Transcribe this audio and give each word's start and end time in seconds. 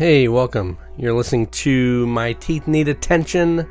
Hey, 0.00 0.28
welcome. 0.28 0.78
You're 0.96 1.12
listening 1.12 1.48
to 1.48 2.06
My 2.06 2.32
Teeth 2.32 2.66
Need 2.66 2.88
Attention. 2.88 3.68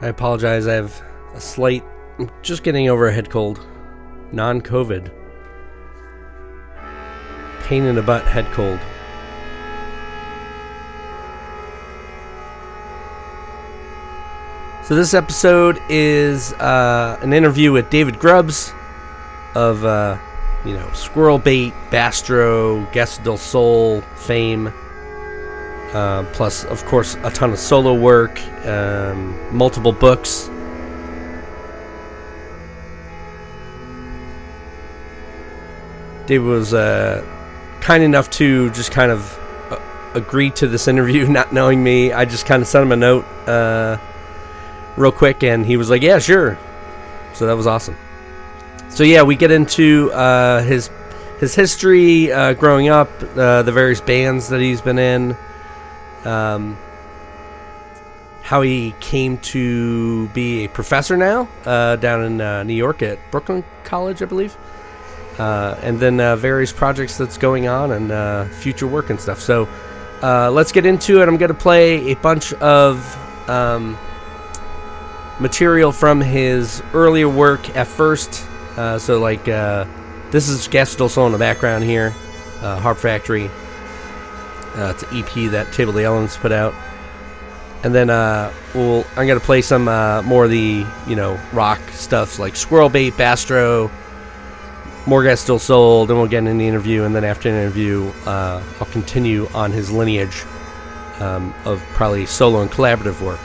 I 0.00 0.08
apologize, 0.08 0.66
I 0.66 0.74
have 0.74 1.00
a 1.32 1.40
slight, 1.40 1.84
I'm 2.18 2.28
just 2.42 2.64
getting 2.64 2.88
over 2.88 3.06
a 3.06 3.12
head 3.12 3.30
cold. 3.30 3.64
Non 4.32 4.60
COVID. 4.60 5.12
Pain 7.62 7.84
in 7.84 7.94
the 7.94 8.02
butt 8.02 8.24
head 8.24 8.46
cold. 8.46 8.80
So, 14.84 14.96
this 14.96 15.14
episode 15.14 15.80
is 15.88 16.52
uh, 16.54 17.16
an 17.22 17.32
interview 17.32 17.70
with 17.70 17.90
David 17.90 18.18
Grubbs 18.18 18.72
of, 19.54 19.84
uh, 19.84 20.18
you 20.64 20.74
know, 20.74 20.90
Squirrel 20.92 21.38
Bait, 21.38 21.72
Bastro, 21.90 22.84
Gastr 22.86 23.24
del 23.24 23.36
Sol 23.36 24.00
fame. 24.16 24.72
Uh, 25.92 26.24
plus, 26.32 26.64
of 26.64 26.84
course, 26.84 27.16
a 27.24 27.30
ton 27.30 27.50
of 27.50 27.58
solo 27.58 27.94
work, 27.94 28.40
um, 28.66 29.56
multiple 29.56 29.92
books. 29.92 30.48
David 36.26 36.46
was 36.46 36.74
uh, 36.74 37.24
kind 37.80 38.04
enough 38.04 38.30
to 38.30 38.70
just 38.70 38.92
kind 38.92 39.10
of 39.10 39.36
uh, 39.72 39.80
agree 40.14 40.50
to 40.50 40.68
this 40.68 40.86
interview, 40.86 41.26
not 41.28 41.52
knowing 41.52 41.82
me. 41.82 42.12
I 42.12 42.24
just 42.24 42.46
kind 42.46 42.62
of 42.62 42.68
sent 42.68 42.84
him 42.84 42.92
a 42.92 42.96
note 42.96 43.24
uh, 43.48 43.98
real 44.96 45.10
quick, 45.10 45.42
and 45.42 45.66
he 45.66 45.76
was 45.76 45.90
like, 45.90 46.02
"Yeah, 46.02 46.20
sure." 46.20 46.56
So 47.32 47.46
that 47.48 47.56
was 47.56 47.66
awesome. 47.66 47.96
So 48.90 49.04
yeah, 49.04 49.22
we 49.22 49.36
get 49.36 49.50
into 49.50 50.10
uh, 50.12 50.62
his 50.62 50.90
his 51.38 51.54
history 51.54 52.30
uh, 52.30 52.52
growing 52.52 52.88
up, 52.88 53.08
uh, 53.34 53.62
the 53.62 53.72
various 53.72 54.00
bands 54.00 54.48
that 54.48 54.60
he's 54.60 54.82
been 54.82 54.98
in, 54.98 55.36
um, 56.24 56.76
how 58.42 58.60
he 58.60 58.94
came 59.00 59.38
to 59.38 60.28
be 60.28 60.64
a 60.64 60.68
professor 60.68 61.16
now 61.16 61.48
uh, 61.64 61.96
down 61.96 62.24
in 62.24 62.40
uh, 62.40 62.62
New 62.64 62.74
York 62.74 63.00
at 63.02 63.18
Brooklyn 63.30 63.64
College, 63.84 64.20
I 64.22 64.26
believe, 64.26 64.54
uh, 65.38 65.76
and 65.82 65.98
then 65.98 66.18
various 66.36 66.72
projects 66.72 67.16
that's 67.16 67.38
going 67.38 67.68
on 67.68 67.92
and 67.92 68.52
future 68.52 68.86
work 68.86 69.08
and 69.08 69.18
stuff. 69.18 69.40
So 69.40 69.66
let's 70.20 70.72
get 70.72 70.84
into 70.84 71.22
it. 71.22 71.28
I'm 71.28 71.38
going 71.38 71.48
to 71.48 71.54
play 71.54 72.10
a 72.10 72.16
bunch 72.16 72.52
of 72.54 73.48
um, 73.48 73.96
material 75.38 75.90
from 75.90 76.20
his 76.20 76.82
earlier 76.92 77.28
work 77.28 77.74
at 77.76 77.86
first. 77.86 78.46
Uh, 78.76 78.98
so 78.98 79.18
like 79.20 79.48
uh, 79.48 79.84
this 80.30 80.48
is 80.48 80.68
Gas 80.68 80.90
Sol 80.90 81.26
in 81.26 81.32
the 81.32 81.38
background 81.38 81.84
here, 81.84 82.14
uh, 82.60 82.78
Harp 82.78 82.98
Factory. 82.98 83.50
Uh, 84.76 84.92
it's 84.94 85.02
an 85.02 85.18
EP 85.18 85.50
that 85.50 85.72
Table 85.72 85.90
of 85.90 85.96
the 85.96 86.04
Elements 86.04 86.36
put 86.36 86.52
out. 86.52 86.74
And 87.82 87.94
then 87.94 88.10
uh, 88.10 88.52
we'll 88.74 89.04
I'm 89.16 89.26
gonna 89.26 89.40
play 89.40 89.62
some 89.62 89.88
uh, 89.88 90.22
more 90.22 90.44
of 90.44 90.50
the 90.50 90.84
you 91.06 91.16
know 91.16 91.40
rock 91.52 91.80
stuff 91.90 92.38
like 92.38 92.54
Squirrel 92.54 92.88
Bait, 92.88 93.16
Bastro, 93.16 93.90
more 95.06 95.22
Gastr 95.22 95.46
Del 95.46 95.58
Sol. 95.58 96.06
Then 96.06 96.18
we'll 96.18 96.28
get 96.28 96.44
in 96.44 96.58
the 96.58 96.68
interview, 96.68 97.04
and 97.04 97.14
then 97.14 97.24
after 97.24 97.50
the 97.50 97.56
interview, 97.56 98.12
uh, 98.26 98.62
I'll 98.80 98.86
continue 98.86 99.48
on 99.54 99.72
his 99.72 99.90
lineage 99.90 100.44
um, 101.20 101.54
of 101.64 101.82
probably 101.94 102.26
solo 102.26 102.60
and 102.60 102.70
collaborative 102.70 103.20
work. 103.20 103.40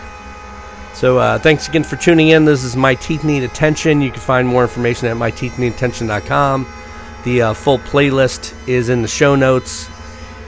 So 0.96 1.18
uh, 1.18 1.38
thanks 1.40 1.68
again 1.68 1.84
for 1.84 1.98
tuning 1.98 2.30
in. 2.30 2.46
This 2.46 2.64
is 2.64 2.78
My 2.78 2.96
Teeth 2.96 3.26
Need 3.26 3.44
Attention. 3.44 4.02
You 4.02 4.12
can 4.12 4.22
find 4.22 4.48
more 4.48 4.64
information 4.64 5.10
at 5.10 5.18
myteethneedattention.com. 5.18 6.66
The 7.26 7.42
uh, 7.42 7.54
full 7.54 7.80
playlist 7.80 8.56
is 8.66 8.88
in 8.88 9.02
the 9.02 9.08
show 9.10 9.36
notes, 9.36 9.90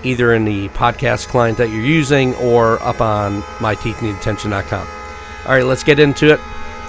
either 0.04 0.34
in 0.34 0.46
the 0.46 0.70
podcast 0.70 1.28
client 1.28 1.58
that 1.58 1.70
you're 1.70 1.82
using 1.82 2.34
or 2.36 2.82
up 2.82 3.02
on 3.02 3.42
myteethneedattention.com. 3.60 4.88
All 5.46 5.52
right, 5.52 5.66
let's 5.66 5.84
get 5.84 6.00
into 6.00 6.32
it. 6.32 6.40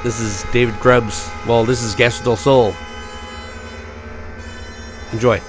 This 0.04 0.20
is 0.20 0.44
David 0.52 0.78
Grubbs. 0.78 1.28
Well, 1.44 1.64
this 1.64 1.82
is 1.82 1.96
Gastr 1.96 2.22
del 2.22 2.36
Sol. 2.36 2.74
Enjoy. 5.12 5.40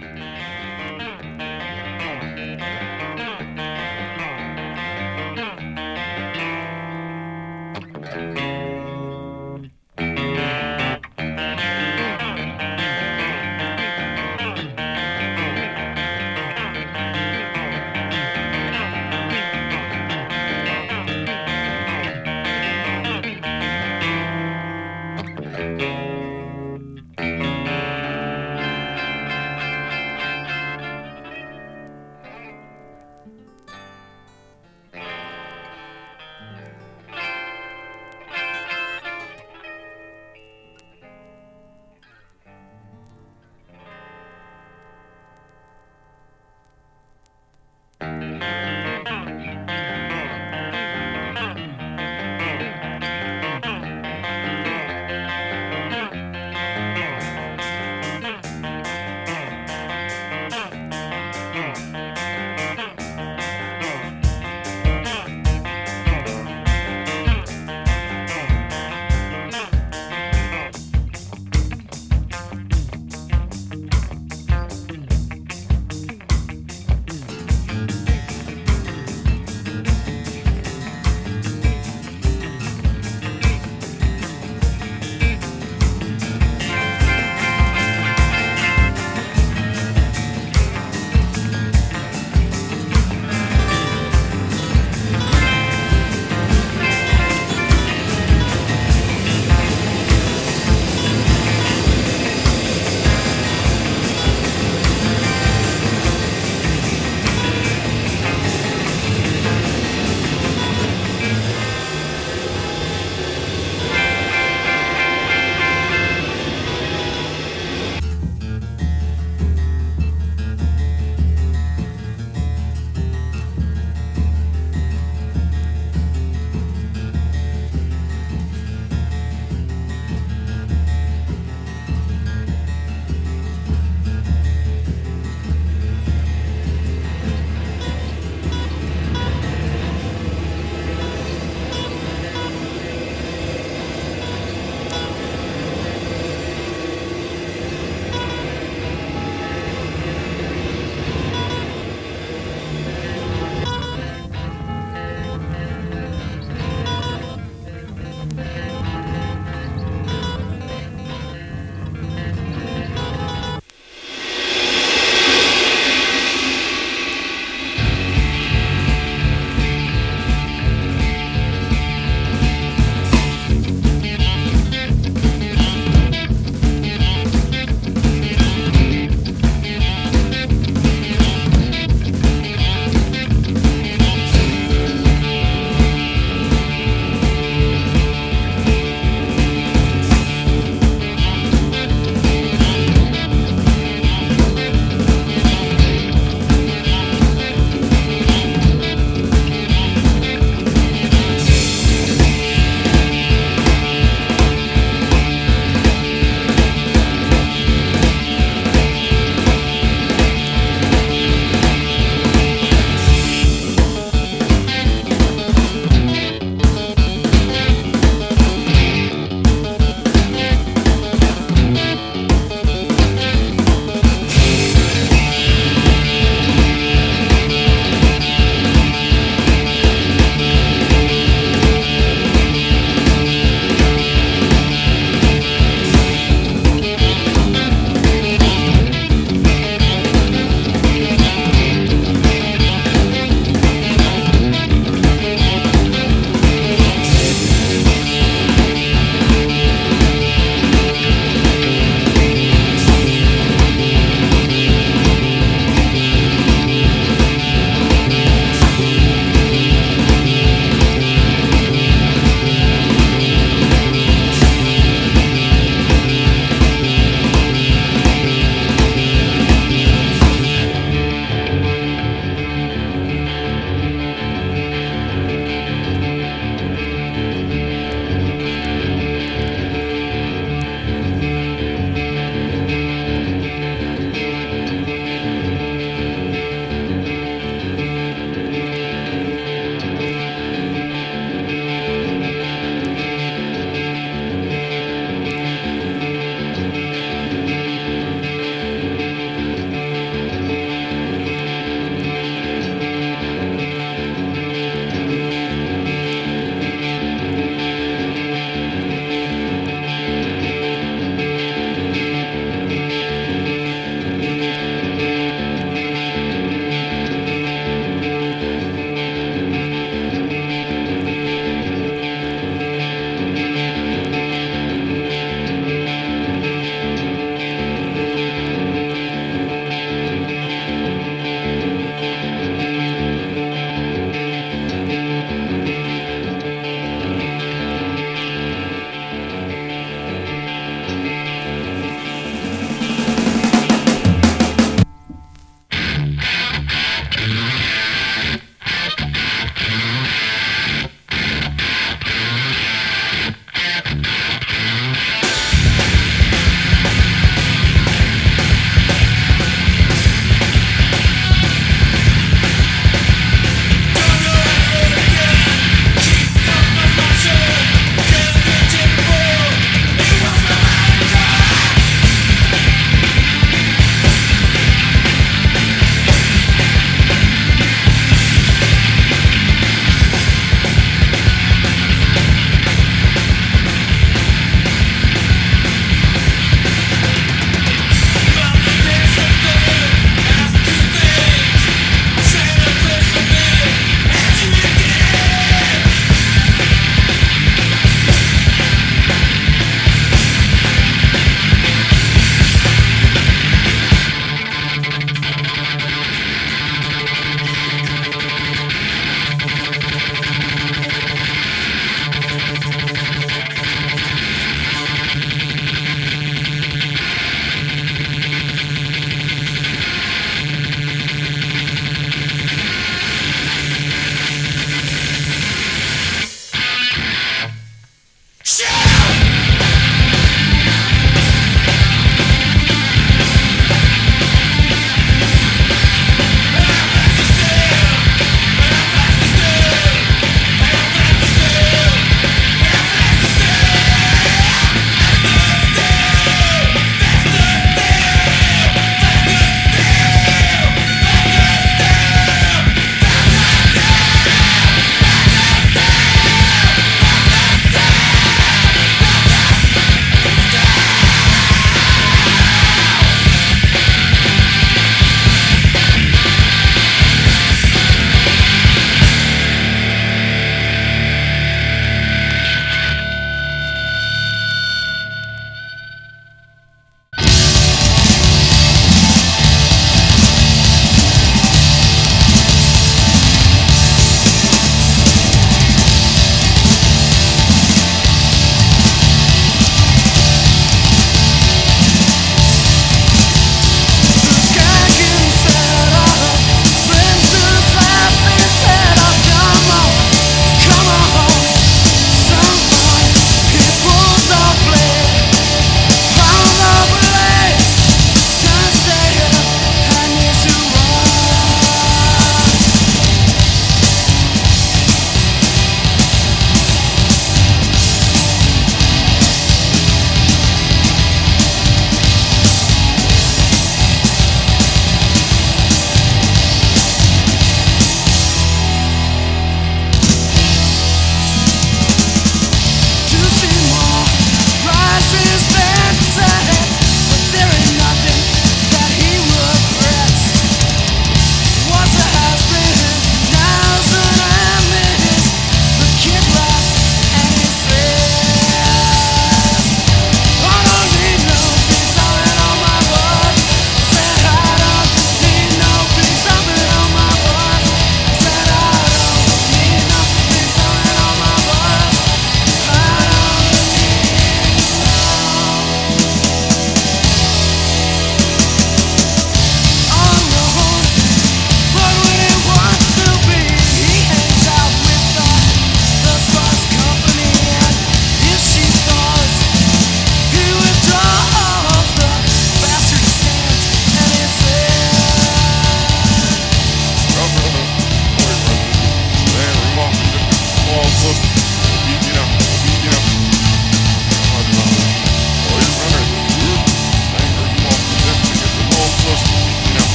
Bye. 0.00 0.39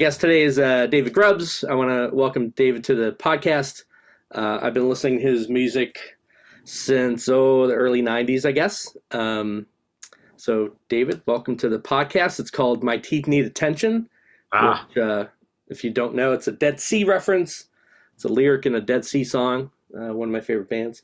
Guest 0.00 0.22
today 0.22 0.40
is 0.40 0.58
uh, 0.58 0.86
David 0.86 1.12
Grubbs. 1.12 1.62
I 1.62 1.74
want 1.74 1.90
to 1.90 2.16
welcome 2.16 2.48
David 2.56 2.82
to 2.84 2.94
the 2.94 3.12
podcast. 3.12 3.84
Uh, 4.34 4.58
I've 4.62 4.72
been 4.72 4.88
listening 4.88 5.18
to 5.18 5.26
his 5.26 5.50
music 5.50 6.16
since 6.64 7.28
oh 7.28 7.66
the 7.66 7.74
early 7.74 8.00
'90s, 8.00 8.46
I 8.46 8.52
guess. 8.52 8.96
Um, 9.10 9.66
so, 10.38 10.74
David, 10.88 11.20
welcome 11.26 11.54
to 11.58 11.68
the 11.68 11.78
podcast. 11.78 12.40
It's 12.40 12.50
called 12.50 12.82
"My 12.82 12.96
Teeth 12.96 13.26
Need 13.26 13.44
Attention." 13.44 14.08
Ah. 14.54 14.86
Which, 14.88 14.96
uh, 14.96 15.26
if 15.68 15.84
you 15.84 15.90
don't 15.90 16.14
know, 16.14 16.32
it's 16.32 16.48
a 16.48 16.52
Dead 16.52 16.80
C 16.80 17.04
reference. 17.04 17.66
It's 18.14 18.24
a 18.24 18.28
lyric 18.28 18.64
in 18.64 18.76
a 18.76 18.80
Dead 18.80 19.04
C 19.04 19.22
song. 19.22 19.70
Uh, 19.94 20.14
one 20.14 20.30
of 20.30 20.32
my 20.32 20.40
favorite 20.40 20.70
bands. 20.70 21.02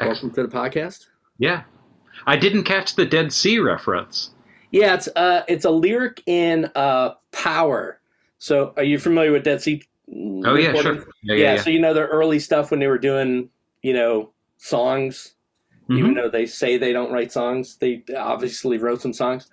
Welcome 0.00 0.32
to 0.32 0.42
the 0.42 0.48
podcast. 0.48 1.06
Yeah. 1.38 1.62
I 2.26 2.34
didn't 2.34 2.64
catch 2.64 2.96
the 2.96 3.06
Dead 3.06 3.32
C 3.32 3.60
reference. 3.60 4.30
Yeah, 4.72 4.94
it's 4.94 5.06
uh, 5.14 5.44
it's 5.46 5.64
a 5.64 5.70
lyric 5.70 6.24
in 6.26 6.68
uh, 6.74 7.10
Power. 7.30 8.00
So, 8.42 8.74
are 8.76 8.82
you 8.82 8.98
familiar 8.98 9.30
with 9.30 9.44
Dead 9.44 9.62
C? 9.62 9.84
Oh 10.44 10.56
yeah, 10.56 10.74
sure. 10.74 10.94
Yeah, 11.22 11.36
Yeah, 11.36 11.54
yeah, 11.54 11.56
so 11.62 11.70
you 11.70 11.78
know 11.78 11.94
their 11.94 12.08
early 12.08 12.40
stuff 12.40 12.72
when 12.72 12.80
they 12.80 12.88
were 12.88 12.98
doing, 12.98 13.50
you 13.82 13.92
know, 13.92 14.32
songs. 14.56 15.34
Even 15.88 16.14
Mhm. 16.14 16.16
though 16.16 16.28
they 16.28 16.46
say 16.46 16.76
they 16.76 16.92
don't 16.92 17.12
write 17.12 17.30
songs, 17.30 17.76
they 17.76 18.02
obviously 18.16 18.78
wrote 18.78 19.00
some 19.00 19.12
songs. 19.12 19.48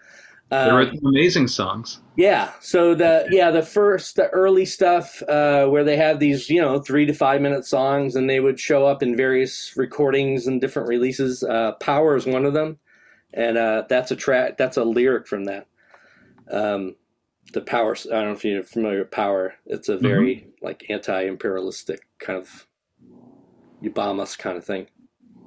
Um, 0.50 0.74
were 0.74 0.86
some 0.88 1.06
amazing 1.06 1.48
songs. 1.50 2.02
Yeah. 2.16 2.52
So 2.62 2.96
the 2.96 3.28
yeah 3.30 3.52
the 3.52 3.62
first 3.62 4.16
the 4.16 4.28
early 4.30 4.66
stuff 4.66 5.22
uh, 5.30 5.68
where 5.68 5.84
they 5.84 5.96
have 5.98 6.20
these 6.20 6.50
you 6.50 6.60
know 6.60 6.80
three 6.80 7.06
to 7.06 7.14
five 7.14 7.42
minute 7.42 7.66
songs 7.66 8.16
and 8.16 8.28
they 8.28 8.40
would 8.40 8.60
show 8.60 8.88
up 8.88 9.04
in 9.04 9.16
various 9.16 9.74
recordings 9.78 10.48
and 10.48 10.60
different 10.60 10.88
releases. 10.90 11.44
Uh, 11.44 11.74
Power 11.74 12.16
is 12.16 12.26
one 12.26 12.44
of 12.46 12.54
them, 12.54 12.80
and 13.36 13.56
uh, 13.56 13.84
that's 13.88 14.10
a 14.10 14.16
track 14.16 14.58
that's 14.58 14.78
a 14.78 14.84
lyric 14.84 15.28
from 15.28 15.46
that. 15.46 15.68
Um, 16.52 16.96
the 17.54 17.62
Power. 17.62 17.96
I 18.06 18.16
don't 18.16 18.26
know 18.26 18.32
if 18.34 18.46
you're 18.46 18.64
familiar 18.64 19.00
with 19.00 19.12
Power. 19.12 19.56
It's 19.66 19.90
a 19.90 19.98
very 19.98 20.48
like 20.62 20.86
anti-imperialistic 20.90 22.02
kind 22.20 22.40
of 22.40 22.68
you 23.82 23.90
bomb 23.90 24.20
us 24.20 24.36
kind 24.36 24.58
of 24.58 24.66
thing. 24.66 24.88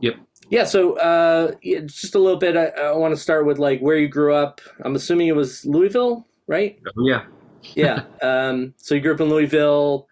Yep. 0.01 0.17
Yeah, 0.51 0.65
so 0.65 0.99
uh, 0.99 1.53
yeah, 1.63 1.81
just 1.81 2.15
a 2.15 2.19
little 2.19 2.39
bit. 2.39 2.57
I, 2.57 2.67
I 2.67 2.97
want 2.97 3.15
to 3.15 3.21
start 3.21 3.47
with 3.47 3.59
like 3.59 3.81
where 3.81 3.97
you 3.97 4.09
grew 4.09 4.35
up. 4.35 4.61
I'm 4.85 4.97
assuming 4.97 5.29
it 5.29 5.37
was 5.37 5.65
Louisville, 5.65 6.27
right? 6.47 6.79
Oh, 6.87 7.07
yeah. 7.07 7.25
yeah. 7.75 8.05
Um, 8.23 8.75
so 8.77 8.95
you 8.95 9.01
grew 9.01 9.15
up 9.15 9.21
in 9.21 9.29
Louisville. 9.29 10.09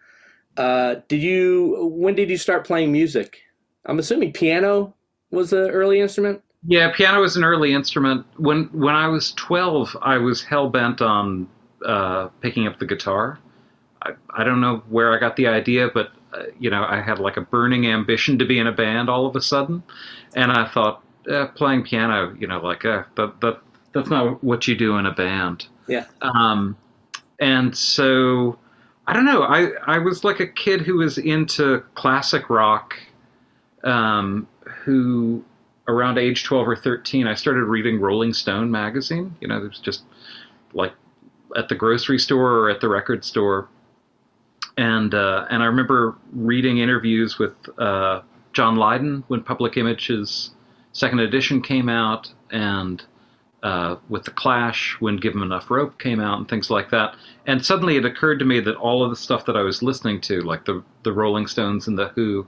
Uh, 0.57 0.95
did 1.07 1.21
you? 1.21 1.91
When 1.93 2.15
did 2.15 2.29
you 2.29 2.37
start 2.37 2.65
playing 2.65 2.91
music? 2.91 3.41
I'm 3.85 3.99
assuming 3.99 4.33
piano 4.33 4.93
was 5.31 5.53
an 5.53 5.69
early 5.69 5.99
instrument. 5.99 6.41
Yeah, 6.65 6.91
piano 6.91 7.21
was 7.21 7.37
an 7.37 7.43
early 7.43 7.73
instrument. 7.73 8.25
When 8.37 8.65
when 8.65 8.95
I 8.95 9.07
was 9.07 9.33
12, 9.33 9.97
I 10.01 10.17
was 10.17 10.43
hell 10.43 10.69
bent 10.69 11.01
on 11.01 11.47
uh, 11.85 12.27
picking 12.41 12.67
up 12.67 12.79
the 12.79 12.85
guitar. 12.85 13.39
I, 14.01 14.11
I 14.31 14.43
don't 14.43 14.61
know 14.61 14.83
where 14.89 15.13
I 15.15 15.19
got 15.19 15.35
the 15.35 15.47
idea, 15.47 15.89
but 15.93 16.11
uh, 16.33 16.43
you 16.59 16.69
know, 16.69 16.85
I 16.87 17.01
had 17.01 17.19
like 17.19 17.37
a 17.37 17.41
burning 17.41 17.87
ambition 17.87 18.39
to 18.39 18.45
be 18.45 18.59
in 18.59 18.67
a 18.67 18.71
band 18.71 19.09
all 19.09 19.25
of 19.25 19.35
a 19.35 19.41
sudden, 19.41 19.83
and 20.35 20.51
I 20.51 20.65
thought 20.67 21.03
uh, 21.29 21.47
playing 21.47 21.83
piano, 21.83 22.35
you 22.39 22.47
know, 22.47 22.59
like 22.59 22.85
uh, 22.85 23.03
that 23.15 23.39
that 23.41 23.59
that's 23.93 24.09
not 24.09 24.43
what 24.43 24.67
you 24.67 24.75
do 24.75 24.97
in 24.97 25.05
a 25.05 25.11
band. 25.11 25.67
Yeah. 25.87 26.05
Um, 26.21 26.77
and 27.39 27.75
so 27.75 28.57
I 29.07 29.13
don't 29.13 29.25
know. 29.25 29.43
I 29.43 29.71
I 29.85 29.97
was 29.99 30.23
like 30.23 30.39
a 30.39 30.47
kid 30.47 30.81
who 30.81 30.97
was 30.97 31.17
into 31.17 31.83
classic 31.95 32.49
rock, 32.49 32.95
um, 33.83 34.47
who 34.83 35.43
around 35.87 36.17
age 36.17 36.43
12 36.43 36.67
or 36.67 36.75
13 36.75 37.27
i 37.27 37.33
started 37.33 37.63
reading 37.63 37.99
rolling 37.99 38.33
stone 38.33 38.69
magazine 38.69 39.35
you 39.41 39.47
know 39.47 39.57
it 39.57 39.67
was 39.67 39.79
just 39.79 40.03
like 40.73 40.93
at 41.55 41.69
the 41.69 41.75
grocery 41.75 42.19
store 42.19 42.59
or 42.59 42.69
at 42.69 42.81
the 42.81 42.87
record 42.89 43.23
store 43.25 43.67
and 44.77 45.13
uh, 45.13 45.45
and 45.49 45.61
i 45.61 45.65
remember 45.65 46.15
reading 46.33 46.77
interviews 46.79 47.37
with 47.37 47.53
uh, 47.79 48.21
john 48.53 48.75
lydon 48.75 49.23
when 49.27 49.41
public 49.43 49.77
image's 49.77 50.51
second 50.93 51.19
edition 51.19 51.61
came 51.61 51.89
out 51.89 52.31
and 52.51 53.03
uh, 53.63 53.95
with 54.09 54.23
the 54.23 54.31
clash 54.31 54.95
when 54.99 55.17
give 55.17 55.33
'em 55.35 55.43
enough 55.43 55.69
rope 55.69 55.99
came 55.99 56.19
out 56.19 56.37
and 56.39 56.49
things 56.49 56.69
like 56.69 56.89
that 56.89 57.15
and 57.45 57.63
suddenly 57.63 57.95
it 57.95 58.05
occurred 58.05 58.39
to 58.39 58.45
me 58.45 58.59
that 58.59 58.75
all 58.75 59.03
of 59.03 59.09
the 59.09 59.15
stuff 59.15 59.45
that 59.45 59.55
i 59.55 59.61
was 59.61 59.83
listening 59.83 60.19
to 60.19 60.41
like 60.41 60.65
the 60.65 60.83
the 61.03 61.11
rolling 61.13 61.45
stones 61.47 61.87
and 61.87 61.97
the 61.97 62.07
who 62.09 62.45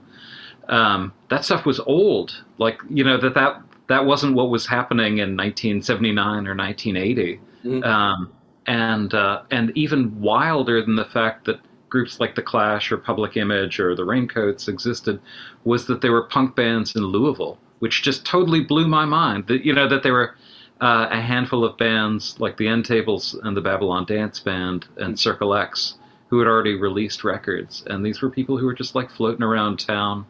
um, 0.68 1.12
that 1.28 1.44
stuff 1.44 1.66
was 1.66 1.78
old. 1.80 2.42
Like 2.56 2.78
you 2.88 3.04
know 3.04 3.18
that 3.18 3.34
that 3.34 3.60
that 3.88 4.06
wasn't 4.06 4.34
what 4.34 4.48
was 4.48 4.64
happening 4.66 5.18
in 5.18 5.36
1979 5.36 6.46
or 6.46 6.54
1980, 6.54 7.38
Mhm. 7.66 7.84
um, 7.84 8.32
and 8.66 9.14
uh, 9.14 9.42
and 9.50 9.72
even 9.76 10.20
wilder 10.20 10.82
than 10.82 10.96
the 10.96 11.04
fact 11.04 11.44
that 11.46 11.60
groups 11.88 12.18
like 12.18 12.34
the 12.34 12.42
Clash 12.42 12.90
or 12.90 12.96
Public 12.96 13.36
Image 13.36 13.78
or 13.78 13.94
the 13.94 14.04
Raincoats 14.04 14.68
existed 14.68 15.20
was 15.64 15.86
that 15.86 16.00
there 16.00 16.12
were 16.12 16.24
punk 16.24 16.56
bands 16.56 16.96
in 16.96 17.02
Louisville, 17.02 17.58
which 17.78 18.02
just 18.02 18.26
totally 18.26 18.60
blew 18.60 18.88
my 18.88 19.04
mind. 19.04 19.46
That 19.46 19.64
you 19.64 19.72
know 19.72 19.88
that 19.88 20.02
there 20.02 20.14
were. 20.14 20.34
Uh, 20.80 21.08
a 21.12 21.20
handful 21.20 21.64
of 21.64 21.78
bands 21.78 22.34
like 22.40 22.56
the 22.56 22.66
End 22.66 22.84
Tables 22.84 23.38
and 23.44 23.56
the 23.56 23.60
Babylon 23.60 24.04
Dance 24.04 24.40
Band 24.40 24.86
and 24.96 25.18
Circle 25.18 25.54
X 25.54 25.94
who 26.34 26.40
had 26.40 26.48
already 26.48 26.74
released 26.74 27.22
records, 27.22 27.84
and 27.86 28.04
these 28.04 28.20
were 28.20 28.28
people 28.28 28.58
who 28.58 28.66
were 28.66 28.74
just 28.74 28.96
like 28.96 29.08
floating 29.08 29.44
around 29.44 29.78
town 29.78 30.26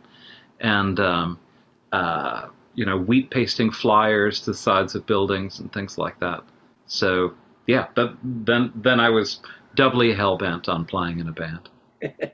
and 0.60 1.00
um, 1.00 1.38
uh, 1.92 2.48
you 2.74 2.84
know 2.84 2.98
wheat 2.98 3.30
pasting 3.30 3.70
flyers 3.70 4.40
to 4.40 4.50
the 4.50 4.56
sides 4.56 4.94
of 4.94 5.06
buildings 5.06 5.60
and 5.60 5.72
things 5.72 5.96
like 5.96 6.20
that. 6.20 6.42
So 6.86 7.32
yeah, 7.66 7.86
but 7.94 8.16
then 8.22 8.72
then 8.74 9.00
I 9.00 9.10
was 9.10 9.40
doubly 9.74 10.14
hell 10.14 10.36
bent 10.36 10.68
on 10.68 10.84
playing 10.84 11.20
in 11.20 11.28
a 11.28 11.32
band. 11.32 11.68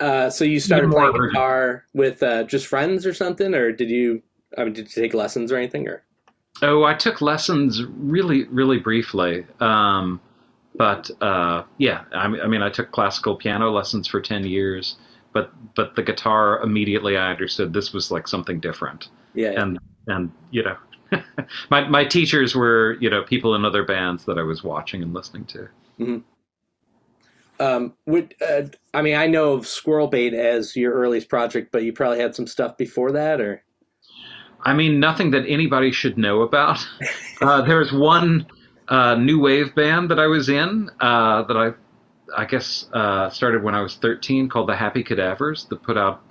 Uh, 0.00 0.30
so 0.30 0.46
you 0.46 0.58
started 0.58 0.90
playing 0.90 1.10
urgent. 1.10 1.32
guitar 1.32 1.84
with 1.92 2.22
uh, 2.22 2.42
just 2.44 2.66
friends 2.66 3.04
or 3.04 3.12
something, 3.12 3.54
or 3.54 3.70
did 3.70 3.90
you? 3.90 4.22
I 4.56 4.64
mean, 4.64 4.72
did 4.72 4.86
you 4.86 5.02
take 5.02 5.12
lessons 5.12 5.52
or 5.52 5.58
anything? 5.58 5.86
Or 5.86 6.02
Oh, 6.62 6.84
I 6.84 6.94
took 6.94 7.20
lessons 7.20 7.82
really 7.84 8.44
really 8.44 8.78
briefly. 8.78 9.46
Um, 9.60 10.20
but 10.74 11.10
uh, 11.20 11.64
yeah, 11.78 12.04
I 12.12 12.28
mean, 12.28 12.40
I 12.40 12.46
mean, 12.46 12.62
I 12.62 12.70
took 12.70 12.92
classical 12.92 13.36
piano 13.36 13.70
lessons 13.70 14.08
for 14.08 14.20
ten 14.20 14.44
years, 14.44 14.96
but 15.34 15.52
but 15.74 15.96
the 15.96 16.02
guitar 16.02 16.62
immediately 16.62 17.16
I 17.16 17.30
understood 17.30 17.72
this 17.72 17.92
was 17.92 18.10
like 18.10 18.26
something 18.26 18.58
different. 18.58 19.08
yeah, 19.34 19.52
yeah. 19.52 19.62
and 19.62 19.78
and 20.06 20.32
you 20.50 20.62
know 20.62 20.76
my 21.70 21.88
my 21.88 22.04
teachers 22.04 22.54
were 22.54 22.96
you 23.00 23.10
know 23.10 23.22
people 23.22 23.54
in 23.54 23.64
other 23.64 23.84
bands 23.84 24.24
that 24.24 24.38
I 24.38 24.42
was 24.42 24.62
watching 24.62 25.02
and 25.02 25.12
listening 25.12 25.44
to. 25.46 25.68
Um, 27.58 27.92
would 28.06 28.34
uh, 28.46 28.62
I 28.94 29.02
mean 29.02 29.16
I 29.16 29.26
know 29.26 29.52
of 29.52 29.66
Squirrel 29.66 30.08
Bait 30.08 30.34
as 30.34 30.74
your 30.74 30.92
earliest 30.94 31.28
project, 31.28 31.70
but 31.72 31.82
you 31.82 31.92
probably 31.92 32.20
had 32.20 32.34
some 32.34 32.46
stuff 32.46 32.76
before 32.76 33.12
that, 33.12 33.40
or 33.40 33.62
I 34.62 34.72
mean 34.72 34.98
nothing 34.98 35.30
that 35.32 35.44
anybody 35.46 35.92
should 35.92 36.16
know 36.16 36.42
about. 36.42 36.78
uh, 37.42 37.62
there 37.62 37.78
was 37.78 37.92
one 37.92 38.46
uh, 38.88 39.14
new 39.14 39.38
wave 39.38 39.74
band 39.74 40.10
that 40.10 40.18
I 40.18 40.26
was 40.26 40.48
in 40.48 40.90
uh, 41.00 41.42
that 41.42 41.56
I 41.56 41.72
I 42.36 42.44
guess 42.44 42.86
uh, 42.92 43.28
started 43.30 43.62
when 43.62 43.74
I 43.74 43.80
was 43.80 43.96
13 43.96 44.48
called 44.48 44.68
the 44.68 44.76
Happy 44.76 45.02
Cadavers 45.02 45.66
that 45.66 45.82
put 45.82 45.98
out 45.98 46.22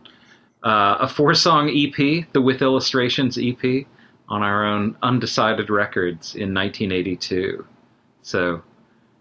uh, 0.63 0.97
a 0.99 1.07
four 1.07 1.33
song 1.33 1.69
EP, 1.69 2.25
the 2.33 2.41
With 2.41 2.61
Illustrations 2.61 3.37
EP, 3.37 3.85
on 4.29 4.41
our 4.43 4.65
own 4.65 4.95
Undecided 5.03 5.69
Records 5.69 6.35
in 6.35 6.53
1982. 6.53 7.65
So, 8.21 8.61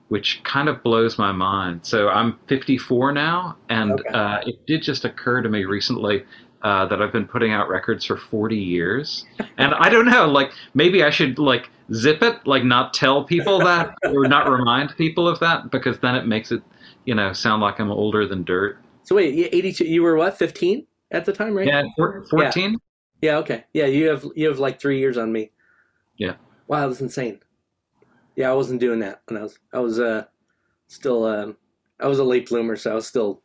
which 0.09 0.41
kind 0.45 0.69
of 0.69 0.83
blows 0.83 1.19
my 1.19 1.33
mind. 1.33 1.81
So 1.85 2.09
I'm 2.09 2.39
54 2.47 3.13
now, 3.13 3.57
and 3.69 3.93
Okay. 3.93 4.09
uh, 4.11 4.39
it 4.47 4.65
did 4.67 4.83
just 4.83 5.05
occur 5.05 5.43
to 5.43 5.49
me 5.49 5.65
recently 5.65 6.25
uh, 6.63 6.87
that 6.87 7.01
I've 7.03 7.13
been 7.13 7.27
putting 7.27 7.53
out 7.53 7.69
records 7.69 8.05
for 8.05 8.17
40 8.17 8.57
years, 8.57 9.27
and 9.59 9.75
I 9.75 9.89
don't 9.91 10.07
know, 10.07 10.27
like 10.27 10.51
maybe 10.75 11.03
I 11.05 11.11
should 11.11 11.39
like 11.39 11.69
zip 11.95 12.23
it, 12.23 12.47
like 12.47 12.65
not 12.65 12.93
tell 12.95 13.23
people 13.25 13.59
that 13.61 13.95
or 14.13 14.27
not 14.27 14.49
remind 14.51 14.97
people 14.97 15.29
of 15.29 15.39
that 15.41 15.71
because 15.71 15.99
then 16.01 16.15
it 16.17 16.27
makes 16.27 16.51
it, 16.51 16.63
you 17.05 17.15
know, 17.15 17.33
sound 17.33 17.63
like 17.63 17.79
I'm 17.79 17.91
older 17.91 18.27
than 18.27 18.43
dirt. 18.45 18.79
so 19.05 19.15
wait, 19.15 19.51
eighty-two. 19.53 19.85
You 19.85 20.03
were 20.03 20.17
what, 20.17 20.37
fifteen 20.39 20.87
at 21.13 21.25
the 21.27 21.33
time, 21.33 21.55
right? 21.55 21.67
Yeah, 21.67 21.83
14. 22.31 22.71
Yeah, 22.73 22.77
okay. 23.25 23.65
Yeah, 23.73 23.87
you 23.87 24.09
have 24.09 24.25
you 24.37 24.49
have 24.49 24.59
like 24.59 24.81
three 24.81 24.99
years 24.99 25.17
on 25.19 25.33
me. 25.33 25.51
Yeah. 26.17 26.35
Wow, 26.67 26.89
that's 26.89 27.01
insane. 27.01 27.41
Yeah, 28.37 28.51
I 28.51 28.55
wasn't 28.55 28.81
doing 28.81 29.01
that 29.01 29.23
when 29.27 29.39
I 29.39 29.43
was 29.43 29.59
I 29.73 29.79
was 29.81 29.99
uh 30.01 30.25
still 30.87 31.25
um 31.25 31.57
I 32.01 32.07
was 32.07 32.19
a 32.19 32.25
late 32.25 32.49
bloomer, 32.49 32.77
so 32.77 32.93
I 32.93 32.95
was 32.95 33.07
still 33.07 33.43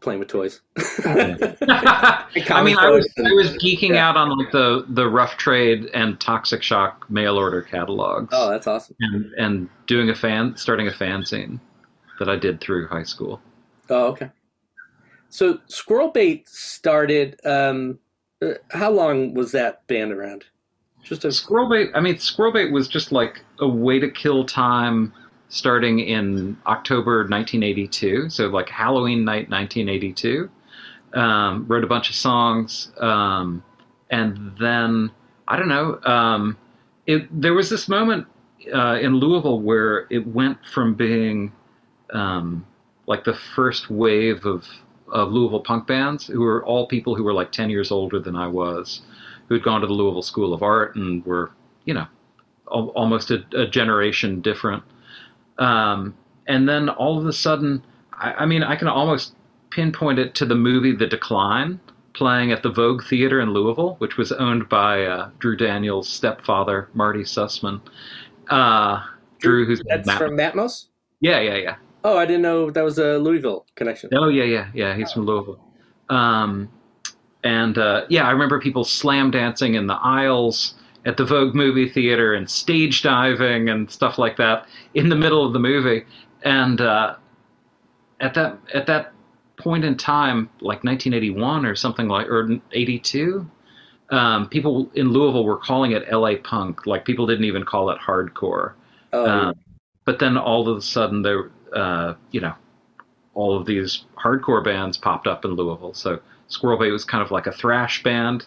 playing 0.00 0.20
with 0.20 0.28
toys. 0.28 0.60
I 1.04 2.62
mean, 2.64 2.76
I 2.78 2.88
was 2.90 3.08
I 3.18 3.32
was 3.32 3.50
geeking 3.62 3.90
Yeah. 3.90 4.08
out 4.08 4.16
on 4.16 4.30
like 4.38 4.50
the 4.52 4.86
the 4.90 5.08
rough 5.08 5.36
trade 5.36 5.86
and 5.94 6.18
toxic 6.20 6.62
shock 6.62 7.08
mail 7.10 7.36
order 7.36 7.62
catalogs, 7.62 8.28
Oh, 8.32 8.50
that's 8.50 8.66
awesome. 8.66 8.96
and 9.00 9.26
and 9.38 9.68
doing 9.86 10.08
a 10.10 10.14
fan 10.14 10.56
starting 10.56 10.88
a 10.88 10.92
fanzine 10.92 11.60
that 12.18 12.28
I 12.28 12.36
did 12.36 12.60
through 12.60 12.88
high 12.88 13.02
school. 13.02 13.40
Oh, 13.90 14.06
okay. 14.08 14.30
So 15.30 15.58
Squirrel 15.66 16.08
Bait 16.10 16.48
started. 16.48 17.38
Um, 17.44 17.98
uh, 18.42 18.54
how 18.70 18.90
long 18.90 19.34
was 19.34 19.52
that 19.52 19.86
band 19.86 20.12
around? 20.12 20.44
Just 21.02 21.24
a 21.24 21.32
Squirrel 21.32 21.68
bait. 21.68 21.90
I 21.94 22.00
mean, 22.00 22.18
squirrel 22.18 22.52
bait 22.52 22.70
was 22.70 22.88
just 22.88 23.12
like 23.12 23.40
a 23.60 23.68
way 23.68 23.98
to 23.98 24.10
kill 24.10 24.44
time 24.44 25.12
starting 25.48 26.00
in 26.00 26.56
October 26.66 27.20
1982, 27.20 28.28
so 28.28 28.48
like 28.48 28.68
Halloween 28.68 29.24
night 29.24 29.48
1982. 29.48 30.50
Um, 31.14 31.66
wrote 31.66 31.84
a 31.84 31.86
bunch 31.86 32.10
of 32.10 32.16
songs, 32.16 32.92
um, 33.00 33.64
and 34.10 34.54
then 34.60 35.10
I 35.46 35.56
don't 35.56 35.68
know. 35.68 35.98
Um, 36.04 36.58
it, 37.06 37.26
there 37.40 37.54
was 37.54 37.70
this 37.70 37.88
moment 37.88 38.26
uh, 38.74 38.98
in 39.00 39.14
Louisville 39.14 39.60
where 39.62 40.06
it 40.10 40.26
went 40.26 40.58
from 40.66 40.94
being 40.94 41.52
um, 42.12 42.66
like 43.06 43.24
the 43.24 43.32
first 43.32 43.88
wave 43.88 44.44
of, 44.44 44.66
of 45.12 45.32
Louisville 45.32 45.60
punk 45.60 45.86
bands, 45.86 46.26
who 46.26 46.40
were 46.40 46.64
all 46.64 46.86
people 46.86 47.14
who 47.14 47.24
were 47.24 47.32
like 47.32 47.52
10 47.52 47.70
years 47.70 47.90
older 47.90 48.18
than 48.18 48.36
I 48.36 48.46
was, 48.46 49.02
who 49.48 49.54
had 49.54 49.64
gone 49.64 49.80
to 49.80 49.86
the 49.86 49.92
Louisville 49.92 50.22
School 50.22 50.52
of 50.52 50.62
Art 50.62 50.96
and 50.96 51.24
were, 51.24 51.50
you 51.84 51.94
know, 51.94 52.06
al- 52.72 52.88
almost 52.90 53.30
a, 53.30 53.44
a 53.52 53.66
generation 53.66 54.40
different. 54.40 54.82
Um, 55.58 56.14
and 56.46 56.68
then 56.68 56.88
all 56.88 57.18
of 57.18 57.26
a 57.26 57.32
sudden, 57.32 57.82
I, 58.12 58.32
I 58.32 58.46
mean, 58.46 58.62
I 58.62 58.76
can 58.76 58.88
almost 58.88 59.34
pinpoint 59.70 60.18
it 60.18 60.34
to 60.36 60.46
the 60.46 60.54
movie 60.54 60.94
The 60.94 61.06
Decline, 61.06 61.80
playing 62.14 62.52
at 62.52 62.62
the 62.62 62.70
Vogue 62.70 63.04
Theater 63.04 63.40
in 63.40 63.52
Louisville, 63.52 63.96
which 63.98 64.16
was 64.16 64.32
owned 64.32 64.68
by 64.68 65.04
uh, 65.04 65.30
Drew 65.38 65.56
Daniel's 65.56 66.08
stepfather, 66.08 66.88
Marty 66.94 67.22
Sussman. 67.22 67.80
Uh, 68.48 69.04
Drew, 69.38 69.66
who's 69.66 69.82
That's 69.86 70.10
from 70.14 70.36
Matmos. 70.36 70.86
yeah, 71.20 71.40
yeah, 71.40 71.56
yeah. 71.56 71.76
Oh, 72.04 72.16
I 72.16 72.26
didn't 72.26 72.42
know 72.42 72.70
that 72.70 72.84
was 72.84 72.98
a 72.98 73.18
Louisville 73.18 73.66
connection. 73.74 74.10
Oh, 74.14 74.28
yeah, 74.28 74.44
yeah, 74.44 74.68
yeah. 74.74 74.96
He's 74.96 75.12
from 75.12 75.26
Louisville. 75.26 75.60
Um, 76.08 76.70
and 77.44 77.78
uh, 77.78 78.04
yeah, 78.08 78.26
I 78.26 78.30
remember 78.30 78.60
people 78.60 78.84
slam 78.84 79.30
dancing 79.30 79.74
in 79.74 79.86
the 79.86 79.94
aisles 79.94 80.74
at 81.04 81.16
the 81.16 81.24
Vogue 81.24 81.54
movie 81.54 81.88
theater 81.88 82.34
and 82.34 82.48
stage 82.48 83.02
diving 83.02 83.68
and 83.68 83.90
stuff 83.90 84.18
like 84.18 84.36
that 84.36 84.66
in 84.94 85.08
the 85.08 85.16
middle 85.16 85.46
of 85.46 85.52
the 85.52 85.58
movie. 85.58 86.04
And 86.42 86.80
uh, 86.80 87.16
at 88.20 88.34
that 88.34 88.58
at 88.74 88.86
that 88.86 89.12
point 89.56 89.84
in 89.84 89.96
time, 89.96 90.50
like 90.60 90.84
1981 90.84 91.66
or 91.66 91.74
something 91.74 92.08
like, 92.08 92.26
or 92.28 92.48
82, 92.72 93.48
um, 94.10 94.48
people 94.48 94.90
in 94.94 95.10
Louisville 95.12 95.44
were 95.44 95.58
calling 95.58 95.92
it 95.92 96.10
LA 96.10 96.34
punk. 96.42 96.86
Like 96.86 97.04
people 97.04 97.26
didn't 97.26 97.44
even 97.44 97.64
call 97.64 97.90
it 97.90 97.98
hardcore. 98.00 98.74
Oh, 99.12 99.26
Um, 99.28 99.54
but 100.04 100.18
then 100.18 100.36
all 100.36 100.68
of 100.68 100.76
a 100.78 100.80
sudden, 100.80 101.22
there, 101.22 101.50
uh, 101.74 102.14
you 102.30 102.40
know, 102.40 102.54
all 103.34 103.56
of 103.56 103.66
these 103.66 104.04
hardcore 104.16 104.64
bands 104.64 104.96
popped 104.96 105.26
up 105.26 105.44
in 105.44 105.52
Louisville. 105.52 105.94
So 105.94 106.20
Squirrel 106.48 106.78
Bait 106.78 106.90
was 106.90 107.04
kind 107.04 107.22
of 107.22 107.30
like 107.30 107.46
a 107.46 107.52
thrash 107.52 108.02
band 108.02 108.46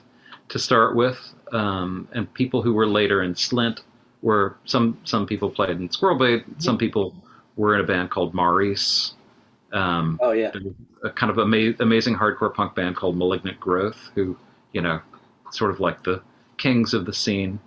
to 0.49 0.59
start 0.59 0.95
with, 0.95 1.17
um, 1.51 2.07
and 2.11 2.31
people 2.33 2.61
who 2.61 2.73
were 2.73 2.87
later 2.87 3.23
in 3.23 3.33
Slint 3.33 3.79
were 4.21 4.55
some 4.65 4.97
some 5.03 5.25
people 5.25 5.49
played 5.49 5.71
in 5.71 5.89
Squirrel 5.89 6.17
Bait. 6.17 6.43
Some 6.57 6.77
people 6.77 7.15
were 7.55 7.75
in 7.75 7.81
a 7.81 7.83
band 7.85 8.09
called 8.09 8.33
Maurice. 8.33 9.13
Um, 9.71 10.19
oh 10.21 10.31
yeah. 10.31 10.51
a 11.03 11.09
kind 11.09 11.29
of 11.29 11.39
ama- 11.39 11.75
amazing 11.79 12.15
hardcore 12.15 12.53
punk 12.53 12.75
band 12.75 12.95
called 12.95 13.17
Malignant 13.17 13.59
Growth, 13.59 14.11
who, 14.15 14.37
you 14.73 14.81
know, 14.81 14.99
sort 15.51 15.71
of 15.71 15.79
like 15.79 16.03
the 16.03 16.21
kings 16.57 16.93
of 16.93 17.05
the 17.05 17.13
scene 17.13 17.59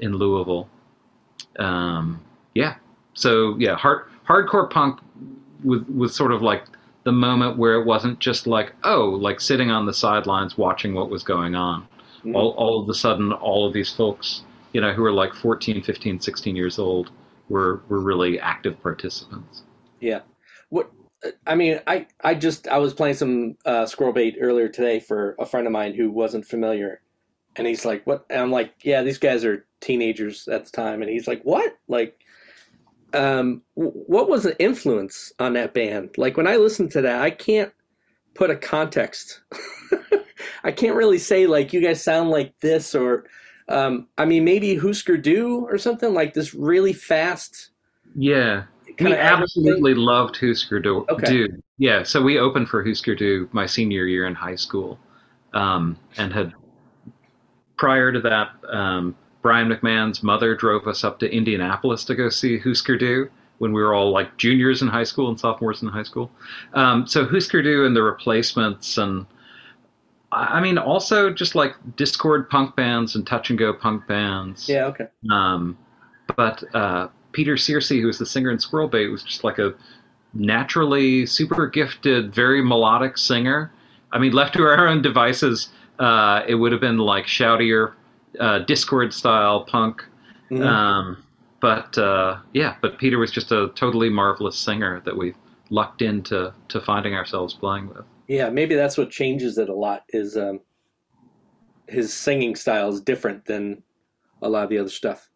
in 0.00 0.14
Louisville. 0.14 0.68
Um, 1.58 2.22
yeah. 2.54 2.76
So 3.14 3.56
yeah, 3.58 3.76
hard 3.76 4.06
hardcore 4.32 4.70
punk 4.70 5.00
was 5.64 5.82
was 5.94 6.14
sort 6.14 6.32
of 6.32 6.42
like 6.42 6.64
the 7.04 7.12
moment 7.12 7.58
where 7.58 7.74
it 7.80 7.84
wasn't 7.84 8.18
just 8.18 8.46
like 8.46 8.72
oh, 8.84 9.10
like 9.10 9.40
sitting 9.40 9.70
on 9.70 9.86
the 9.86 9.94
sidelines 9.94 10.56
watching 10.56 10.94
what 10.94 11.10
was 11.10 11.22
going 11.22 11.54
on. 11.54 11.86
Mhm. 12.24 12.34
All 12.34 12.50
all 12.52 12.82
of 12.82 12.88
a 12.88 12.94
sudden, 12.94 13.32
all 13.32 13.66
of 13.66 13.72
these 13.72 13.92
folks, 13.92 14.42
you 14.72 14.80
know, 14.80 14.92
who 14.92 15.02
were 15.02 15.12
like 15.12 15.34
14, 15.34 15.82
15, 15.82 16.20
16 16.20 16.56
years 16.56 16.78
old, 16.78 17.10
were 17.48 17.82
were 17.88 18.00
really 18.00 18.38
active 18.40 18.80
participants. 18.82 19.62
Yeah. 20.00 20.20
What 20.70 20.90
I 21.46 21.54
mean, 21.54 21.80
I 21.86 22.06
I 22.22 22.34
just 22.34 22.68
I 22.68 22.78
was 22.78 22.94
playing 22.94 23.14
some 23.14 23.56
uh, 23.64 23.86
squirrel 23.86 24.12
bait 24.12 24.36
earlier 24.40 24.68
today 24.68 24.98
for 25.00 25.36
a 25.38 25.46
friend 25.46 25.66
of 25.66 25.72
mine 25.72 25.94
who 25.94 26.10
wasn't 26.10 26.46
familiar, 26.46 27.00
and 27.56 27.66
he's 27.66 27.84
like, 27.84 28.04
"What?" 28.06 28.24
And 28.30 28.40
I'm 28.40 28.50
like, 28.50 28.72
"Yeah, 28.82 29.02
these 29.02 29.18
guys 29.18 29.44
are 29.44 29.64
teenagers 29.80 30.48
at 30.48 30.64
the 30.64 30.70
time," 30.72 31.02
and 31.02 31.10
he's 31.10 31.28
like, 31.28 31.42
"What?" 31.42 31.78
Like, 31.88 32.18
um, 33.14 33.62
what 33.74 34.28
was 34.28 34.44
the 34.44 34.60
influence 34.60 35.32
on 35.38 35.54
that 35.54 35.74
band? 35.74 36.10
Like 36.16 36.36
when 36.36 36.46
I 36.46 36.56
listen 36.56 36.88
to 36.90 37.02
that, 37.02 37.22
I 37.22 37.30
can't 37.30 37.72
put 38.34 38.50
a 38.50 38.56
context. 38.56 39.40
I 40.64 40.72
can't 40.72 40.96
really 40.96 41.18
say 41.18 41.46
like 41.46 41.72
you 41.72 41.80
guys 41.80 42.02
sound 42.02 42.30
like 42.30 42.58
this 42.60 42.94
or. 42.94 43.26
Um, 43.68 44.08
I 44.18 44.24
mean, 44.24 44.44
maybe 44.44 44.74
Husker 44.74 45.16
Du 45.16 45.66
or 45.70 45.78
something 45.78 46.12
like 46.12 46.34
this 46.34 46.52
really 46.52 46.92
fast. 46.92 47.70
Yeah. 48.14 48.64
we 49.00 49.14
absolutely 49.14 49.94
loved 49.94 50.36
Husker 50.36 50.80
Du. 50.80 51.06
Okay. 51.08 51.26
Du. 51.26 51.62
Yeah, 51.78 52.02
so 52.02 52.20
we 52.20 52.38
opened 52.38 52.68
for 52.68 52.84
Husker 52.84 53.14
Du 53.14 53.48
my 53.52 53.66
senior 53.66 54.04
year 54.04 54.26
in 54.26 54.34
high 54.34 54.56
school, 54.56 54.98
um, 55.54 55.96
and 56.16 56.32
had 56.32 56.52
prior 57.76 58.12
to 58.12 58.20
that, 58.20 58.50
um, 58.68 59.16
Brian 59.42 59.68
McMahon's 59.68 60.22
mother 60.22 60.54
drove 60.54 60.86
us 60.86 61.04
up 61.04 61.18
to 61.18 61.30
Indianapolis 61.30 62.04
to 62.04 62.14
go 62.14 62.28
see 62.28 62.58
Husker 62.58 62.96
Du 62.96 63.28
when 63.58 63.72
we 63.72 63.82
were 63.82 63.94
all 63.94 64.10
like 64.10 64.36
juniors 64.38 64.82
in 64.82 64.88
high 64.88 65.04
school 65.04 65.28
and 65.28 65.38
sophomores 65.38 65.82
in 65.82 65.88
high 65.88 66.02
school. 66.02 66.30
Um, 66.74 67.06
so 67.06 67.26
Husker 67.26 67.62
Du 67.62 67.84
and 67.84 67.94
the 67.94 68.02
Replacements 68.02 68.98
and 68.98 69.26
I 70.32 70.60
mean, 70.60 70.78
also 70.78 71.30
just 71.30 71.54
like 71.54 71.74
Dischord 71.96 72.48
punk 72.48 72.74
bands 72.74 73.14
and 73.14 73.26
touch 73.26 73.50
and 73.50 73.58
go 73.58 73.74
punk 73.74 74.06
bands. 74.06 74.66
Yeah. 74.66 74.86
Okay. 74.86 75.06
Um, 75.30 75.76
but 76.36 76.64
uh, 76.74 77.08
Peter 77.32 77.56
Searcy, 77.56 78.00
who 78.00 78.06
was 78.06 78.18
the 78.18 78.24
singer 78.24 78.50
in 78.50 78.58
Squirrel 78.58 78.88
Bait, 78.88 79.08
was 79.08 79.22
just 79.22 79.44
like 79.44 79.58
a 79.58 79.74
naturally 80.32 81.26
super 81.26 81.66
gifted, 81.66 82.34
very 82.34 82.62
melodic 82.64 83.18
singer. 83.18 83.72
I 84.10 84.18
mean, 84.18 84.32
left 84.32 84.54
to 84.54 84.62
our 84.62 84.88
own 84.88 85.02
devices, 85.02 85.68
uh, 85.98 86.42
it 86.48 86.54
would 86.54 86.72
have 86.72 86.80
been 86.80 86.98
like 86.98 87.26
shoutier, 87.26 87.92
uh, 88.40 88.64
Dischord 88.64 89.12
style 89.12 89.64
punk. 89.64 90.04
Mhm. 90.50 90.64
Um, 90.66 91.24
but 91.60 91.96
uh, 91.96 92.38
yeah, 92.52 92.76
but 92.82 92.98
Peter 92.98 93.18
was 93.18 93.30
just 93.30 93.52
a 93.52 93.70
totally 93.74 94.10
marvelous 94.10 94.58
singer 94.58 95.00
that 95.04 95.16
we 95.16 95.34
lucked 95.70 96.02
into 96.02 96.52
to 96.68 96.80
finding 96.80 97.14
ourselves 97.14 97.54
playing 97.54 97.88
with. 97.88 98.04
Yeah, 98.28 98.50
maybe 98.50 98.74
that's 98.74 98.98
what 98.98 99.10
changes 99.10 99.58
it 99.58 99.68
a 99.68 99.74
lot. 99.74 100.04
Is 100.08 100.36
um, 100.36 100.60
his 101.86 102.12
singing 102.12 102.56
style 102.56 102.88
is 102.88 103.00
different 103.00 103.44
than 103.44 103.82
a 104.42 104.48
lot 104.48 104.64
of 104.64 104.70
the 104.70 104.78
other 104.78 104.88
stuff. 104.88 105.28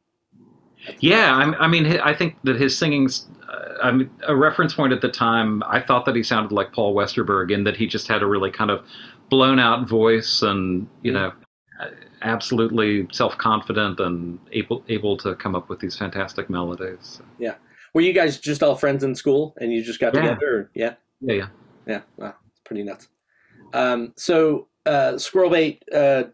Yeah, 1.01 1.35
I'm, 1.35 1.55
I 1.55 1.67
mean, 1.67 1.87
I 2.01 2.15
think 2.15 2.37
that 2.45 2.57
his 2.57 2.77
singing's. 2.77 3.29
Uh, 3.49 3.75
I 3.83 3.93
mean, 3.93 4.11
a 4.27 4.35
reference 4.35 4.75
point 4.75 4.93
at 4.93 5.01
the 5.01 5.09
time. 5.09 5.63
I 5.67 5.81
thought 5.81 6.05
that 6.07 6.17
he 6.17 6.23
sounded 6.23 6.53
like 6.53 6.73
Paul 6.73 6.95
Westerberg, 6.95 7.53
and 7.53 7.67
that 7.67 7.77
he 7.77 7.87
just 7.87 8.09
had 8.09 8.23
a 8.23 8.27
really 8.27 8.51
kind 8.51 8.71
of 8.71 8.85
blown 9.31 9.59
out 9.59 9.89
voice, 9.89 10.43
and 10.43 10.89
you 11.03 11.13
know, 11.13 11.33
uh, 11.81 11.89
absolutely 12.23 13.07
self 13.13 13.37
confident 13.39 14.01
and 14.01 14.39
able 14.53 14.85
able 14.89 15.17
to 15.19 15.35
come 15.37 15.55
up 15.55 15.69
with 15.69 15.81
these 15.81 15.97
fantastic 15.97 16.49
melodies. 16.51 17.21
Yeah. 17.39 17.55
Were 17.95 18.01
you 18.03 18.13
guys 18.13 18.39
just 18.39 18.63
all 18.63 18.75
friends 18.77 19.05
in 19.05 19.15
school 19.15 19.55
and 19.59 19.73
you 19.73 19.83
just 19.83 20.01
got 20.01 20.15
Yeah. 20.15 20.23
together? 20.23 20.47
Or, 20.57 20.71
yeah, 20.75 20.95
Yeah, 21.21 21.35
yeah. 21.35 21.47
yeah. 21.87 22.01
Wow, 22.17 22.35
it's 22.51 22.61
pretty 22.65 22.83
nuts. 22.83 23.09
Um, 23.73 24.13
so 24.17 24.69
uh, 24.85 25.13
Squirrelbait 25.15 25.79
uh, 25.93 26.25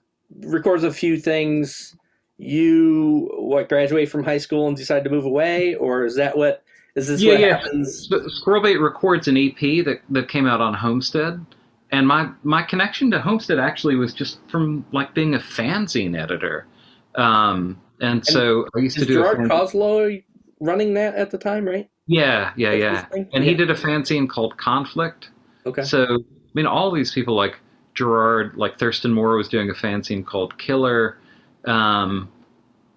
records 0.41 0.85
a 0.85 0.93
few 0.93 1.17
things. 1.19 1.97
You 2.39 3.31
what 3.39 3.69
graduate 3.69 4.09
from 4.09 4.25
high 4.25 4.39
school 4.39 4.67
and 4.69 4.77
decide 4.77 5.05
to 5.05 5.11
move 5.11 5.25
away, 5.25 5.75
or 5.77 6.05
is 6.05 6.17
that 6.17 6.37
what 6.37 6.65
is 6.97 7.07
this 7.09 7.23
Yeah, 7.23 7.33
what 7.33 7.41
yeah. 7.41 7.57
happens? 7.59 8.09
Squirrelbait 8.45 8.83
records 8.83 9.29
an 9.29 9.37
EP 9.37 9.85
that, 9.85 10.01
that 10.11 10.29
came 10.29 10.47
out 10.47 10.61
on 10.61 10.75
Homestead, 10.75 11.45
and 11.93 12.09
my 12.09 12.31
my 12.43 12.63
connection 12.63 13.11
to 13.13 13.21
Homestead 13.21 13.59
actually 13.59 13.97
was 13.97 14.13
just 14.13 14.39
from 14.51 14.85
like 14.93 15.15
being 15.15 15.35
a 15.35 15.39
fanzine 15.39 16.21
editor, 16.21 16.67
um, 17.15 17.81
and, 18.01 18.27
so 18.27 18.67
I 18.75 18.81
used 18.81 18.99
to 18.99 19.05
do 19.05 19.21
a 19.21 19.35
Gerard 19.35 19.51
Cosloy 19.51 20.25
running 20.59 20.95
that 20.95 21.15
at 21.15 21.31
the 21.31 21.39
time, 21.39 21.67
right? 21.67 21.89
yeah, 22.07 22.53
yeah, 22.57 22.73
yeah, 22.73 23.07
and 23.33 23.45
he 23.45 23.55
did 23.55 23.71
a 23.71 23.75
fanzine 23.75 24.29
called 24.29 24.57
Conflict. 24.57 25.31
Okay. 25.67 25.85
So 25.85 26.05
I 26.05 26.51
mean, 26.55 26.67
all 26.67 26.91
these 26.91 27.13
people 27.13 27.35
like 27.35 27.59
Gerard, 27.95 28.57
like 28.57 28.79
Thurston 28.79 29.13
Moore 29.13 29.37
was 29.37 29.49
doing 29.49 29.71
a 29.71 29.75
fanzine 29.75 30.25
called 30.25 30.59
Killer. 30.59 31.19
Um, 31.67 32.31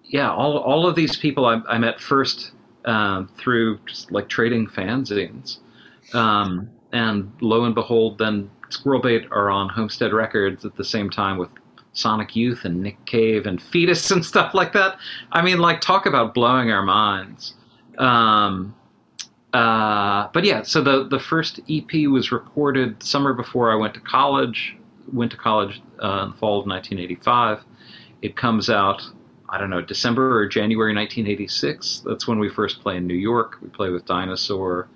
yeah, 0.04 0.32
all 0.32 0.58
all 0.58 0.86
of 0.88 0.96
these 0.96 1.16
people 1.16 1.44
I, 1.44 1.60
I 1.68 1.78
met 1.78 2.00
first 2.00 2.52
um, 2.86 3.28
through 3.36 3.78
just 3.86 4.10
like 4.10 4.28
trading 4.28 4.66
fanzines, 4.66 5.58
um, 6.14 6.70
and 6.92 7.30
lo 7.40 7.64
and 7.64 7.74
behold, 7.74 8.18
then 8.18 8.50
Squirrel 8.68 9.00
Bait 9.00 9.26
are 9.30 9.50
on 9.50 9.68
Homestead 9.68 10.12
Records 10.12 10.64
at 10.64 10.76
the 10.76 10.84
same 10.84 11.10
time 11.10 11.38
with 11.38 11.50
Sonic 11.92 12.36
Youth 12.36 12.64
and 12.64 12.82
Nick 12.82 13.04
Cave 13.06 13.46
and 13.46 13.60
Foetus 13.60 14.10
and 14.12 14.24
stuff 14.24 14.54
like 14.54 14.72
that. 14.72 14.98
I 15.32 15.42
mean, 15.42 15.58
like 15.58 15.80
talk 15.80 16.06
about 16.06 16.34
blowing 16.34 16.70
our 16.70 16.82
minds. 16.82 17.54
Um, 17.98 18.74
uh, 19.52 20.28
but 20.32 20.44
yeah, 20.44 20.62
so 20.62 20.82
the 20.82 21.08
the 21.08 21.18
first 21.18 21.60
EP 21.70 22.08
was 22.08 22.30
recorded 22.30 23.02
summer 23.02 23.32
before 23.32 23.72
I 23.72 23.74
went 23.74 23.94
to 23.94 24.00
college. 24.00 24.76
Went 25.12 25.30
to 25.30 25.36
college 25.38 25.80
uh, 26.02 26.24
in 26.24 26.30
the 26.32 26.36
fall 26.36 26.60
of 26.60 26.66
1985. 26.66 27.60
It 28.22 28.36
comes 28.36 28.68
out. 28.68 29.02
I 29.48 29.58
don't 29.58 29.70
know, 29.70 29.80
December 29.80 30.36
or 30.36 30.46
January 30.46 30.92
1986. 30.92 32.02
That's 32.04 32.26
when 32.26 32.40
we 32.40 32.48
first 32.50 32.82
play 32.82 32.96
in 32.96 33.06
New 33.06 33.14
York. 33.14 33.58
We 33.62 33.68
play 33.68 33.90
with 33.90 34.04
Dinosaur, 34.04 34.88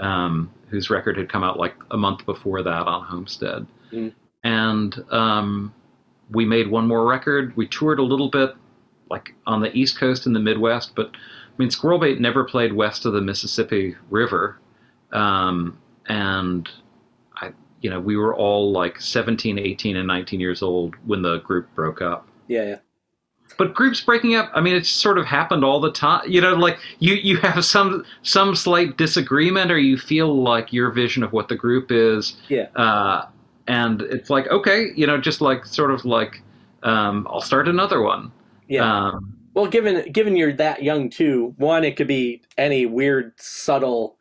um, 0.00 0.50
whose 0.68 0.90
record 0.90 1.16
had 1.16 1.30
come 1.30 1.44
out 1.44 1.58
like 1.58 1.74
a 1.90 1.96
month 1.96 2.24
before 2.26 2.62
that 2.62 2.86
on 2.86 3.04
Homestead. 3.04 3.66
Mm. 3.92 4.14
And 4.44 5.04
um, 5.10 5.74
we 6.30 6.44
made 6.44 6.70
one 6.70 6.86
more 6.86 7.06
record. 7.06 7.56
We 7.56 7.66
toured 7.68 7.98
a 7.98 8.02
little 8.02 8.28
bit, 8.28 8.54
like 9.10 9.34
on 9.46 9.60
the 9.60 9.72
East 9.76 9.98
Coast 9.98 10.26
and 10.26 10.34
the 10.34 10.40
Midwest, 10.40 10.94
but 10.94 11.10
I 11.14 11.54
mean, 11.58 11.68
Squirrelbait 11.68 12.18
never 12.18 12.44
played 12.44 12.72
west 12.72 13.04
of 13.04 13.12
the 13.12 13.20
Mississippi 13.20 13.94
River. 14.08 14.58
Um, 15.12 15.78
and 16.06 16.68
I, 17.36 17.52
you 17.82 17.90
know, 17.90 18.00
we 18.00 18.16
were 18.16 18.34
all 18.34 18.72
like 18.72 19.00
17, 19.00 19.58
18, 19.58 19.96
and 19.96 20.08
19 20.08 20.40
years 20.40 20.62
old 20.62 20.94
when 21.04 21.20
the 21.20 21.38
group 21.40 21.72
broke 21.74 22.00
up 22.00 22.26
Yeah, 22.48 22.64
yeah. 22.64 22.76
But 23.58 23.74
groups 23.74 24.00
breaking 24.00 24.34
up 24.34 24.50
i 24.54 24.60
mean 24.60 24.74
it's 24.74 24.88
sort 24.88 25.18
of 25.18 25.24
happened 25.26 25.64
all 25.64 25.80
the 25.80 25.92
time 25.92 26.22
you 26.28 26.40
know 26.40 26.54
like 26.54 26.78
you 26.98 27.14
you 27.14 27.36
have 27.38 27.64
some 27.64 28.04
some 28.22 28.54
slight 28.54 28.96
disagreement 28.96 29.70
or 29.70 29.78
you 29.78 29.96
feel 29.98 30.42
like 30.42 30.72
your 30.72 30.90
vision 30.90 31.22
of 31.22 31.32
what 31.32 31.48
the 31.48 31.56
group 31.56 31.90
is 31.92 32.36
Yeah. 32.48 32.66
uh, 32.76 33.26
and 33.68 34.02
it's 34.02 34.30
like 34.30 34.46
okay 34.48 34.88
you 34.96 35.06
know 35.06 35.18
just 35.18 35.40
like 35.40 35.64
sort 35.66 35.90
of 35.90 36.04
like 36.04 36.42
um, 36.82 37.26
i'll 37.30 37.40
start 37.40 37.68
another 37.68 38.02
one 38.02 38.32
Yeah. 38.68 38.82
um, 39.08 39.36
Well, 39.54 39.66
given 39.66 40.10
given 40.12 40.34
you're 40.36 40.54
that 40.54 40.82
young 40.82 41.10
too, 41.10 41.54
one 41.58 41.84
it 41.84 41.96
could 41.96 42.08
be 42.08 42.42
any 42.56 42.86
weird 42.86 43.34
subtle 43.38 44.16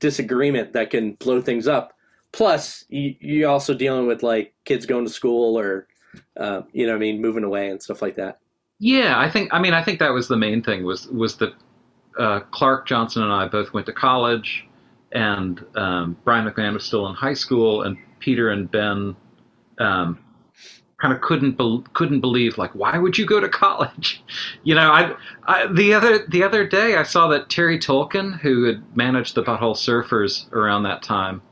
disagreement 0.00 0.72
that 0.74 0.90
can 0.90 1.14
blow 1.14 1.40
things 1.40 1.66
up. 1.66 1.94
Plus, 2.32 2.84
you 2.88 3.14
you 3.20 3.48
also 3.48 3.72
dealing 3.74 4.06
with 4.06 4.22
like 4.22 4.52
kids 4.64 4.86
going 4.86 5.04
to 5.06 5.10
school 5.10 5.58
or 5.58 5.86
uh, 6.36 6.62
you 6.72 6.86
know 6.86 6.92
what 6.92 6.98
I 6.98 7.00
mean 7.00 7.20
moving 7.20 7.44
away 7.44 7.70
and 7.70 7.82
stuff 7.82 8.02
like 8.02 8.16
that. 8.16 8.38
Yeah 8.78 9.18
i 9.18 9.28
think 9.30 9.52
i 9.52 9.58
mean 9.58 9.72
i 9.74 9.82
think 9.82 9.98
that 10.00 10.12
was 10.12 10.28
the 10.28 10.36
main 10.36 10.62
thing 10.62 10.84
was 10.84 11.06
was 11.08 11.36
that 11.36 11.54
uh, 12.18 12.40
clark 12.50 12.86
johnson 12.86 13.22
and 13.22 13.32
i 13.32 13.46
both 13.46 13.72
went 13.72 13.86
to 13.86 13.92
college 13.92 14.66
and 15.12 15.64
um, 15.76 16.16
brian 16.24 16.48
mcmahon 16.48 16.74
was 16.74 16.84
still 16.84 17.06
in 17.08 17.14
high 17.14 17.34
school 17.34 17.82
and 17.82 17.96
peter 18.20 18.50
and 18.50 18.70
ben 18.70 19.16
um, 19.78 20.18
kind 21.00 21.12
of 21.12 21.20
couldn't 21.20 21.52
bel 21.56 21.84
couldn't 21.92 22.20
believe 22.20 22.56
like 22.58 22.72
why 22.74 22.98
would 22.98 23.18
you 23.18 23.26
go 23.26 23.40
to 23.40 23.48
college? 23.48 24.22
You 24.64 24.74
know 24.74 24.90
I, 24.90 25.14
I 25.44 25.66
the 25.66 25.92
other 25.92 26.26
the 26.28 26.42
other 26.42 26.66
day 26.66 26.96
i 26.96 27.02
saw 27.02 27.28
that 27.28 27.50
terry 27.50 27.78
tolkin 27.78 28.38
who 28.40 28.64
had 28.64 28.96
managed 28.96 29.34
the 29.34 29.42
butthole 29.42 29.76
surfers 29.76 30.50
around 30.52 30.84
that 30.84 31.02
time 31.02 31.42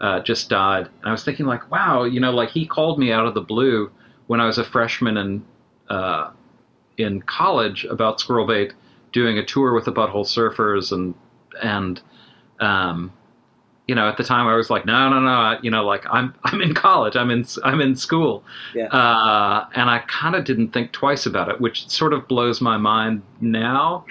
uh, 0.00 0.20
just 0.20 0.48
died. 0.48 0.86
And 0.86 1.08
i 1.08 1.12
was 1.12 1.22
thinking 1.24 1.46
like 1.46 1.70
wow 1.70 2.04
you 2.04 2.18
know 2.20 2.32
like 2.32 2.50
he 2.50 2.66
called 2.66 2.98
me 2.98 3.12
out 3.12 3.26
of 3.26 3.34
the 3.34 3.42
blue 3.42 3.90
when 4.26 4.40
i 4.40 4.46
was 4.46 4.56
a 4.58 4.64
freshman 4.64 5.18
in 5.18 5.44
uh, 5.90 6.30
in 6.98 7.22
college 7.22 7.84
about 7.86 8.20
squirrel 8.20 8.46
bait 8.46 8.72
doing 9.12 9.38
a 9.38 9.44
tour 9.44 9.72
with 9.74 9.84
the 9.84 9.92
butthole 9.92 10.24
surfers 10.26 10.92
and 10.92 11.14
and 11.62 12.00
um, 12.60 13.12
you 13.88 13.94
know, 13.96 14.08
at 14.08 14.16
the 14.16 14.22
time 14.24 14.46
I 14.46 14.54
was 14.54 14.70
like, 14.70 14.86
no, 14.86 15.08
no, 15.10 15.18
no, 15.20 15.58
you 15.62 15.70
know, 15.70 15.84
like 15.84 16.04
I'm 16.08 16.34
I'm 16.44 16.62
in 16.62 16.72
college, 16.74 17.16
I'm 17.16 17.30
in 17.30 17.44
I'm 17.64 17.80
in 17.80 17.96
school, 17.96 18.44
Yeah. 18.74 18.86
uh, 18.86 19.66
and 19.74 19.90
I 19.90 19.98
kind 20.06 20.34
of 20.34 20.44
didn't 20.44 20.68
think 20.72 20.92
twice 20.92 21.26
about 21.26 21.48
it, 21.48 21.60
which 21.60 21.88
sort 21.88 22.12
of 22.12 22.26
blows 22.28 22.60
my 22.60 22.76
mind 22.76 23.22
now. 23.40 24.04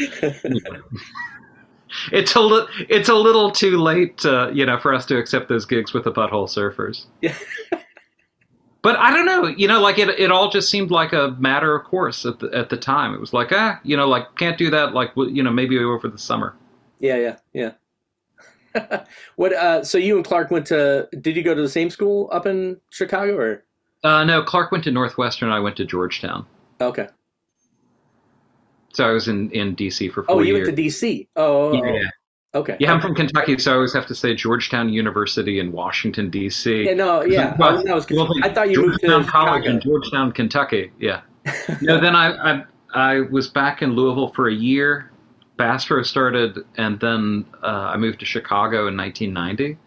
it's 2.12 2.36
a 2.36 2.41
li- 2.41 2.67
it's 2.89 3.10
a 3.10 3.15
little 3.15 3.52
too 3.52 3.78
late, 3.78 4.26
uh, 4.26 4.50
you 4.54 4.65
know, 4.65 4.78
for 4.80 4.94
us 4.94 5.06
to 5.08 5.17
accept 5.17 5.50
those 5.50 5.65
gigs 5.65 5.94
with 5.94 6.04
the 6.04 6.12
butthole 6.12 6.48
surfers. 6.48 7.06
Yeah. 7.22 7.36
But 8.84 8.96
I 8.98 9.12
don't 9.12 9.26
know, 9.26 9.48
you 9.48 9.67
know, 9.67 9.80
like 9.82 9.98
it 10.00 10.10
it 10.20 10.32
all 10.32 10.50
just 10.50 10.70
seemed 10.70 10.91
like 10.91 11.13
a 11.13 11.36
matter 11.39 11.76
of 11.76 11.86
course 11.86 12.26
at 12.26 12.39
the 12.39 12.50
at 12.54 12.70
the 12.70 12.78
time. 12.78 13.13
It 13.13 13.20
was 13.20 13.34
like, 13.34 13.52
ah, 13.52 13.80
you 13.84 13.96
know, 13.98 14.08
like 14.08 14.36
can't 14.36 14.58
do 14.58 14.70
that, 14.72 14.94
like 14.94 15.12
you 15.15 15.44
know, 15.44 15.52
maybe 15.52 15.78
over 15.80 16.08
the 16.08 16.17
summer. 16.17 16.56
Yeah, 17.00 17.17
yeah, 17.17 17.72
yeah. 18.74 19.04
what? 19.36 19.54
Uh, 19.54 19.84
so 19.84 19.98
you 19.98 20.15
and 20.15 20.26
Clark 20.26 20.52
went 20.52 20.65
to? 20.67 21.08
Did 21.20 21.36
you 21.36 21.44
go 21.44 21.54
to 21.54 21.62
the 21.62 21.70
same 21.70 21.89
school 21.89 22.30
up 22.32 22.46
in 22.46 22.80
Chicago, 22.89 23.36
or 23.36 23.63
Uh, 24.04 24.24
no, 24.24 24.41
Clark 24.44 24.72
went 24.72 24.84
to 24.86 24.91
Northwestern. 24.91 25.50
I 25.50 25.60
went 25.60 25.76
to 25.78 25.86
Georgetown. 25.86 26.46
okay? 26.80 27.08
So 28.94 29.08
I 29.08 29.12
was 29.12 29.28
in, 29.30 29.50
in 29.52 29.74
DC 29.76 30.12
for 30.12 30.24
four 30.24 30.36
Oh, 30.36 30.39
you 30.39 30.56
years. 30.56 30.67
went 30.67 30.76
to 30.78 30.84
DC. 30.84 31.28
Oh, 31.38 31.70
oh, 31.82 31.86
yeah. 31.86 32.10
Okay. 32.54 32.78
yeah, 32.80 32.94
I'm 32.94 33.02
from 33.02 33.16
Kentucky, 33.16 33.58
so 33.58 33.72
I 33.72 33.76
always 33.76 33.94
have 33.94 34.08
to 34.08 34.16
say 34.16 34.34
Georgetown 34.36 34.90
University 34.90 35.60
in 35.60 35.72
Washington 35.72 36.30
D.C. 36.30 36.84
Yeah, 36.84 36.94
no, 36.94 37.24
yeah. 37.24 37.56
Well, 37.58 37.70
I, 37.70 37.94
was, 37.94 38.08
well, 38.10 38.30
I 38.44 38.54
thought 38.54 38.70
you 38.72 38.86
moved 38.86 39.02
to 39.02 39.08
College 39.08 39.26
Chicago. 39.26 39.70
in 39.70 39.80
Georgetown, 39.82 40.32
Kentucky. 40.32 40.92
Yeah. 41.00 41.22
no, 41.82 42.00
then 42.00 42.16
I, 42.16 42.54
I 42.54 42.64
I 42.94 43.22
was 43.22 43.48
back 43.48 43.82
in 43.82 43.94
Louisville 43.94 44.30
for 44.30 44.48
a 44.50 44.54
year. 44.54 45.12
Bastro 45.58 46.04
started, 46.04 46.58
and 46.78 47.00
then 47.00 47.46
uh, 47.64 47.92
I 47.94 47.98
moved 47.98 48.20
to 48.22 48.26
Chicago 48.26 48.88
in 48.88 48.98
1990 48.98 49.78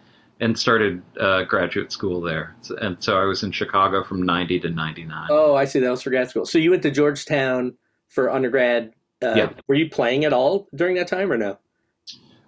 and 0.41 0.59
started 0.59 1.03
uh, 1.21 1.45
graduate 1.45 1.91
school 1.93 2.21
there. 2.21 2.55
And 2.81 2.97
so 3.03 3.19
I 3.19 3.25
was 3.25 3.43
in 3.43 3.53
Chicago 3.53 4.03
from 4.05 4.23
90 4.23 4.61
to 4.61 4.71
99. 4.71 5.29
Oh, 5.31 5.55
I 5.55 5.65
see. 5.65 5.81
That 5.81 5.91
was 5.91 6.03
for 6.03 6.11
grad 6.11 6.29
school. 6.31 6.45
So 6.45 6.59
you 6.59 6.71
went 6.71 6.83
to 6.83 6.91
Georgetown 6.91 7.77
for 8.09 8.31
undergrad. 8.31 8.93
Uh, 9.23 9.35
Yeah. 9.37 9.53
Were 9.69 9.75
you 9.75 9.89
playing 9.89 10.25
at 10.25 10.33
all 10.33 10.69
during 10.75 10.97
that 10.97 11.09
time, 11.09 11.33
or 11.33 11.37
no? 11.37 11.59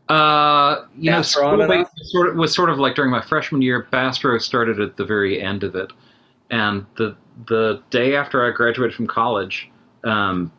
Uh, 0.08 0.84
you 0.96 1.10
know, 1.10 1.18
Bastro 1.18 1.56
school 1.56 1.68
was 1.68 2.12
sort 2.12 2.28
of 2.28 2.36
was 2.36 2.54
sort 2.54 2.70
of 2.70 2.78
like 2.78 2.94
during 2.94 3.10
my 3.10 3.20
freshman 3.20 3.60
year. 3.62 3.88
Bastro 3.90 4.38
started 4.38 4.80
at 4.80 4.96
the 4.96 5.04
very 5.04 5.42
end 5.42 5.64
of 5.64 5.74
it, 5.74 5.92
and 6.50 6.86
the 6.96 7.16
the 7.48 7.82
day 7.90 8.14
after 8.14 8.46
I 8.46 8.50
graduated 8.52 8.94
from 8.94 9.08
college, 9.08 9.68
um, 10.04 10.52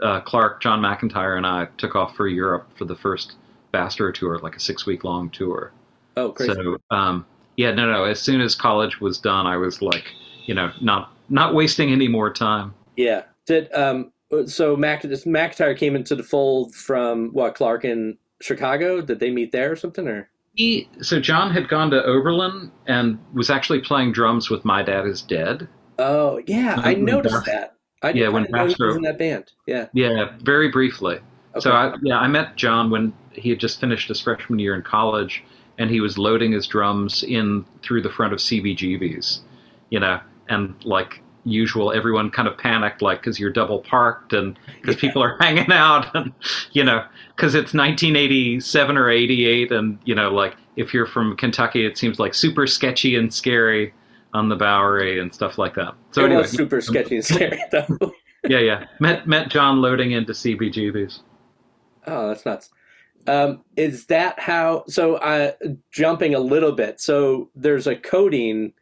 uh, 0.00 0.20
Clark, 0.20 0.62
John 0.62 0.80
McEntire, 0.80 1.36
and 1.36 1.46
I 1.46 1.66
took 1.78 1.96
off 1.96 2.14
for 2.14 2.28
Europe 2.28 2.68
for 2.76 2.84
the 2.84 2.94
first 2.94 3.34
Bastro 3.72 4.12
tour, 4.12 4.38
like 4.38 4.56
a 4.56 4.60
six 4.60 4.86
week 4.86 5.02
long 5.02 5.30
tour. 5.30 5.72
Oh, 6.16 6.30
crazy. 6.30 6.52
So, 6.52 6.78
um, 6.90 7.26
yeah, 7.56 7.72
no, 7.72 7.90
no. 7.90 8.04
As 8.04 8.20
soon 8.20 8.40
as 8.40 8.54
college 8.54 9.00
was 9.00 9.18
done, 9.18 9.46
I 9.46 9.56
was 9.56 9.82
like, 9.82 10.04
you 10.46 10.54
know, 10.54 10.70
not 10.80 11.12
not 11.28 11.54
wasting 11.54 11.90
any 11.90 12.08
more 12.08 12.32
time. 12.32 12.74
yeah. 12.96 13.22
Did 13.46 13.72
um. 13.74 14.12
So 14.46 14.76
Mac 14.76 15.02
McEntire 15.02 15.76
came 15.76 15.94
into 15.94 16.14
the 16.14 16.22
fold 16.22 16.74
from 16.74 17.30
what 17.32 17.54
Clark 17.54 17.84
in 17.84 18.16
Chicago. 18.42 19.00
Did 19.00 19.20
they 19.20 19.30
meet 19.30 19.52
there 19.52 19.72
or 19.72 19.76
something, 19.76 20.06
or? 20.06 20.28
He, 20.54 20.88
so 21.00 21.18
John 21.18 21.50
had 21.50 21.68
gone 21.68 21.90
to 21.90 22.04
Oberlin 22.04 22.70
and 22.86 23.18
was 23.32 23.48
actually 23.48 23.80
playing 23.80 24.12
drums 24.12 24.50
with 24.50 24.64
My 24.64 24.82
Dad 24.82 25.06
Is 25.06 25.22
Dead. 25.22 25.66
Oh, 25.98 26.42
yeah. 26.46 26.80
I 26.82 26.94
noticed 26.94 27.46
that. 27.46 27.76
I, 28.02 28.10
Yeah, 28.10 28.28
when 28.28 28.44
he 28.44 28.52
was 28.52 28.96
in 28.96 29.02
that 29.02 29.18
band. 29.18 29.52
Yeah. 29.66 29.86
Yeah, 29.94 30.36
very 30.42 30.70
briefly. 30.70 31.14
Okay. 31.54 31.60
So 31.60 31.72
I, 31.72 31.94
yeah, 32.02 32.18
I 32.18 32.28
met 32.28 32.56
John 32.56 32.90
when 32.90 33.14
he 33.32 33.50
had 33.50 33.60
just 33.60 33.80
finished 33.80 34.08
his 34.08 34.20
freshman 34.20 34.58
year 34.58 34.74
in 34.74 34.82
college, 34.82 35.42
and 35.78 35.90
he 35.90 36.00
was 36.00 36.18
loading 36.18 36.52
his 36.52 36.66
drums 36.66 37.22
in 37.22 37.64
through 37.82 38.02
the 38.02 38.10
front 38.10 38.32
of 38.32 38.38
CBGB's, 38.38 39.42
you 39.90 40.00
know, 40.00 40.20
and 40.48 40.74
like 40.84 41.22
usual, 41.44 41.92
everyone 41.92 42.30
kind 42.30 42.48
of 42.48 42.56
panicked, 42.56 43.02
like 43.02 43.20
because 43.20 43.38
you're 43.38 43.50
double 43.50 43.80
parked 43.80 44.32
and 44.32 44.58
because 44.80 44.96
people 45.00 45.22
are 45.22 45.36
hanging 45.40 45.72
out, 45.72 46.14
and 46.14 46.32
you 46.72 46.84
know, 46.84 47.04
because 47.36 47.54
it's 47.54 47.74
1987 47.74 48.96
or 48.96 49.10
88, 49.10 49.72
and 49.72 49.98
you 50.04 50.14
know, 50.14 50.30
like 50.30 50.56
if 50.76 50.94
you're 50.94 51.06
from 51.06 51.36
Kentucky, 51.36 51.84
it 51.84 51.98
seems 51.98 52.18
like 52.18 52.34
super 52.34 52.66
sketchy 52.66 53.16
and 53.16 53.32
scary 53.32 53.92
on 54.34 54.48
the 54.48 54.56
Bowery 54.56 55.20
and 55.20 55.34
stuff 55.34 55.58
like 55.58 55.74
that. 55.74 55.94
So 56.12 56.22
it 56.22 56.26
anyway, 56.26 56.42
was 56.42 56.50
super 56.52 56.80
sketchy 56.80 57.16
and 57.16 57.24
scary, 57.24 57.62
though. 57.70 58.12
yeah, 58.48 58.58
yeah, 58.58 58.86
met 59.00 59.26
met 59.26 59.48
John 59.48 59.80
loading 59.80 60.12
into 60.12 60.32
CBGB's. 60.32 61.22
Oh, 62.06 62.28
that's 62.28 62.44
nuts. 62.44 62.70
Um, 63.26 63.62
is 63.76 64.06
that 64.06 64.40
how? 64.40 64.84
So, 64.88 65.14
uh, 65.16 65.52
jumping 65.92 66.34
a 66.34 66.40
little 66.40 66.72
bit. 66.72 67.00
So, 67.00 67.50
there's 67.54 67.86
a 67.86 67.94
Codeine 67.94 68.72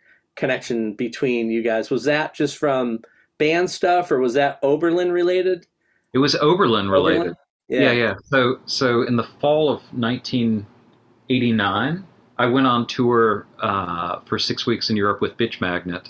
connection 0.41 0.95
between 0.95 1.51
you 1.51 1.63
guys. 1.63 1.91
Was 1.91 2.05
that 2.05 2.35
just 2.35 2.57
from 2.57 3.01
band 3.39 3.71
stuff, 3.71 4.11
or 4.11 4.19
was 4.19 4.35
that 4.35 4.59
Oberlin 4.63 5.13
related? 5.13 5.67
It 6.13 6.19
was 6.19 6.35
Oberlin 6.37 6.89
related. 6.91 7.21
Oberlin? 7.21 7.37
Yeah. 7.69 7.93
yeah, 7.93 8.15
So, 8.25 8.59
so 8.67 9.03
in 9.03 9.15
the 9.17 9.29
fall 9.41 9.69
of 9.71 9.81
1989, 9.93 12.05
I 12.39 12.47
went 12.47 12.67
on 12.67 12.87
tour 12.87 13.47
uh, 13.61 14.21
for 14.25 14.39
six 14.39 14.67
weeks 14.67 14.91
in 14.91 14.97
Europe 14.97 15.21
with 15.21 15.37
Bitch 15.37 15.61
Magnet, 15.61 16.09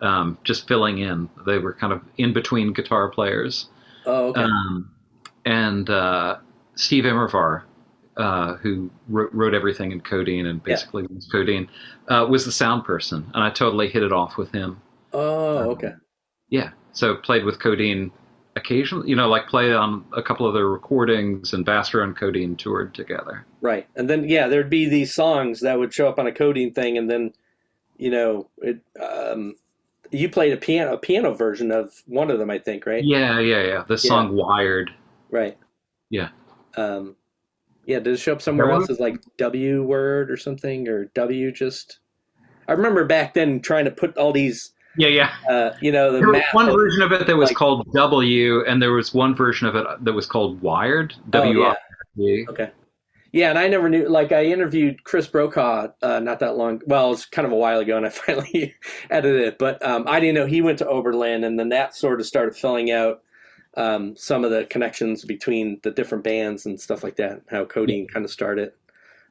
um, 0.00 0.38
just 0.42 0.66
filling 0.66 0.98
in. 0.98 1.28
They 1.46 1.58
were 1.58 1.74
kind 1.74 1.92
of 1.92 2.02
in 2.18 2.32
between 2.32 2.72
guitar 2.72 3.08
players, 3.08 3.68
Oh, 4.06 4.28
okay. 4.28 4.42
um, 4.42 4.90
and 5.44 5.88
uh, 5.90 6.38
Steve 6.74 7.04
Immerwahr, 7.04 7.62
uh, 8.16 8.54
who 8.54 8.90
wrote, 9.08 9.32
wrote 9.32 9.54
everything 9.54 9.92
in 9.92 10.00
Codeine 10.00 10.46
and 10.46 10.62
basically 10.62 11.06
was 11.14 11.28
Codeine, 11.30 11.68
uh, 12.08 12.26
was 12.28 12.44
the 12.44 12.52
sound 12.52 12.84
person, 12.84 13.30
and 13.34 13.42
I 13.42 13.50
totally 13.50 13.88
hit 13.88 14.02
it 14.02 14.12
off 14.12 14.36
with 14.36 14.52
him. 14.52 14.80
oh, 15.12 15.70
okay. 15.70 15.92
Yeah. 16.48 16.70
So 16.92 17.16
played 17.16 17.44
with 17.44 17.58
Codeine 17.58 18.10
occasionally, 18.56 19.08
you 19.08 19.16
know, 19.16 19.28
like 19.28 19.46
play 19.48 19.72
on 19.72 20.04
a 20.16 20.22
couple 20.22 20.46
of 20.46 20.54
their 20.54 20.66
recordings 20.66 21.52
and 21.52 21.64
Bastro 21.64 22.02
and 22.02 22.16
Codeine 22.16 22.56
toured 22.56 22.94
together. 22.94 23.44
Right. 23.60 23.86
And 23.96 24.08
then, 24.08 24.28
yeah, 24.28 24.48
there'd 24.48 24.70
be 24.70 24.88
these 24.88 25.14
songs 25.14 25.60
that 25.60 25.78
would 25.78 25.92
show 25.92 26.08
up 26.08 26.18
on 26.18 26.26
a 26.26 26.32
Codeine 26.32 26.72
thing, 26.72 26.96
and 26.98 27.10
then, 27.10 27.32
you 27.96 28.10
know, 28.10 28.48
it. 28.58 28.80
Um, 29.00 29.56
you 30.12 30.28
played 30.28 30.52
a 30.52 30.56
piano 30.56 30.94
a 30.94 30.98
piano 30.98 31.34
version 31.34 31.72
of 31.72 31.92
one 32.06 32.30
of 32.30 32.38
them, 32.38 32.48
I 32.48 32.58
think, 32.58 32.86
right? 32.86 33.02
Yeah, 33.04 33.40
yeah, 33.40 33.62
yeah. 33.62 33.84
The 33.88 33.98
song 33.98 34.34
"Wired." 34.36 34.90
Right. 35.30 35.58
Yeah. 36.10 36.28
Um, 36.76 37.16
yeah. 37.86 37.98
Did 38.00 38.14
it 38.14 38.18
show 38.18 38.32
up 38.32 38.42
somewhere 38.42 38.70
else 38.70 38.90
as 38.90 39.00
like 39.00 39.16
W 39.38 39.82
word 39.82 40.30
or 40.30 40.36
something 40.36 40.88
or 40.88 41.06
W 41.14 41.50
just? 41.52 42.00
I 42.68 42.72
remember 42.72 43.04
back 43.04 43.34
then 43.34 43.60
trying 43.60 43.84
to 43.84 43.90
put 43.92 44.16
all 44.18 44.32
these, 44.32 44.72
Yeah, 44.96 45.08
yeah. 45.08 45.30
uh, 45.48 45.76
you 45.80 45.92
know, 45.92 46.10
the 46.12 46.18
There 46.18 46.28
was 46.28 46.42
one 46.52 46.68
of- 46.68 46.74
version 46.74 47.02
of 47.02 47.12
it 47.12 47.26
that 47.26 47.36
was 47.36 47.50
like- 47.50 47.56
called 47.56 47.86
W, 47.94 48.64
and 48.66 48.82
there 48.82 48.92
was 48.92 49.14
one 49.14 49.34
version 49.36 49.68
of 49.68 49.76
it 49.76 49.86
that 50.00 50.12
was 50.12 50.26
called 50.26 50.60
Wired. 50.60 51.14
W. 51.30 51.60
Oh, 51.60 51.62
yeah. 51.62 51.68
I 51.68 51.70
R 51.70 51.76
D. 52.16 52.46
Okay. 52.50 52.70
Yeah, 53.32 53.50
and 53.50 53.58
I 53.58 53.68
never 53.68 53.88
knew. 53.90 54.08
Like, 54.08 54.32
I 54.32 54.46
interviewed 54.46 55.04
Chris 55.04 55.26
Brokaw 55.26 55.88
uh, 56.02 56.20
not 56.20 56.38
that 56.40 56.56
long. 56.56 56.80
Well, 56.86 57.12
it's 57.12 57.26
kind 57.26 57.44
of 57.44 57.52
a 57.52 57.56
while 57.56 57.80
ago, 57.80 57.96
and 57.96 58.06
I 58.06 58.08
finally 58.26 58.74
edited 59.10 59.42
it. 59.42 59.58
But 59.58 59.84
um, 59.86 60.04
I 60.08 60.20
didn't 60.20 60.36
know 60.36 60.46
he 60.46 60.62
went 60.62 60.78
to 60.78 60.88
Oberlin, 60.88 61.44
and 61.44 61.58
then 61.58 61.68
that 61.68 61.94
sort 61.94 62.18
of 62.18 62.26
started 62.26 62.56
filling 62.56 62.90
out 62.90 63.20
um, 63.76 64.16
some 64.16 64.44
of 64.44 64.50
the 64.50 64.64
connections 64.66 65.24
between 65.24 65.80
the 65.82 65.90
different 65.90 66.24
bands 66.24 66.66
and 66.66 66.80
stuff 66.80 67.04
like 67.04 67.16
that. 67.16 67.42
How 67.50 67.64
Codeine 67.64 68.08
kind 68.08 68.24
of 68.24 68.30
started. 68.30 68.72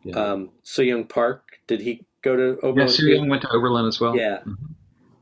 Yeah. 0.04 0.16
Um, 0.16 0.52
Sooyoung 0.64 1.10
Park, 1.10 1.60
did 1.68 1.82
he 1.82 2.06
go 2.22 2.36
to 2.36 2.60
yeah, 2.62 2.70
Oberlin? 2.70 2.90
Sue 2.90 3.08
too? 3.08 3.16
Young 3.16 3.30
went 3.30 3.42
to 3.42 3.50
Oberlin 3.50 3.88
as 3.88 4.00
well. 4.00 4.16
Yeah. 4.16 4.40
Mhm. 4.46 4.58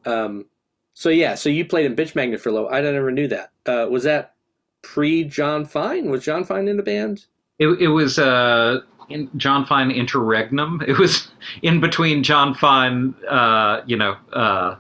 Um, 0.06 0.46
so 0.94 1.10
yeah, 1.10 1.36
so 1.36 1.50
you 1.50 1.66
played 1.66 1.86
in 1.86 1.96
Bitch 1.96 2.16
Magnet 2.16 2.42
for 2.42 2.50
a 2.50 2.52
little. 2.52 2.70
I 2.70 2.82
never 2.82 3.12
knew 3.12 3.28
that. 3.30 3.52
Uh, 3.66 3.88
was 3.90 4.04
that 4.04 4.36
pre 4.82 5.24
John 5.24 5.66
Fine? 5.66 6.10
Was 6.10 6.24
John 6.24 6.44
Fine 6.44 6.68
in 6.68 6.78
the 6.78 6.84
band? 6.84 7.26
It, 7.60 7.68
it 7.80 7.88
was 7.88 8.20
uh, 8.20 8.82
in 9.10 9.30
John 9.38 9.66
Fine 9.66 9.92
interregnum. 9.92 10.82
It 10.88 11.00
was 11.00 11.32
in 11.62 11.80
between 11.80 12.24
John 12.24 12.54
Fine, 12.54 13.16
uh, 13.30 13.82
you 13.88 13.96
know, 13.96 14.18
uh, 14.34 14.76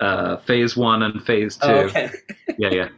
uh, 0.00 0.36
phase 0.38 0.76
one 0.76 1.02
and 1.02 1.22
phase 1.24 1.56
two. 1.56 1.68
Oh, 1.68 1.78
okay. 1.86 2.10
Yeah, 2.58 2.70
yeah. 2.70 2.88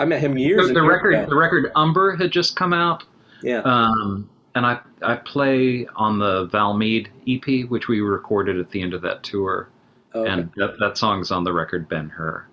I 0.00 0.04
met 0.06 0.20
him 0.20 0.38
years. 0.38 0.68
The, 0.68 0.74
the 0.74 0.82
record, 0.82 1.14
ago. 1.14 1.26
the 1.28 1.36
record 1.36 1.70
Umber 1.76 2.16
had 2.16 2.30
just 2.30 2.56
come 2.56 2.72
out, 2.72 3.04
Yeah. 3.42 3.58
um, 3.60 4.28
and 4.54 4.64
I 4.66 4.80
I 5.02 5.16
play 5.16 5.86
on 5.94 6.18
the 6.18 6.48
Valmead 6.48 7.08
EP, 7.28 7.68
which 7.68 7.86
we 7.88 8.00
recorded 8.00 8.58
at 8.58 8.70
the 8.70 8.80
end 8.82 8.94
of 8.94 9.02
that 9.02 9.22
tour, 9.22 9.68
Oh, 10.14 10.22
okay. 10.22 10.30
and 10.32 10.50
that 10.56 10.78
that 10.80 10.96
song's 10.98 11.30
on 11.30 11.44
the 11.44 11.52
record 11.52 11.88
Ben 11.88 12.08
Hur. 12.08 12.46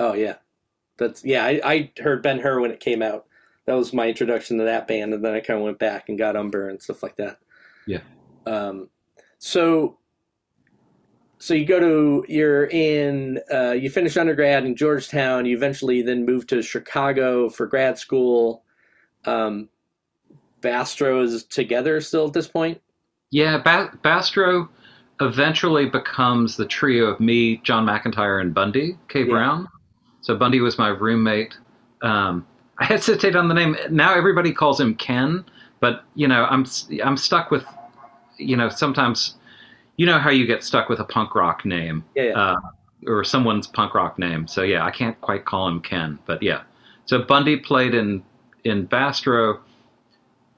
oh 0.00 0.12
yeah, 0.14 0.34
that's 0.98 1.24
yeah. 1.24 1.44
I, 1.44 1.60
I 1.64 1.92
heard 2.02 2.22
Ben 2.22 2.38
Hur 2.40 2.60
when 2.60 2.70
it 2.70 2.80
came 2.80 3.00
out. 3.02 3.26
That 3.66 3.74
was 3.74 3.92
my 3.92 4.08
introduction 4.08 4.58
to 4.58 4.64
that 4.64 4.88
band, 4.88 5.12
and 5.14 5.24
then 5.24 5.34
I 5.34 5.40
kind 5.40 5.58
of 5.58 5.64
went 5.64 5.78
back 5.78 6.08
and 6.08 6.18
got 6.18 6.36
Umber 6.36 6.68
and 6.70 6.80
stuff 6.82 7.02
like 7.02 7.16
that. 7.16 7.38
Yeah. 7.86 8.00
Um, 8.46 8.88
so, 9.38 9.98
so 11.38 11.54
you 11.54 11.64
go 11.64 11.78
to 11.78 12.24
you're 12.28 12.66
in 12.66 13.40
uh, 13.52 13.72
you 13.72 13.90
finish 13.90 14.16
undergrad 14.16 14.64
in 14.64 14.74
Georgetown. 14.74 15.46
You 15.46 15.56
eventually 15.56 16.02
then 16.02 16.26
move 16.26 16.46
to 16.48 16.62
Chicago 16.62 17.48
for 17.48 17.66
grad 17.66 17.98
school. 17.98 18.64
Um, 19.24 19.68
Bastro 20.60 21.22
is 21.22 21.44
together 21.44 22.00
still 22.00 22.26
at 22.26 22.32
this 22.32 22.48
point. 22.48 22.80
Yeah, 23.30 23.58
ba- 23.58 23.96
Bastro 24.02 24.68
eventually 25.20 25.86
becomes 25.86 26.56
the 26.56 26.66
trio 26.66 27.06
of 27.06 27.20
me, 27.20 27.58
John 27.58 27.86
McEntire, 27.86 28.40
and 28.40 28.52
Bundy 28.52 28.96
K. 29.08 29.20
Yeah. 29.20 29.26
Brown. 29.26 29.68
So 30.20 30.36
Bundy 30.36 30.60
was 30.60 30.78
my 30.78 30.88
roommate. 30.88 31.56
Um, 32.02 32.46
I 32.78 32.84
hesitate 32.84 33.36
on 33.36 33.48
the 33.48 33.54
name. 33.54 33.76
Now 33.90 34.14
everybody 34.14 34.52
calls 34.52 34.80
him 34.80 34.94
Ken, 34.96 35.44
but 35.80 36.04
you 36.14 36.26
know 36.26 36.46
I'm 36.46 36.66
I'm 37.04 37.16
stuck 37.16 37.50
with 37.52 37.64
you 38.38 38.56
know 38.56 38.68
sometimes 38.68 39.36
you 39.98 40.06
know 40.06 40.18
how 40.18 40.30
you 40.30 40.46
get 40.46 40.64
stuck 40.64 40.88
with 40.88 41.00
a 41.00 41.04
punk 41.04 41.34
rock 41.34 41.66
name 41.66 42.02
Yeah, 42.14 42.22
yeah. 42.22 42.32
uh, 42.32 42.56
or 43.06 43.22
someone's 43.24 43.66
punk 43.66 43.94
rock 43.94 44.18
name. 44.18 44.46
So 44.46 44.62
yeah, 44.62 44.84
I 44.84 44.90
can't 44.90 45.20
quite 45.20 45.44
call 45.44 45.68
him 45.68 45.80
Ken, 45.80 46.18
but 46.24 46.42
yeah. 46.42 46.62
So 47.04 47.22
Bundy 47.22 47.56
played 47.58 47.94
in 47.94 48.22
in 48.64 48.86
Bastro. 48.86 49.60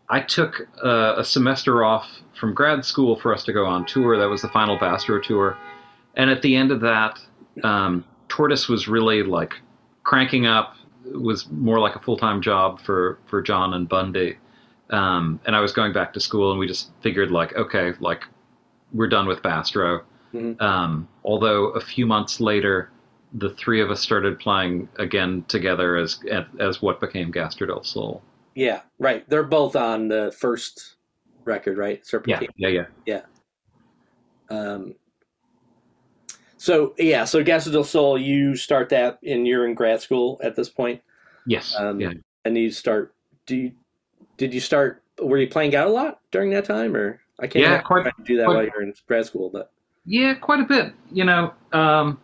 I 0.08 0.20
took 0.20 0.68
uh, 0.84 1.14
a 1.16 1.24
semester 1.24 1.84
off 1.84 2.08
from 2.38 2.54
grad 2.54 2.84
school 2.84 3.16
for 3.16 3.34
us 3.34 3.44
to 3.44 3.52
go 3.52 3.64
on 3.66 3.86
tour. 3.86 4.18
That 4.18 4.28
was 4.28 4.42
the 4.42 4.48
final 4.48 4.78
Bastro 4.78 5.20
tour, 5.20 5.56
and 6.16 6.30
at 6.30 6.42
the 6.42 6.54
end 6.54 6.70
of 6.70 6.80
that, 6.80 7.18
um, 7.64 8.04
Tortoise 8.28 8.68
was 8.68 8.88
really 8.88 9.22
like 9.22 9.54
cranking 10.04 10.46
up. 10.46 10.76
It 11.06 11.20
was 11.20 11.48
more 11.50 11.78
like 11.78 11.96
a 11.96 12.00
full 12.00 12.16
time 12.16 12.42
job 12.42 12.80
for 12.80 13.18
for 13.26 13.40
John 13.40 13.74
and 13.74 13.88
Bundy. 13.88 14.36
Um, 14.90 15.38
and 15.46 15.54
I 15.54 15.60
was 15.60 15.72
going 15.72 15.92
back 15.92 16.12
to 16.14 16.20
school, 16.20 16.50
and 16.50 16.58
we 16.58 16.66
just 16.66 16.90
figured 17.00 17.30
like, 17.30 17.54
okay, 17.54 17.92
like 18.00 18.24
we're 18.92 19.08
done 19.08 19.26
with 19.26 19.42
Bastro. 19.42 20.04
Mhm. 20.32 20.60
Um, 20.60 21.08
although 21.24 21.66
a 21.70 21.80
few 21.80 22.06
months 22.06 22.40
later, 22.40 22.90
the 23.34 23.50
three 23.50 23.80
of 23.80 23.90
us 23.90 24.00
started 24.00 24.38
playing 24.38 24.88
again 24.98 25.44
together 25.48 25.96
as 25.96 26.18
as 26.58 26.80
what 26.82 27.00
became 27.00 27.32
Gastr 27.32 27.66
del 27.66 27.82
Sol. 27.84 28.22
Yeah, 28.54 28.80
right. 28.98 29.28
They're 29.28 29.42
both 29.44 29.76
on 29.76 30.08
the 30.08 30.34
first 30.38 30.96
record, 31.44 31.78
right? 31.78 31.98
Yeah, 31.98 32.04
Serpentine. 32.04 32.48
yeah, 32.56 32.86
yeah. 33.06 33.22
Um, 34.50 34.94
so 36.56 36.94
yeah, 36.98 37.24
so 37.24 37.42
Gastr 37.42 37.72
del 37.72 37.84
Sol, 37.84 38.18
you 38.18 38.54
start 38.56 38.88
that, 38.90 39.18
and 39.22 39.46
you're 39.46 39.66
in 39.66 39.74
grad 39.74 40.00
school 40.00 40.40
at 40.42 40.56
this 40.56 40.68
point, 40.68 41.00
Yes, 41.46 41.74
Um, 41.78 42.00
yeah. 42.00 42.12
and 42.44 42.56
you 42.56 42.70
start. 42.70 43.14
Do 43.46 43.56
you, 43.56 43.72
did 44.36 44.52
you 44.52 44.60
start? 44.60 45.02
Were 45.22 45.38
you 45.38 45.48
playing 45.48 45.74
out 45.74 45.86
a 45.86 45.90
lot 45.90 46.20
during 46.30 46.50
that 46.50 46.64
time, 46.64 46.94
or 46.96 47.20
I 47.40 47.46
can't 47.46 47.62
Yeah, 47.64 47.78
quite- 47.80 48.04
to 48.04 48.12
do 48.24 48.36
that 48.36 48.44
quite- 48.44 48.54
while 48.54 48.64
you're 48.64 48.82
in 48.82 48.92
grad 49.08 49.26
school, 49.26 49.50
but 49.52 49.72
Yeah, 50.06 50.34
quite 50.34 50.60
a 50.60 50.64
bit. 50.64 50.92
You 51.12 51.24
know, 51.24 51.52
um, 51.72 52.18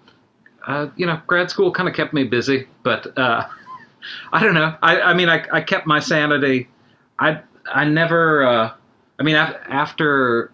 uh, 0.66 0.88
you 0.96 1.06
know, 1.06 1.20
grad 1.26 1.50
school 1.50 1.70
kind 1.72 1.88
of 1.88 1.94
kept 1.94 2.12
me 2.14 2.24
busy, 2.24 2.66
but 2.82 3.16
uh, 3.18 3.46
I 4.32 4.42
don't 4.42 4.54
know. 4.54 4.74
I, 4.82 5.00
I 5.00 5.14
mean, 5.14 5.28
I, 5.28 5.44
I 5.52 5.60
kept 5.60 5.86
my 5.86 5.98
sanity. 6.00 6.68
I 7.18 7.40
I 7.72 7.84
never. 7.84 8.44
Uh, 8.44 8.72
I 9.18 9.22
mean, 9.22 9.36
af- 9.36 9.56
after 9.68 10.52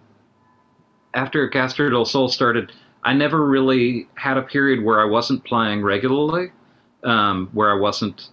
after 1.15 1.49
Gastr 1.51 1.91
del 1.91 2.05
Sol 2.05 2.29
started, 2.29 2.73
I 3.05 3.13
never 3.13 3.47
really 3.47 4.09
had 4.15 4.37
a 4.37 4.43
period 4.43 4.83
where 4.85 5.01
I 5.01 5.05
wasn't 5.05 5.45
playing 5.45 5.83
regularly, 5.83 6.53
um, 7.05 7.51
where 7.53 7.71
I 7.71 7.79
wasn't, 7.79 8.29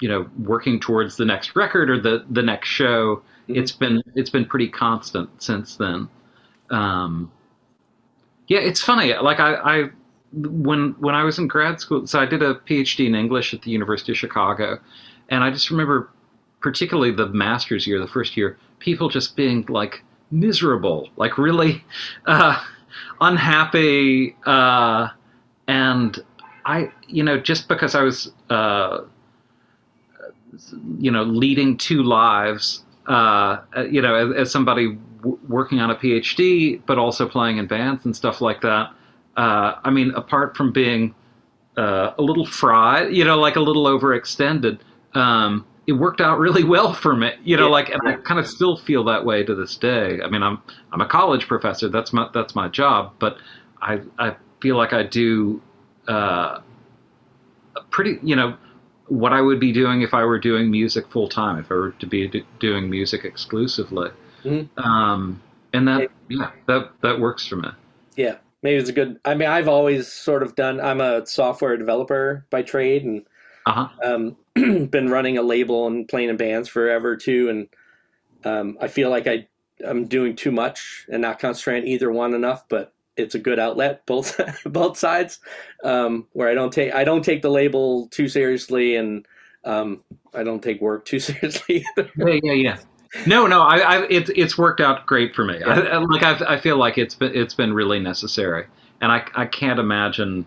you 0.00 0.08
know, 0.08 0.28
working 0.38 0.80
towards 0.80 1.16
the 1.16 1.24
next 1.24 1.54
record 1.54 1.90
or 1.90 2.00
the 2.00 2.24
the 2.30 2.42
next 2.42 2.68
show. 2.68 3.22
It's 3.56 3.72
been 3.72 4.02
it's 4.14 4.30
been 4.30 4.44
pretty 4.44 4.68
constant 4.68 5.30
since 5.42 5.76
then. 5.76 6.08
Um, 6.70 7.30
yeah, 8.48 8.58
it's 8.58 8.80
funny. 8.80 9.14
Like 9.14 9.40
I, 9.40 9.54
I, 9.54 9.90
when 10.32 10.94
when 10.98 11.14
I 11.14 11.24
was 11.24 11.38
in 11.38 11.48
grad 11.48 11.80
school, 11.80 12.06
so 12.06 12.18
I 12.18 12.26
did 12.26 12.42
a 12.42 12.54
PhD 12.54 13.06
in 13.06 13.14
English 13.14 13.54
at 13.54 13.62
the 13.62 13.70
University 13.70 14.12
of 14.12 14.18
Chicago, 14.18 14.78
and 15.28 15.44
I 15.44 15.50
just 15.50 15.70
remember, 15.70 16.10
particularly 16.60 17.12
the 17.12 17.28
master's 17.28 17.86
year, 17.86 18.00
the 18.00 18.08
first 18.08 18.36
year, 18.36 18.58
people 18.78 19.08
just 19.08 19.36
being 19.36 19.64
like 19.68 20.02
miserable, 20.30 21.08
like 21.16 21.38
really 21.38 21.84
uh, 22.26 22.60
unhappy, 23.20 24.36
uh, 24.46 25.08
and 25.68 26.18
I, 26.64 26.90
you 27.06 27.22
know, 27.22 27.38
just 27.38 27.68
because 27.68 27.94
I 27.94 28.02
was, 28.02 28.32
uh, 28.50 29.02
you 30.98 31.10
know, 31.10 31.22
leading 31.22 31.76
two 31.76 32.02
lives, 32.02 32.84
uh, 33.12 33.62
you 33.90 34.00
know, 34.00 34.14
as, 34.14 34.36
as 34.42 34.52
somebody 34.52 34.96
w- 35.18 35.38
working 35.48 35.80
on 35.80 35.90
a 35.90 35.94
PhD, 35.96 36.80
but 36.86 36.96
also 36.98 37.28
playing 37.28 37.58
in 37.58 37.66
bands 37.66 38.04
and 38.04 38.14
stuff 38.14 38.40
like 38.40 38.60
that. 38.62 38.92
Uh, 39.36 39.74
I 39.84 39.90
mean, 39.90 40.10
apart 40.12 40.56
from 40.56 40.72
being 40.72 41.14
uh, 41.76 42.12
a 42.18 42.22
little 42.22 42.46
fried, 42.46 43.12
you 43.14 43.24
know, 43.24 43.38
like 43.38 43.56
a 43.56 43.60
little 43.60 43.84
overextended, 43.86 44.78
um, 45.14 45.64
it 45.86 45.92
worked 45.94 46.20
out 46.20 46.38
really 46.38 46.62
well 46.64 46.92
for 46.92 47.16
me. 47.16 47.32
You 47.42 47.56
know, 47.56 47.66
Yeah. 47.66 47.72
like, 47.72 47.88
and 47.88 48.00
I 48.06 48.12
kind 48.16 48.38
of 48.38 48.46
still 48.46 48.76
feel 48.76 49.02
that 49.04 49.24
way 49.24 49.42
to 49.44 49.54
this 49.54 49.76
day. 49.76 50.20
I 50.24 50.28
mean, 50.28 50.42
I'm 50.42 50.62
I'm 50.92 51.00
a 51.00 51.06
college 51.06 51.48
professor. 51.48 51.88
That's 51.88 52.12
my 52.12 52.28
that's 52.34 52.54
my 52.54 52.68
job, 52.68 53.12
but 53.18 53.38
I 53.82 54.00
I 54.18 54.36
feel 54.60 54.76
like 54.76 54.92
I 54.92 55.02
do 55.02 55.60
uh, 56.06 56.60
a 57.76 57.82
pretty, 57.90 58.18
you 58.22 58.36
know, 58.36 58.56
what 59.10 59.32
I 59.32 59.40
would 59.40 59.60
be 59.60 59.72
doing 59.72 60.02
if 60.02 60.14
I 60.14 60.24
were 60.24 60.38
doing 60.38 60.70
music 60.70 61.06
full 61.10 61.28
time, 61.28 61.58
if 61.58 61.70
I 61.70 61.74
were 61.74 61.90
to 61.98 62.06
be 62.06 62.28
d- 62.28 62.44
doing 62.60 62.88
music 62.88 63.24
exclusively. 63.24 64.10
Mhm. 64.44 64.68
Um, 64.78 65.42
and 65.74 65.86
that, 65.86 66.10
yeah, 66.28 66.50
that 66.66 66.90
that 67.02 67.20
works 67.20 67.46
for 67.46 67.56
me. 67.56 67.68
yeah, 68.16 68.36
maybe 68.62 68.78
it's 68.78 68.88
a 68.88 68.92
good. 68.92 69.20
I 69.24 69.34
mean, 69.34 69.48
I've 69.48 69.68
always 69.68 70.10
sort 70.10 70.42
of 70.42 70.54
done. 70.54 70.80
I'm 70.80 71.00
a 71.00 71.26
software 71.26 71.76
developer 71.76 72.46
by 72.50 72.62
trade, 72.62 73.04
and 73.04 73.26
Uh 73.66 73.72
huh. 73.72 73.88
um, 74.14 74.36
been 74.88 75.08
running 75.10 75.38
a 75.38 75.42
label 75.42 75.86
and 75.86 76.08
playing 76.08 76.28
in 76.30 76.36
bands 76.36 76.68
forever 76.68 77.16
too, 77.16 77.48
and 77.50 77.68
um, 78.44 78.78
I 78.80 78.88
feel 78.88 79.10
like 79.10 79.26
I 79.26 79.46
I'm 79.86 80.06
doing 80.06 80.36
too 80.36 80.50
much 80.52 81.06
and 81.10 81.22
not 81.22 81.38
concentrating 81.38 81.88
either 81.90 82.10
one 82.10 82.32
enough. 82.34 82.64
But 82.68 82.92
it's 83.16 83.34
a 83.34 83.38
good 83.38 83.58
outlet, 83.58 84.04
both 84.06 84.40
both 84.64 84.96
sides, 84.96 85.40
um, 85.84 86.26
where 86.32 86.48
I 86.48 86.54
don't 86.54 86.72
take 86.72 86.94
I 86.94 87.04
don't 87.04 87.24
take 87.24 87.42
the 87.42 87.50
label 87.50 88.08
too 88.08 88.28
seriously, 88.28 88.96
and 88.96 89.26
um, 89.64 90.02
I 90.34 90.42
don't 90.44 90.62
take 90.62 90.80
work 90.80 91.04
too 91.04 91.18
seriously. 91.20 91.84
either. 91.98 92.10
Yeah, 92.16 92.38
yeah, 92.42 92.52
yeah. 92.52 92.78
No, 93.26 93.46
no, 93.46 93.62
I, 93.62 93.78
I 93.78 94.06
it's 94.08 94.30
it's 94.36 94.56
worked 94.56 94.80
out 94.80 95.06
great 95.06 95.34
for 95.34 95.44
me. 95.44 95.62
I, 95.62 95.80
I- 95.80 95.96
like 95.98 96.22
I, 96.22 96.54
I 96.54 96.60
feel 96.60 96.76
like 96.76 96.96
it's 96.98 97.14
been 97.14 97.34
it's 97.34 97.54
been 97.54 97.72
really 97.74 97.98
necessary, 97.98 98.66
and 99.00 99.10
I 99.10 99.26
I 99.34 99.46
can't 99.46 99.80
imagine, 99.80 100.46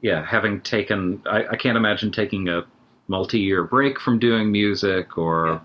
yeah, 0.00 0.24
having 0.24 0.60
taken, 0.60 1.20
I, 1.26 1.44
I 1.48 1.56
can't 1.56 1.76
imagine 1.76 2.12
taking 2.12 2.48
a 2.48 2.62
multi-year 3.08 3.64
break 3.64 4.00
from 4.00 4.18
doing 4.18 4.50
music 4.50 5.18
or, 5.18 5.60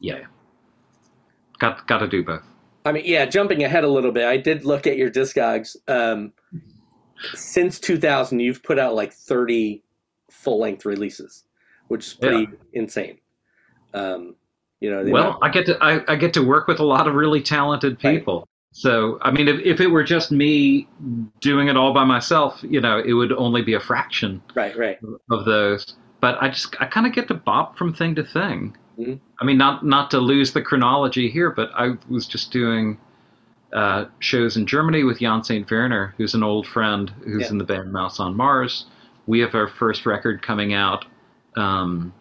yeah, 0.00 0.24
got 1.58 1.86
got 1.86 1.98
to 1.98 2.08
do 2.08 2.24
both. 2.24 2.42
I 2.84 2.92
mean, 2.92 3.04
yeah, 3.06 3.26
jumping 3.26 3.62
ahead 3.62 3.84
a 3.84 3.88
little 3.88 4.12
bit, 4.12 4.24
I 4.24 4.36
did 4.36 4.64
look 4.64 4.86
at 4.86 4.96
your 4.96 5.10
discogs. 5.10 5.76
Um, 5.88 6.32
since 7.34 7.78
2000, 7.78 8.40
you've 8.40 8.62
put 8.62 8.78
out 8.78 8.94
like 8.94 9.12
30 9.12 9.82
full 10.30 10.60
length 10.60 10.84
releases, 10.84 11.44
which 11.88 12.06
is 12.06 12.14
pretty 12.14 12.42
yeah. 12.50 12.58
insane. 12.72 13.18
Um, 13.92 14.36
you 14.80 14.90
know, 14.90 15.04
well, 15.12 15.38
I 15.42 15.50
get 15.50 15.66
to 15.66 15.76
I, 15.82 16.00
I, 16.10 16.16
get 16.16 16.32
to 16.34 16.42
work 16.42 16.66
with 16.66 16.80
a 16.80 16.84
lot 16.84 17.06
of 17.06 17.14
really 17.14 17.42
talented 17.42 17.98
people. 17.98 18.38
Right. 18.38 18.46
So, 18.72 19.18
I 19.20 19.30
mean, 19.30 19.48
if, 19.48 19.60
if 19.60 19.80
it 19.80 19.88
were 19.88 20.04
just 20.04 20.30
me 20.30 20.88
doing 21.40 21.68
it 21.68 21.76
all 21.76 21.92
by 21.92 22.04
myself, 22.04 22.60
you 22.62 22.80
know, 22.80 23.02
it 23.04 23.12
would 23.12 23.32
only 23.32 23.62
be 23.62 23.74
a 23.74 23.80
fraction 23.80 24.40
right, 24.54 24.76
right. 24.76 24.98
of 25.30 25.44
those. 25.44 25.96
But 26.20 26.40
I 26.40 26.50
just, 26.50 26.74
I 26.80 26.86
kind 26.86 27.06
of 27.06 27.12
get 27.12 27.28
to 27.28 27.34
bop 27.34 27.76
from 27.76 27.92
thing 27.92 28.14
to 28.14 28.24
thing. 28.24 28.76
Mm-hmm. 29.00 29.14
I 29.40 29.44
mean, 29.44 29.58
not 29.58 29.84
not 29.84 30.10
to 30.10 30.18
lose 30.18 30.52
the 30.52 30.62
chronology 30.62 31.30
here, 31.30 31.50
but 31.50 31.70
I 31.74 31.96
was 32.08 32.26
just 32.26 32.50
doing 32.50 32.98
uh, 33.72 34.06
shows 34.18 34.56
in 34.56 34.66
Germany 34.66 35.04
with 35.04 35.20
Jan 35.20 35.42
St. 35.42 35.70
Werner, 35.70 36.14
who's 36.18 36.34
an 36.34 36.42
old 36.42 36.66
friend 36.66 37.10
who's 37.24 37.42
yeah. 37.42 37.50
in 37.50 37.58
the 37.58 37.64
band 37.64 37.92
Mouse 37.92 38.20
on 38.20 38.36
Mars. 38.36 38.86
We 39.26 39.40
have 39.40 39.54
our 39.54 39.68
first 39.68 40.06
record 40.06 40.42
coming 40.42 40.74
out 40.74 41.04
um, 41.56 42.12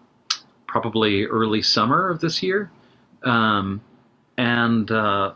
probably 0.67 1.25
early 1.25 1.61
summer 1.61 2.09
of 2.09 2.21
this 2.21 2.43
year. 2.43 2.71
Um, 3.23 3.81
and, 4.37 4.89
uh, 4.89 5.33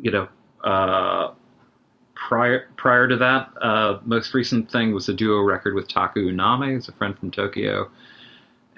you 0.00 0.10
know, 0.10 0.28
uh, 0.64 1.32
prior 2.14 2.68
prior 2.76 3.08
to 3.08 3.16
that, 3.16 3.50
uh, 3.60 3.98
most 4.04 4.32
recent 4.34 4.70
thing 4.70 4.94
was 4.94 5.08
a 5.08 5.14
duo 5.14 5.42
record 5.42 5.74
with 5.74 5.88
Taku 5.88 6.32
Unami, 6.32 6.72
who's 6.74 6.88
a 6.88 6.92
friend 6.92 7.18
from 7.18 7.30
Tokyo, 7.30 7.90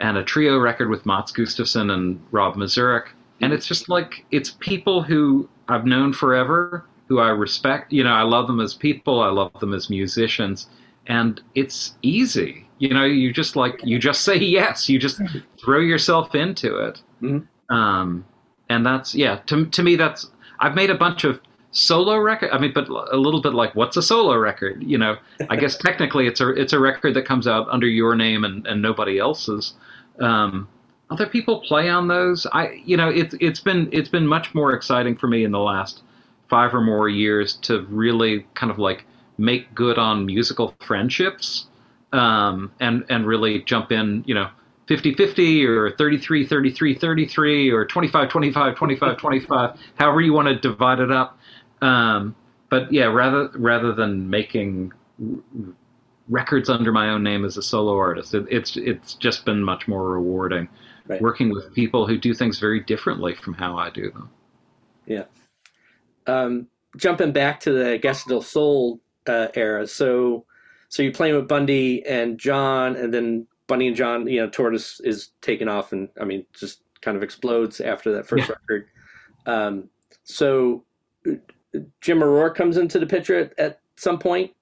and 0.01 0.17
a 0.17 0.25
trio 0.25 0.59
record 0.59 0.89
with 0.89 1.07
Mats 1.07 1.33
Gustafsson 1.33 1.93
and 1.93 2.21
Rob 2.31 2.57
Mazurek. 2.57 3.09
And 3.41 3.53
it's 3.53 3.67
just 3.67 3.89
like 3.89 4.25
it's 4.31 4.51
people 4.61 5.03
who 5.03 5.49
I've 5.69 5.87
known 5.87 6.13
forever, 6.13 6.85
who 7.09 7.21
I 7.21 7.29
respect. 7.29 7.93
You 7.93 8.05
know, 8.05 8.13
I 8.13 8.23
love 8.23 8.47
them 8.47 8.61
as 8.61 8.75
people. 8.75 9.21
I 9.21 9.29
love 9.29 9.53
them 9.61 9.73
as 9.73 9.89
musicians, 9.89 10.69
and 11.07 11.41
it's 11.55 11.95
easy. 12.03 12.67
You 12.79 12.95
know, 12.95 13.05
you 13.05 13.33
just 13.33 13.57
like 13.57 13.81
you 13.83 13.99
just 13.99 14.23
say 14.23 14.37
yes. 14.59 14.89
You 14.89 14.99
just 14.99 15.21
throw 15.63 15.81
yourself 15.81 16.35
into 16.35 16.77
it. 16.77 17.03
Mm-hmm. 17.23 17.75
Um, 17.75 18.25
and 18.69 18.85
that's 18.85 19.15
yeah. 19.15 19.37
To 19.47 19.67
to 19.67 19.83
me, 19.83 19.97
that's 19.97 20.31
I've 20.61 20.75
made 20.75 20.91
a 20.91 20.95
bunch 20.95 21.25
of 21.25 21.41
solo 21.73 22.19
record. 22.19 22.51
I 22.53 22.59
mean, 22.59 22.73
but 22.75 22.89
a 22.89 23.17
little 23.17 23.41
bit 23.41 23.55
like 23.55 23.75
what's 23.75 23.97
a 23.97 24.03
solo 24.03 24.37
record? 24.37 24.83
You 24.83 24.99
know, 24.99 25.17
I 25.49 25.57
guess 25.57 25.77
technically 25.87 26.27
it's 26.27 26.41
a 26.41 26.51
it's 26.51 26.73
a 26.73 26.81
record 26.81 27.15
that 27.15 27.25
comes 27.25 27.47
out 27.47 27.69
under 27.71 27.87
your 27.87 28.15
name 28.15 28.45
and, 28.45 28.67
and 28.67 28.83
nobody 28.83 29.19
else's. 29.19 29.75
Um, 30.21 30.69
other 31.11 31.27
people 31.27 31.61
play 31.61 31.89
on 31.89 32.09
those. 32.09 32.47
I 32.53 32.81
you 32.85 32.97
know 32.97 33.09
it's 33.09 33.35
it's 33.41 33.61
been 33.61 33.89
it's 33.93 34.09
been 34.09 34.27
much 34.27 34.55
more 34.55 34.73
exciting 34.73 35.17
for 35.17 35.27
me 35.27 35.45
in 35.45 35.51
the 35.51 35.59
last 35.59 36.03
five 36.49 36.75
or 36.75 36.81
more 36.81 37.09
years 37.09 37.55
to 37.63 37.83
really 37.87 38.47
kind 38.55 38.71
of 38.71 38.79
like 38.79 39.05
make 39.39 39.75
good 39.75 39.99
on 39.99 40.27
musical 40.27 40.75
friendships 40.81 41.67
um, 42.13 42.71
and 42.81 43.05
and 43.09 43.27
really 43.27 43.63
jump 43.63 43.93
in. 43.93 44.25
You 44.27 44.35
know. 44.35 44.51
50-50 44.89 45.69
or 45.69 45.93
33-33-33 45.93 47.73
or 47.73 47.87
25-25 47.87 48.75
25-25 48.75 49.79
however 49.95 50.21
you 50.21 50.33
want 50.33 50.49
to 50.49 50.59
divide 50.59 50.99
it 50.99 51.13
up 51.13 51.39
um, 51.81 52.35
but 52.71 52.93
yeah, 52.93 53.07
rather 53.07 53.51
rather 53.55 53.93
than 53.93 54.31
making 54.31 54.93
records 56.31 56.71
under 56.71 56.93
my 56.93 57.11
own 57.11 57.23
name 57.23 57.45
as 57.45 57.57
a 57.57 57.63
solo 57.63 57.97
artist, 57.97 58.35
it, 58.35 58.47
it's 58.51 58.77
it's 58.77 59.15
just 59.15 59.45
been 59.45 59.63
much 59.63 59.87
more 59.87 60.11
rewarding 60.11 60.69
right. 61.11 61.21
working 61.21 61.51
with 61.51 61.75
people 61.75 62.07
who 62.07 62.17
do 62.17 62.33
things 62.33 62.59
very 62.59 62.81
differently 62.81 63.35
from 63.35 63.55
how 63.55 63.77
I 63.77 63.91
do 63.91 64.11
them. 64.11 64.31
Yeah. 65.07 65.25
Um, 66.27 66.69
jumping 66.97 67.33
back 67.33 67.61
to 67.61 67.73
the 67.73 67.99
Gastr 67.99 68.29
del 68.29 68.43
Sol 68.43 69.01
uh, 69.27 69.49
era, 69.55 69.87
so 69.87 70.45
so 70.89 71.03
you're 71.03 71.13
playing 71.13 71.37
with 71.37 71.49
Bundy 71.49 72.05
and 72.07 72.39
John, 72.39 72.97
and 72.97 73.13
then 73.13 73.47
Bundy 73.67 73.89
and 73.89 73.97
John, 73.97 74.27
you 74.27 74.41
know, 74.41 74.49
Tortoise 74.49 75.01
is 75.01 75.31
taken 75.41 75.69
off, 75.69 75.93
and 75.93 76.09
I 76.21 76.25
mean, 76.25 76.47
just 76.53 76.83
kind 77.01 77.17
of 77.17 77.23
explodes 77.23 77.81
after 77.81 78.13
that 78.13 78.27
first 78.27 78.49
yeah. 78.49 78.55
record. 78.55 78.89
Um, 79.47 79.89
so 80.25 80.85
Jim 82.01 82.23
O'Rourke 82.23 82.57
comes 82.57 82.77
into 82.77 82.99
the 82.99 83.07
picture 83.07 83.37
at, 83.37 83.59
at 83.59 83.81
some 83.97 84.19
point. 84.19 84.53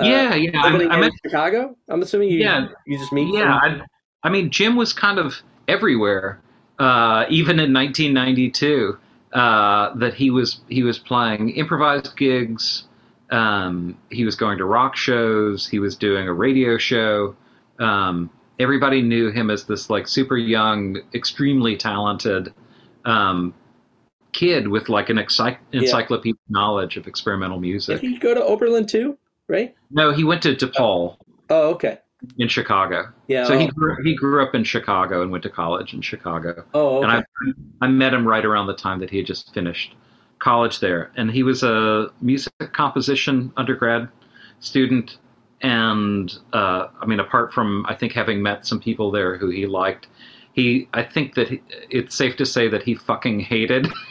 Uh, 0.00 0.04
yeah, 0.04 0.34
yeah. 0.34 0.60
I'm, 0.62 0.90
I'm 0.90 1.02
in 1.02 1.12
Chicago. 1.24 1.76
I'm 1.88 2.02
assuming 2.02 2.30
you. 2.30 2.38
Yeah, 2.38 2.68
you 2.86 2.98
just 2.98 3.12
meet. 3.12 3.34
Yeah, 3.34 3.54
I, 3.54 3.80
I, 4.22 4.30
mean, 4.30 4.50
Jim 4.50 4.76
was 4.76 4.92
kind 4.92 5.18
of 5.18 5.34
everywhere, 5.68 6.40
uh, 6.78 7.26
even 7.28 7.58
in 7.60 7.72
1992. 7.72 8.98
Uh, 9.32 9.94
that 9.94 10.12
he 10.12 10.28
was 10.28 10.60
he 10.68 10.82
was 10.82 10.98
playing 10.98 11.50
improvised 11.50 12.16
gigs. 12.16 12.84
Um, 13.30 13.96
he 14.10 14.24
was 14.24 14.34
going 14.34 14.58
to 14.58 14.64
rock 14.64 14.96
shows. 14.96 15.68
He 15.68 15.78
was 15.78 15.94
doing 15.94 16.26
a 16.26 16.32
radio 16.32 16.78
show. 16.78 17.36
Um, 17.78 18.28
everybody 18.58 19.02
knew 19.02 19.30
him 19.30 19.50
as 19.50 19.64
this 19.64 19.88
like 19.88 20.08
super 20.08 20.36
young, 20.36 20.98
extremely 21.14 21.76
talented 21.76 22.52
um, 23.04 23.54
kid 24.32 24.68
with 24.68 24.88
like 24.88 25.10
an 25.10 25.16
encycl- 25.16 25.58
encyclopedic 25.72 26.38
yeah. 26.48 26.52
knowledge 26.52 26.96
of 26.96 27.06
experimental 27.06 27.58
music. 27.58 28.00
Did 28.00 28.10
he 28.10 28.18
go 28.18 28.34
to 28.34 28.42
Oberlin 28.42 28.86
too? 28.86 29.16
Right? 29.50 29.74
No, 29.90 30.12
he 30.12 30.24
went 30.24 30.42
to 30.42 30.54
DePaul. 30.54 31.16
Oh, 31.50 31.70
okay. 31.70 31.98
In 32.38 32.48
Chicago. 32.48 33.08
Yeah. 33.26 33.44
So 33.46 33.54
oh. 33.54 33.58
he 33.58 33.66
grew, 33.66 33.96
he 34.04 34.14
grew 34.14 34.42
up 34.42 34.54
in 34.54 34.62
Chicago 34.62 35.22
and 35.22 35.30
went 35.30 35.42
to 35.42 35.50
college 35.50 35.92
in 35.92 36.00
Chicago. 36.02 36.64
Oh, 36.72 36.98
okay. 36.98 37.08
And 37.08 37.26
I 37.80 37.86
I 37.86 37.88
met 37.88 38.14
him 38.14 38.26
right 38.26 38.44
around 38.44 38.66
the 38.66 38.76
time 38.76 39.00
that 39.00 39.10
he 39.10 39.16
had 39.18 39.26
just 39.26 39.52
finished 39.52 39.94
college 40.38 40.80
there, 40.80 41.10
and 41.16 41.30
he 41.30 41.42
was 41.42 41.62
a 41.62 42.08
music 42.20 42.52
composition 42.72 43.52
undergrad 43.56 44.08
student. 44.60 45.18
And 45.62 46.32
uh, 46.52 46.88
I 47.00 47.06
mean, 47.06 47.20
apart 47.20 47.52
from 47.52 47.84
I 47.88 47.94
think 47.94 48.12
having 48.12 48.42
met 48.42 48.66
some 48.66 48.80
people 48.80 49.10
there 49.10 49.36
who 49.36 49.50
he 49.50 49.66
liked, 49.66 50.06
he 50.52 50.88
I 50.92 51.02
think 51.02 51.34
that 51.34 51.48
he, 51.48 51.62
it's 51.90 52.14
safe 52.14 52.36
to 52.36 52.46
say 52.46 52.68
that 52.68 52.82
he 52.82 52.94
fucking 52.94 53.40
hated 53.40 53.88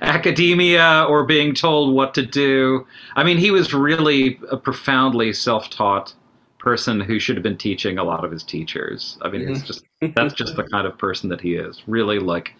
academia 0.00 1.06
or 1.08 1.24
being 1.24 1.54
told 1.54 1.94
what 1.94 2.14
to 2.14 2.24
do. 2.24 2.86
I 3.16 3.24
mean, 3.24 3.38
he 3.38 3.50
was 3.50 3.74
really 3.74 4.38
a 4.50 4.56
profoundly 4.56 5.32
self-taught 5.32 6.14
person 6.58 7.00
who 7.00 7.18
should 7.18 7.36
have 7.36 7.42
been 7.42 7.58
teaching 7.58 7.98
a 7.98 8.04
lot 8.04 8.24
of 8.24 8.30
his 8.30 8.42
teachers. 8.42 9.18
I 9.22 9.28
mean, 9.28 9.42
mm-hmm. 9.42 9.52
it's 9.52 9.62
just 9.62 9.84
that's 10.14 10.34
just 10.34 10.56
the 10.56 10.64
kind 10.64 10.86
of 10.86 10.96
person 10.98 11.28
that 11.30 11.40
he 11.40 11.54
is. 11.54 11.82
Really 11.86 12.18
like 12.18 12.54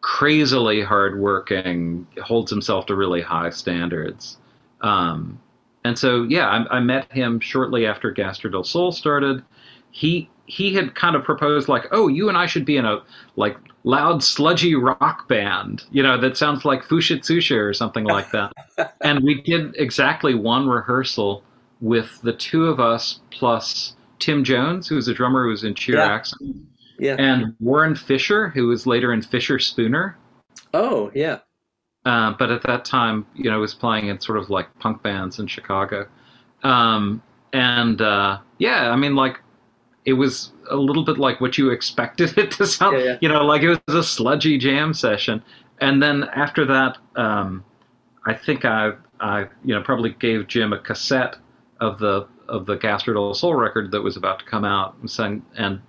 crazily 0.00 0.82
hardworking, 0.82 2.06
holds 2.22 2.50
himself 2.50 2.86
to 2.86 2.94
really 2.94 3.22
high 3.22 3.50
standards. 3.50 4.38
Um, 4.80 5.40
and 5.84 5.98
so, 5.98 6.24
yeah, 6.24 6.48
I, 6.48 6.76
I, 6.76 6.80
met 6.80 7.10
him 7.12 7.40
shortly 7.40 7.86
after 7.86 8.12
Gastr 8.12 8.50
del 8.50 8.62
Sol 8.62 8.92
started. 8.92 9.42
He 9.90 10.28
he 10.46 10.74
had 10.74 10.94
kind 10.94 11.16
of 11.16 11.24
proposed 11.24 11.68
like, 11.68 11.86
oh, 11.90 12.08
you 12.08 12.28
and 12.28 12.38
I 12.38 12.46
should 12.46 12.64
be 12.64 12.76
in 12.76 12.84
a 12.84 13.02
like 13.36 13.56
loud 13.84 14.22
sludgy 14.22 14.74
rock 14.74 15.28
band, 15.28 15.84
you 15.90 16.02
know, 16.02 16.18
that 16.20 16.36
sounds 16.36 16.64
like 16.64 16.82
Fushitsusha 16.82 17.56
or 17.56 17.72
something 17.72 18.04
like 18.04 18.30
that. 18.32 18.52
and 19.02 19.22
we 19.22 19.40
did 19.42 19.74
exactly 19.76 20.34
one 20.34 20.68
rehearsal 20.68 21.42
with 21.80 22.20
the 22.22 22.32
two 22.32 22.66
of 22.66 22.80
us 22.80 23.20
plus 23.30 23.94
Thymme 24.18 24.44
Jones, 24.44 24.88
who 24.88 24.96
was 24.96 25.08
a 25.08 25.14
drummer 25.14 25.44
who 25.44 25.50
was 25.50 25.64
in 25.64 25.74
Cheer 25.74 25.96
yeah. 25.96 26.06
Accent, 26.06 26.56
yeah. 26.98 27.16
and 27.18 27.54
Warren 27.60 27.94
Fischer, 27.94 28.48
who 28.48 28.66
was 28.66 28.86
later 28.86 29.12
in 29.12 29.20
Fischerspooner. 29.20 30.14
Oh, 30.74 31.10
yeah. 31.14 31.38
Uh, 32.04 32.34
but 32.38 32.50
at 32.50 32.62
that 32.62 32.84
time, 32.84 33.26
you 33.34 33.50
know, 33.50 33.58
was 33.60 33.74
playing 33.74 34.08
in 34.08 34.20
sort 34.20 34.38
of 34.38 34.48
like 34.48 34.66
punk 34.78 35.02
bands 35.02 35.38
in 35.38 35.46
Chicago. 35.46 36.06
Um, 36.62 37.22
and 37.52 38.00
uh, 38.00 38.38
yeah, 38.58 38.90
I 38.90 38.96
mean, 38.96 39.16
like 39.16 39.40
it 40.06 40.12
was 40.12 40.52
a 40.70 40.76
little 40.76 41.04
bit 41.04 41.18
like 41.18 41.40
what 41.40 41.58
you 41.58 41.70
expected 41.70 42.38
it 42.38 42.52
to 42.52 42.66
sound. 42.66 42.98
Yeah, 42.98 43.04
yeah. 43.04 43.18
You 43.20 43.28
know, 43.28 43.44
like 43.44 43.62
it 43.62 43.80
was 43.86 43.94
a 43.94 44.02
sludgy 44.02 44.56
jam 44.56 44.94
session. 44.94 45.42
And 45.80 46.02
then 46.02 46.24
after 46.34 46.64
that, 46.64 46.96
um, 47.16 47.64
I 48.24 48.32
think 48.32 48.64
I, 48.64 48.92
I, 49.20 49.46
you 49.64 49.74
know, 49.74 49.82
probably 49.82 50.10
gave 50.18 50.46
Jim 50.46 50.72
a 50.72 50.78
cassette 50.78 51.36
of 51.80 51.98
the 51.98 52.26
of 52.48 52.64
the 52.64 52.76
Gastr 52.76 53.12
del 53.12 53.34
Sol 53.34 53.56
record 53.56 53.90
that 53.90 54.02
was 54.02 54.16
about 54.16 54.38
to 54.38 54.44
come 54.44 54.64
out, 54.64 54.96
and, 55.00 55.10
sang, 55.10 55.44
and 55.58 55.80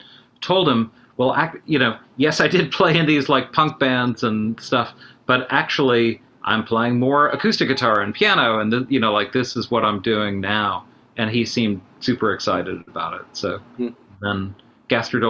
told 0.41 0.68
him, 0.68 0.91
well, 1.15 1.36
act, 1.36 1.57
you 1.68 1.78
know, 1.78 1.99
yes, 2.15 2.41
I 2.41 2.47
did 2.47 2.72
play 2.80 2.97
in 2.97 3.05
these 3.05 3.30
like 3.30 3.53
punk 3.53 3.78
bands 3.78 4.24
and 4.24 4.59
stuff, 4.59 4.91
but 5.28 5.45
actually, 5.51 6.20
I'm 6.43 6.63
playing 6.63 6.99
more 6.99 7.30
acoustic 7.30 7.68
guitar 7.68 8.01
and 8.01 8.13
piano, 8.13 8.59
and 8.59 8.74
the, 8.74 8.88
you 8.89 8.99
know, 8.99 9.13
like 9.13 9.34
this 9.34 9.55
is 9.55 9.70
what 9.70 9.86
I'm 9.86 10.01
doing 10.01 10.41
now. 10.41 10.86
And 11.18 11.32
he 11.32 11.45
seemed 11.45 11.82
super 11.99 12.34
excited 12.34 12.84
about 12.88 13.22
it. 13.22 13.26
So. 13.34 13.59
Mm 13.78 13.93
then 14.22 14.55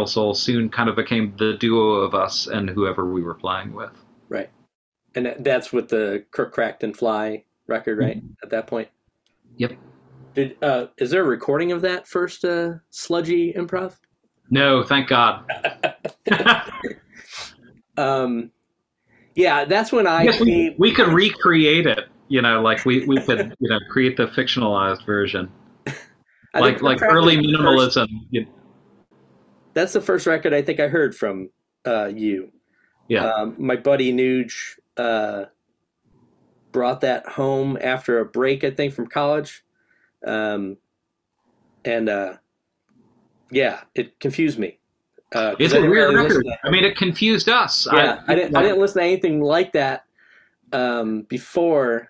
Sol 0.06 0.34
soon 0.34 0.70
kind 0.70 0.90
of 0.90 0.96
became 0.96 1.34
the 1.38 1.54
duo 1.54 1.94
of 1.96 2.14
us 2.14 2.48
and 2.48 2.70
whoever 2.70 3.12
we 3.12 3.22
were 3.22 3.34
playing 3.34 3.74
with. 3.74 3.92
Right. 4.30 4.50
And 5.16 5.36
that's 5.40 5.74
with 5.74 5.90
the 5.90 6.26
Kirk 6.32 6.54
Cracked 6.54 6.84
and 6.84 6.96
Fly 6.96 7.44
record, 7.68 7.98
right? 8.00 8.18
Mm-hmm. 8.18 8.34
At 8.44 8.50
that 8.52 8.68
point. 8.68 8.90
Yep. 9.58 9.74
Did 10.36 10.64
uh, 10.64 10.88
is 10.98 11.10
there 11.10 11.24
a 11.24 11.28
recording 11.28 11.72
of 11.72 11.82
that 11.82 12.08
first 12.08 12.46
uh, 12.46 12.74
sludgy 12.92 13.54
improv? 13.54 13.98
No, 14.50 14.84
thank 14.84 15.08
God. 15.10 15.50
um, 17.98 18.52
yeah, 19.36 19.66
that's 19.66 19.92
when 19.92 20.08
I 20.08 20.24
Yes, 20.24 20.40
we, 20.40 20.76
we 20.78 20.94
could 20.94 21.08
recreate 21.10 21.88
it. 21.88 22.08
You 22.28 22.42
know, 22.42 22.62
like 22.62 22.86
we, 22.86 23.06
we 23.06 23.20
could 23.22 23.56
you 23.60 23.70
know 23.70 23.80
create 23.90 24.18
the 24.18 24.28
fictionalized 24.28 25.06
version, 25.06 25.52
like 26.54 26.82
like 26.82 27.02
early 27.02 27.36
first- 27.38 27.48
minimalism. 27.48 28.08
You- 28.30 28.48
that's 29.78 29.94
the 29.94 30.02
first 30.02 30.26
record 30.26 30.54
I 30.54 30.62
think 30.62 30.80
I 30.80 30.88
heard 30.88 31.16
from 31.16 31.50
uh, 31.86 32.08
you. 32.08 32.52
Yeah. 33.08 33.26
Um, 33.26 33.56
my 33.58 33.76
buddy 33.76 34.12
Nuge 34.12 34.80
uh, 34.98 35.46
brought 36.72 37.02
that 37.02 37.28
home 37.28 37.78
after 37.82 38.20
a 38.20 38.26
break, 38.26 38.64
I 38.64 38.72
think, 38.72 38.94
from 38.94 39.08
college. 39.08 39.64
Um, 40.26 40.78
and 41.86 42.10
uh, 42.10 42.38
yeah, 43.52 43.82
it 43.94 44.20
confused 44.20 44.58
me. 44.58 44.80
Uh, 45.34 45.56
It's 45.60 45.74
I 45.74 45.78
a 45.78 45.82
weird 45.82 46.14
really 46.14 46.16
record. 46.16 46.46
I 46.64 46.70
mean, 46.70 46.84
it 46.84 46.98
confused 46.98 47.48
us. 47.48 47.88
yeah, 47.94 48.24
I, 48.28 48.34
didn't. 48.34 48.56
I 48.56 48.64
didn't 48.64 48.80
listen 48.80 49.02
to 49.02 49.08
anything 49.08 49.42
like 49.42 49.74
that 49.74 50.06
um, 50.74 51.22
before, 51.24 52.10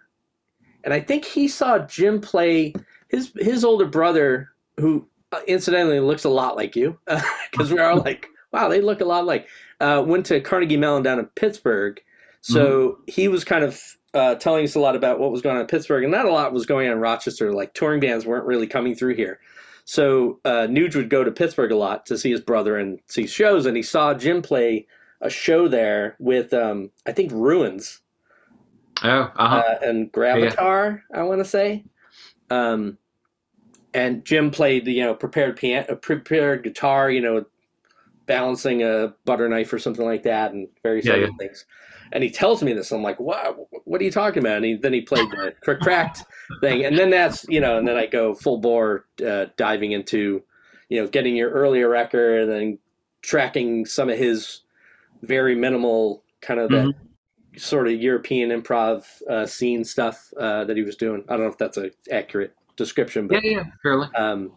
and 0.84 0.94
I 0.94 1.00
think 1.00 1.26
he 1.26 1.48
saw 1.48 1.80
Jim 1.80 2.22
play 2.22 2.74
his 3.10 3.34
his 3.36 3.66
older 3.66 3.88
brother, 3.88 4.50
who 4.80 5.08
incidentally 5.48 6.00
looks 6.00 6.24
a 6.24 6.30
lot 6.30 6.56
like 6.56 6.76
you, 6.76 6.98
because 7.52 7.72
we're 7.72 7.94
like, 7.96 8.28
wow, 8.52 8.70
they 8.70 8.82
look 8.82 9.02
a 9.02 9.06
lot 9.06 9.26
like. 9.26 9.48
Uh, 9.80 10.04
went 10.06 10.26
to 10.26 10.42
Carnegie 10.42 10.78
Mellon 10.78 11.04
down 11.04 11.20
in 11.20 11.26
Pittsburgh, 11.36 12.02
so 12.42 13.00
he 13.06 13.28
was 13.28 13.44
kind 13.44 13.64
of 13.64 13.80
uh, 14.14 14.36
telling 14.36 14.64
us 14.64 14.74
a 14.74 14.80
lot 14.80 14.96
about 14.96 15.20
what 15.20 15.32
was 15.32 15.42
going 15.42 15.56
on 15.56 15.62
in 15.62 15.68
Pittsburgh, 15.68 16.04
and 16.04 16.12
not 16.12 16.26
a 16.26 16.32
lot 16.32 16.52
was 16.52 16.66
going 16.66 16.88
on 16.88 16.94
in 16.94 17.00
Rochester. 17.00 17.54
Like 17.54 17.74
touring 17.74 18.00
bands 18.00 18.26
weren't 18.26 18.46
really 18.46 18.66
coming 18.66 18.96
through 18.96 19.16
here. 19.16 19.40
So 19.86 20.40
uh, 20.46 20.68
Nuge 20.68 20.96
would 20.96 21.10
go 21.10 21.24
to 21.24 21.32
Pittsburgh 21.32 21.72
a 21.72 21.78
lot 21.78 22.06
to 22.08 22.18
see 22.18 22.32
his 22.32 22.42
brother 22.42 22.78
and 22.78 23.00
see 23.08 23.28
shows, 23.28 23.68
and 23.68 23.78
he 23.78 23.84
saw 23.84 24.14
Jim 24.14 24.42
play 24.42 24.88
a 25.22 25.30
show 25.30 25.68
there 25.68 26.16
with 26.20 26.54
um, 26.54 26.90
I 27.06 27.12
think 27.12 27.32
Ruins 27.32 28.02
Oh, 29.04 29.32
uh-huh. 29.36 29.56
uh, 29.56 29.76
and 29.84 30.12
Gravitar, 30.12 31.02
I 31.14 31.24
want 31.24 31.40
to 31.40 31.46
say. 31.46 31.84
Um, 32.50 32.98
and 33.94 34.24
Jim 34.26 34.52
played 34.52 34.86
the 34.86 34.94
you 34.94 35.04
know 35.04 35.14
prepared 35.14 35.58
piano, 35.58 35.96
prepared 35.96 36.64
guitar, 36.64 37.10
you 37.10 37.22
know, 37.22 37.46
balancing 38.26 38.84
a 38.84 39.14
butter 39.26 39.48
knife 39.50 39.72
or 39.72 39.80
something 39.80 40.06
like 40.06 40.24
that, 40.24 40.54
and 40.54 40.68
various 40.84 41.06
Yeah, 41.06 41.14
other 41.14 41.22
yeah. 41.24 41.32
things. 41.40 41.66
And 42.12 42.24
he 42.24 42.30
tells 42.30 42.64
me 42.64 42.74
this. 42.74 42.92
I'm 42.92 43.04
like, 43.04 43.20
what? 43.20 43.58
What 43.86 44.00
are 44.00 44.04
you 44.04 44.12
talking 44.12 44.42
about? 44.42 44.58
And 44.58 44.66
he, 44.66 44.76
then 44.76 44.94
he 44.94 45.02
played 45.02 45.28
the 45.30 45.76
cracked 45.82 46.24
thing, 46.62 46.86
and 46.86 46.98
then 46.98 47.10
that's 47.10 47.46
you 47.50 47.60
know, 47.60 47.78
and 47.78 47.88
then 47.88 47.98
I 47.98 48.06
go 48.06 48.34
full 48.34 48.60
bore 48.60 49.06
uh, 49.26 49.46
diving 49.58 49.92
into, 49.92 50.44
you 50.90 51.02
know, 51.02 51.08
getting 51.08 51.36
your 51.36 51.52
earlier 51.52 51.90
record 51.90 52.44
and 52.44 52.52
then 52.52 52.80
tracking 53.22 53.86
some 53.86 54.10
of 54.10 54.18
his 54.18 54.62
very 55.24 55.56
minimal 55.56 56.24
kind 56.42 56.60
of 56.60 56.70
that 56.72 56.94
sort 57.58 57.88
of 57.88 57.94
European 57.94 58.50
improv 58.50 59.06
uh, 59.30 59.46
scene 59.46 59.84
stuff 59.84 60.32
uh, 60.40 60.64
that 60.66 60.78
he 60.78 60.84
was 60.84 60.96
doing. 60.96 61.24
I 61.28 61.34
don't 61.34 61.42
know 61.42 61.52
if 61.52 61.58
that's 61.58 61.78
an 61.78 61.92
accurate 62.12 62.56
description, 62.78 63.28
but 63.28 63.44
yeah, 63.44 63.66
fairly. 63.84 64.08
um, 64.16 64.54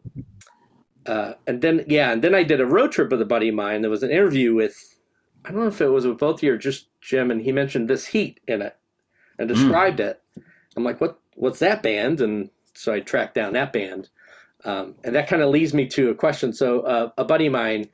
uh, 1.07 1.33
and 1.47 1.61
then 1.61 1.85
yeah, 1.89 2.13
and 2.13 2.23
then 2.23 2.35
I 2.35 2.43
did 2.43 2.61
a 2.61 2.67
road 2.67 2.93
trip 2.93 3.11
with 3.11 3.21
a 3.21 3.27
buddy 3.27 3.49
of 3.49 3.55
mine. 3.55 3.81
There 3.81 3.91
was 3.91 4.03
an 4.03 4.11
interview 4.11 4.55
with 4.55 4.77
I 5.45 5.51
don't 5.51 5.61
know 5.61 5.69
if 5.69 5.81
it 5.81 5.89
was 5.89 6.07
with 6.07 6.19
both 6.19 6.37
of 6.37 6.43
you 6.43 6.55
or 6.55 6.59
just 6.59 6.89
Jim, 7.01 7.31
and 7.31 7.41
he 7.41 7.53
mentioned 7.53 7.89
This 7.89 8.07
Heat 8.07 8.41
in 8.47 8.63
it 8.63 8.77
and 9.39 9.49
described 9.49 10.01
it. 10.01 10.23
I'm 10.77 10.85
like, 10.85 11.01
what? 11.01 11.19
What's 11.35 11.59
that 11.61 11.83
band? 11.83 12.21
And 12.21 12.51
so 12.75 12.93
I 12.93 13.01
tracked 13.01 13.35
down 13.35 13.55
that 13.55 13.73
band, 13.73 14.11
um, 14.65 14.95
and 15.05 15.15
that 15.15 15.29
kind 15.29 15.43
of 15.43 15.51
leads 15.51 15.73
me 15.73 15.87
to 15.89 16.11
a 16.11 16.15
question. 16.15 16.53
So 16.53 16.81
uh, 16.81 17.11
a 17.17 17.25
buddy 17.25 17.47
of 17.47 17.53
mine, 17.53 17.89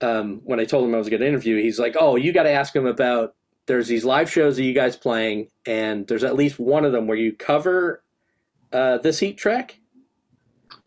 um, 0.00 0.40
when 0.44 0.60
I 0.60 0.64
told 0.64 0.84
him 0.84 0.94
I 0.94 0.98
was 0.98 1.08
going 1.08 1.20
to 1.20 1.26
interview, 1.28 1.60
he's 1.60 1.80
like, 1.80 1.96
"Oh, 1.98 2.16
you 2.16 2.32
got 2.32 2.44
to 2.44 2.50
ask 2.50 2.74
him 2.74 2.86
about." 2.86 3.34
There's 3.66 3.88
these 3.88 4.04
live 4.04 4.30
shows 4.30 4.54
that 4.56 4.62
you 4.62 4.72
guys 4.72 4.96
playing, 4.96 5.48
and 5.66 6.06
there's 6.06 6.22
at 6.22 6.36
least 6.36 6.60
one 6.60 6.84
of 6.84 6.92
them 6.92 7.08
where 7.08 7.16
you 7.16 7.32
cover 7.32 8.04
uh, 8.72 8.98
This 8.98 9.18
Heat 9.20 9.36
track. 9.36 9.78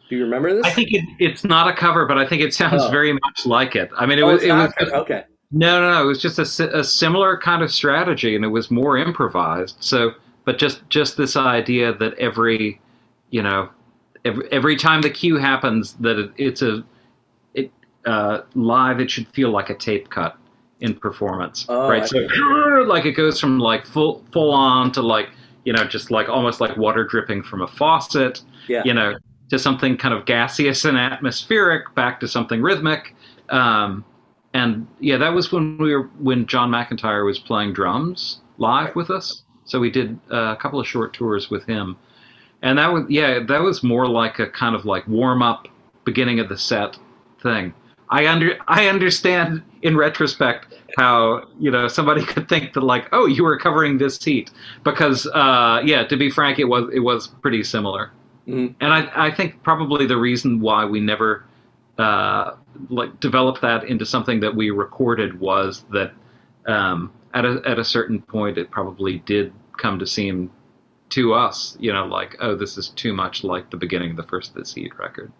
Do 0.09 0.15
you 0.15 0.23
remember 0.23 0.53
this? 0.55 0.65
I 0.65 0.71
think 0.71 0.91
it, 0.91 1.03
it's 1.19 1.43
not 1.43 1.67
a 1.67 1.73
cover, 1.73 2.05
but 2.05 2.17
I 2.17 2.25
think 2.25 2.41
it 2.41 2.53
sounds 2.53 2.81
Oh. 2.83 2.89
very 2.89 3.13
much 3.13 3.45
like 3.45 3.75
it. 3.75 3.91
I 3.95 4.05
mean, 4.07 4.17
it 4.17 4.23
Oh, 4.23 4.33
was 4.33 4.43
it 4.43 4.51
was 4.51 4.71
okay. 4.79 5.23
no, 5.51 5.79
no, 5.79 5.91
no. 5.91 6.03
It 6.03 6.07
was 6.07 6.19
just 6.21 6.39
a, 6.39 6.77
a 6.79 6.83
similar 6.83 7.37
kind 7.37 7.61
of 7.61 7.71
strategy, 7.71 8.35
and 8.35 8.43
it 8.43 8.47
was 8.47 8.71
more 8.71 8.97
improvised. 8.97 9.75
So, 9.79 10.11
but 10.45 10.57
just 10.57 10.81
just 10.89 11.15
this 11.15 11.35
idea 11.35 11.93
that 11.93 12.17
every, 12.17 12.81
you 13.29 13.43
know, 13.43 13.69
every, 14.25 14.51
every 14.51 14.75
time 14.75 15.01
the 15.03 15.11
cue 15.11 15.37
happens, 15.37 15.93
that 15.99 16.17
it, 16.17 16.31
it's 16.37 16.63
a, 16.63 16.83
it 17.53 17.71
uh, 18.05 18.41
live. 18.55 18.99
It 18.99 19.11
should 19.11 19.27
feel 19.27 19.51
like 19.51 19.69
a 19.69 19.75
tape 19.75 20.09
cut 20.09 20.35
in 20.81 20.95
performance, 20.95 21.67
Oh, 21.69 21.83
I 21.83 21.89
right? 21.99 22.07
So, 22.07 22.17
like 22.87 23.05
it 23.05 23.11
goes 23.11 23.39
from 23.39 23.59
like 23.59 23.85
full 23.85 24.23
full 24.31 24.49
on 24.51 24.91
to 24.93 25.03
like 25.03 25.29
you 25.65 25.73
know 25.73 25.83
just 25.85 26.11
like 26.11 26.29
almost 26.29 26.61
like 26.61 26.75
water 26.77 27.03
dripping 27.03 27.43
from 27.43 27.61
a 27.61 27.67
faucet 27.67 28.41
Yeah. 28.67 28.83
you 28.85 28.93
know, 28.93 29.15
to 29.49 29.57
something 29.59 29.97
kind 29.97 30.13
of 30.13 30.25
gaseous 30.25 30.85
and 30.85 30.97
atmospheric, 30.97 31.93
back 31.95 32.19
to 32.19 32.27
something 32.27 32.61
rhythmic. 32.61 33.15
Um, 33.49 34.05
and 34.53 34.87
yeah, 34.99 35.17
that 35.17 35.33
was 35.33 35.51
when 35.51 35.77
we 35.77 35.95
were 35.95 36.03
when 36.19 36.45
John 36.45 36.69
McEntire 36.71 37.25
was 37.25 37.39
playing 37.39 37.73
drums 37.73 38.41
live 38.57 38.95
with 38.95 39.09
us. 39.09 39.43
So 39.65 39.79
we 39.79 39.89
did 39.91 40.19
uh, 40.31 40.53
a 40.53 40.55
couple 40.55 40.79
of 40.79 40.87
short 40.87 41.13
tours 41.13 41.49
with 41.49 41.65
him, 41.65 41.97
and 42.61 42.77
that 42.79 42.91
was 42.91 43.05
yeah, 43.09 43.39
that 43.47 43.61
was 43.61 43.83
more 43.83 44.07
like 44.07 44.39
a 44.39 44.47
kind 44.47 44.75
of 44.75 44.85
like 44.85 45.07
warm 45.07 45.41
up, 45.41 45.67
beginning 46.05 46.39
of 46.39 46.49
the 46.49 46.57
set 46.57 46.97
thing. 47.41 47.73
I 48.09 48.27
under 48.27 48.57
I 48.67 48.87
understand 48.87 49.61
in 49.83 49.95
retrospect 49.95 50.68
how 50.99 51.47
you 51.57 51.71
know 51.71 51.87
somebody 51.87 52.23
could 52.31 52.49
think 52.49 52.73
that 52.73 52.81
like 52.81 53.07
oh 53.13 53.25
you 53.25 53.43
were 53.43 53.57
covering 53.57 53.97
This 53.97 54.21
Heat. 54.23 54.51
Because 54.83 55.25
uh, 55.27 55.81
yeah 55.83 56.03
to 56.05 56.17
be 56.17 56.29
frank 56.29 56.59
it 56.59 56.65
was 56.65 56.89
it 56.93 56.99
was 56.99 57.27
pretty 57.27 57.63
similar. 57.63 58.11
Mhm. 58.47 58.73
and 58.79 58.93
I, 58.93 59.27
I 59.27 59.31
think 59.31 59.61
probably 59.61 60.07
the 60.07 60.17
reason 60.17 60.59
why 60.59 60.83
we 60.83 60.99
never 60.99 61.45
uh, 61.99 62.55
like 62.89 63.19
developed 63.19 63.61
that 63.61 63.83
into 63.83 64.05
something 64.05 64.39
that 64.39 64.55
we 64.55 64.71
recorded 64.71 65.39
was 65.39 65.85
that 65.91 66.13
um, 66.65 67.11
at 67.35 67.45
a 67.45 67.61
at 67.65 67.77
a 67.77 67.83
certain 67.83 68.21
point 68.21 68.57
it 68.57 68.71
probably 68.71 69.19
did 69.19 69.53
come 69.77 69.99
to 69.99 70.07
seem 70.07 70.49
to 71.09 71.33
us 71.33 71.77
you 71.79 71.93
know 71.93 72.05
like 72.05 72.35
oh 72.39 72.55
this 72.55 72.77
is 72.77 72.89
too 72.89 73.13
much 73.13 73.43
like 73.43 73.69
the 73.69 73.77
beginning 73.77 74.11
of 74.11 74.17
the 74.17 74.23
first 74.23 74.55
This 74.55 74.73
Heat 74.73 74.97
record. 74.97 75.31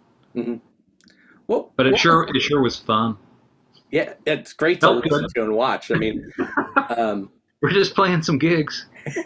Well, 1.48 1.72
but 1.76 1.86
it 1.86 1.92
what 1.92 2.00
sure 2.00 2.28
it 2.32 2.40
sure 2.40 2.62
was 2.62 2.76
fun 2.78 3.16
yeah, 3.90 4.14
it's 4.26 4.52
great 4.52 4.80
to 4.80 4.90
listen 4.90 5.26
to 5.34 5.42
and 5.42 5.54
watch. 5.54 5.90
I 5.90 5.94
mean, 5.94 6.30
um, 6.96 7.30
we're 7.60 7.70
just 7.70 7.94
playing 7.94 8.22
some 8.22 8.38
gigs 8.38 8.86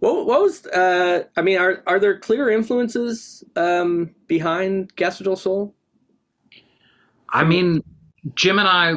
what, 0.00 0.26
what 0.26 0.40
was? 0.42 0.66
Uh, 0.66 1.24
I 1.36 1.42
mean, 1.42 1.58
are 1.58 1.82
are 1.86 2.00
there 2.00 2.18
clear 2.18 2.50
influences 2.50 3.44
um, 3.56 4.14
behind 4.26 4.94
Gastr 4.96 5.24
del 5.24 5.36
Sol? 5.36 5.74
I 7.28 7.44
mean, 7.44 7.82
Jim 8.34 8.58
and 8.58 8.68
I 8.68 8.94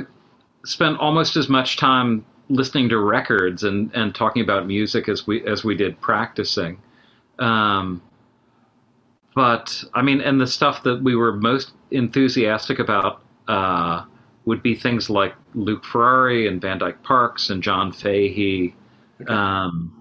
spent 0.65 0.97
almost 0.99 1.35
as 1.35 1.49
much 1.49 1.77
time 1.77 2.25
listening 2.49 2.89
to 2.89 2.97
records 2.99 3.63
and, 3.63 3.91
and 3.93 4.13
talking 4.15 4.41
about 4.41 4.65
music 4.65 5.07
as 5.07 5.27
we 5.27 5.45
as 5.45 5.63
we 5.63 5.75
did 5.75 5.99
practicing. 6.01 6.81
Um, 7.39 8.01
but 9.35 9.83
I 9.93 10.01
mean, 10.01 10.21
and 10.21 10.39
the 10.39 10.47
stuff 10.47 10.83
that 10.83 11.03
we 11.03 11.15
were 11.15 11.33
most 11.33 11.73
enthusiastic 11.91 12.79
about 12.79 13.21
uh, 13.47 14.05
would 14.45 14.61
be 14.61 14.75
things 14.75 15.09
like 15.09 15.33
Luc 15.53 15.85
Ferrari 15.85 16.47
and 16.47 16.61
Van 16.61 16.77
Dyke 16.77 17.01
Parks 17.03 17.49
and 17.49 17.63
John 17.63 17.91
Fahey, 17.91 18.75
Okay. 19.21 19.31
um, 19.33 19.91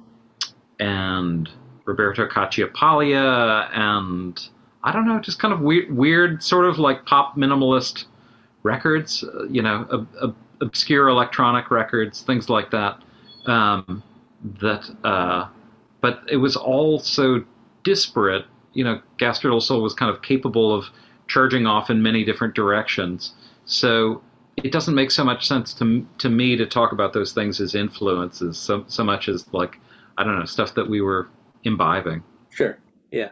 and 0.80 1.48
Roberto 1.84 2.26
Cacciapaglia, 2.26 3.68
and 3.72 4.48
I 4.82 4.92
don't 4.92 5.06
know, 5.06 5.20
just 5.20 5.38
kind 5.38 5.54
of 5.54 5.60
weird, 5.60 5.94
weird 5.96 6.42
sort 6.42 6.64
of 6.66 6.78
like 6.78 7.04
pop 7.06 7.36
minimalist 7.36 8.06
records, 8.62 9.22
uh, 9.24 9.44
you 9.44 9.62
know, 9.62 9.86
ob- 9.92 10.08
ob- 10.22 10.36
obscure 10.60 11.08
electronic 11.08 11.70
records, 11.70 12.22
things 12.22 12.48
like 12.48 12.70
that. 12.70 13.00
Um, 13.46 14.02
that, 14.60 14.84
uh, 15.04 15.48
but 16.00 16.22
it 16.28 16.36
was 16.38 16.56
all 16.56 16.98
so 16.98 17.44
disparate. 17.84 18.44
You 18.72 18.84
know, 18.84 19.00
Gastr 19.18 19.42
del 19.50 19.60
Sol 19.60 19.82
was 19.82 19.94
kind 19.94 20.10
of 20.10 20.22
capable 20.22 20.74
of 20.74 20.86
charging 21.28 21.66
off 21.66 21.90
in 21.90 22.02
many 22.02 22.24
different 22.24 22.54
directions. 22.54 23.34
So 23.66 24.22
it 24.56 24.72
doesn't 24.72 24.94
make 24.94 25.10
so 25.10 25.24
much 25.24 25.46
sense 25.48 25.72
to 25.74 26.06
to 26.18 26.28
me 26.28 26.56
to 26.56 26.66
talk 26.66 26.92
about 26.92 27.12
those 27.12 27.32
things 27.32 27.60
as 27.60 27.74
influences 27.74 28.58
so 28.58 28.84
so 28.86 29.02
much 29.02 29.28
as 29.28 29.46
like 29.52 29.78
I 30.18 30.24
don't 30.24 30.38
know 30.38 30.44
stuff 30.44 30.74
that 30.74 30.88
we 30.88 31.00
were 31.00 31.28
imbibing. 31.64 32.22
Sure. 32.50 32.78
Yeah. 33.10 33.30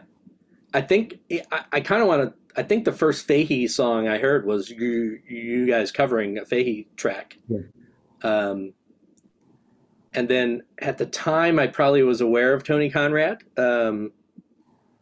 I 0.73 0.81
think 0.81 1.19
I, 1.51 1.63
I 1.73 1.81
kind 1.81 2.01
of 2.01 2.07
want 2.07 2.23
to. 2.23 2.59
I 2.59 2.63
think 2.63 2.85
the 2.85 2.91
first 2.91 3.27
Fahey 3.27 3.67
song 3.67 4.07
I 4.07 4.17
heard 4.17 4.45
was 4.45 4.69
you 4.69 5.19
you 5.27 5.67
guys 5.67 5.91
covering 5.91 6.37
a 6.37 6.45
Fahey 6.45 6.87
track. 6.95 7.37
Yeah. 7.47 7.59
Um, 8.23 8.73
and 10.13 10.27
then 10.27 10.63
at 10.79 10.97
the 10.97 11.05
time, 11.05 11.59
I 11.59 11.67
probably 11.67 12.03
was 12.03 12.19
aware 12.21 12.53
of 12.53 12.63
Tony 12.63 12.89
Conrad. 12.89 13.43
Um, 13.57 14.11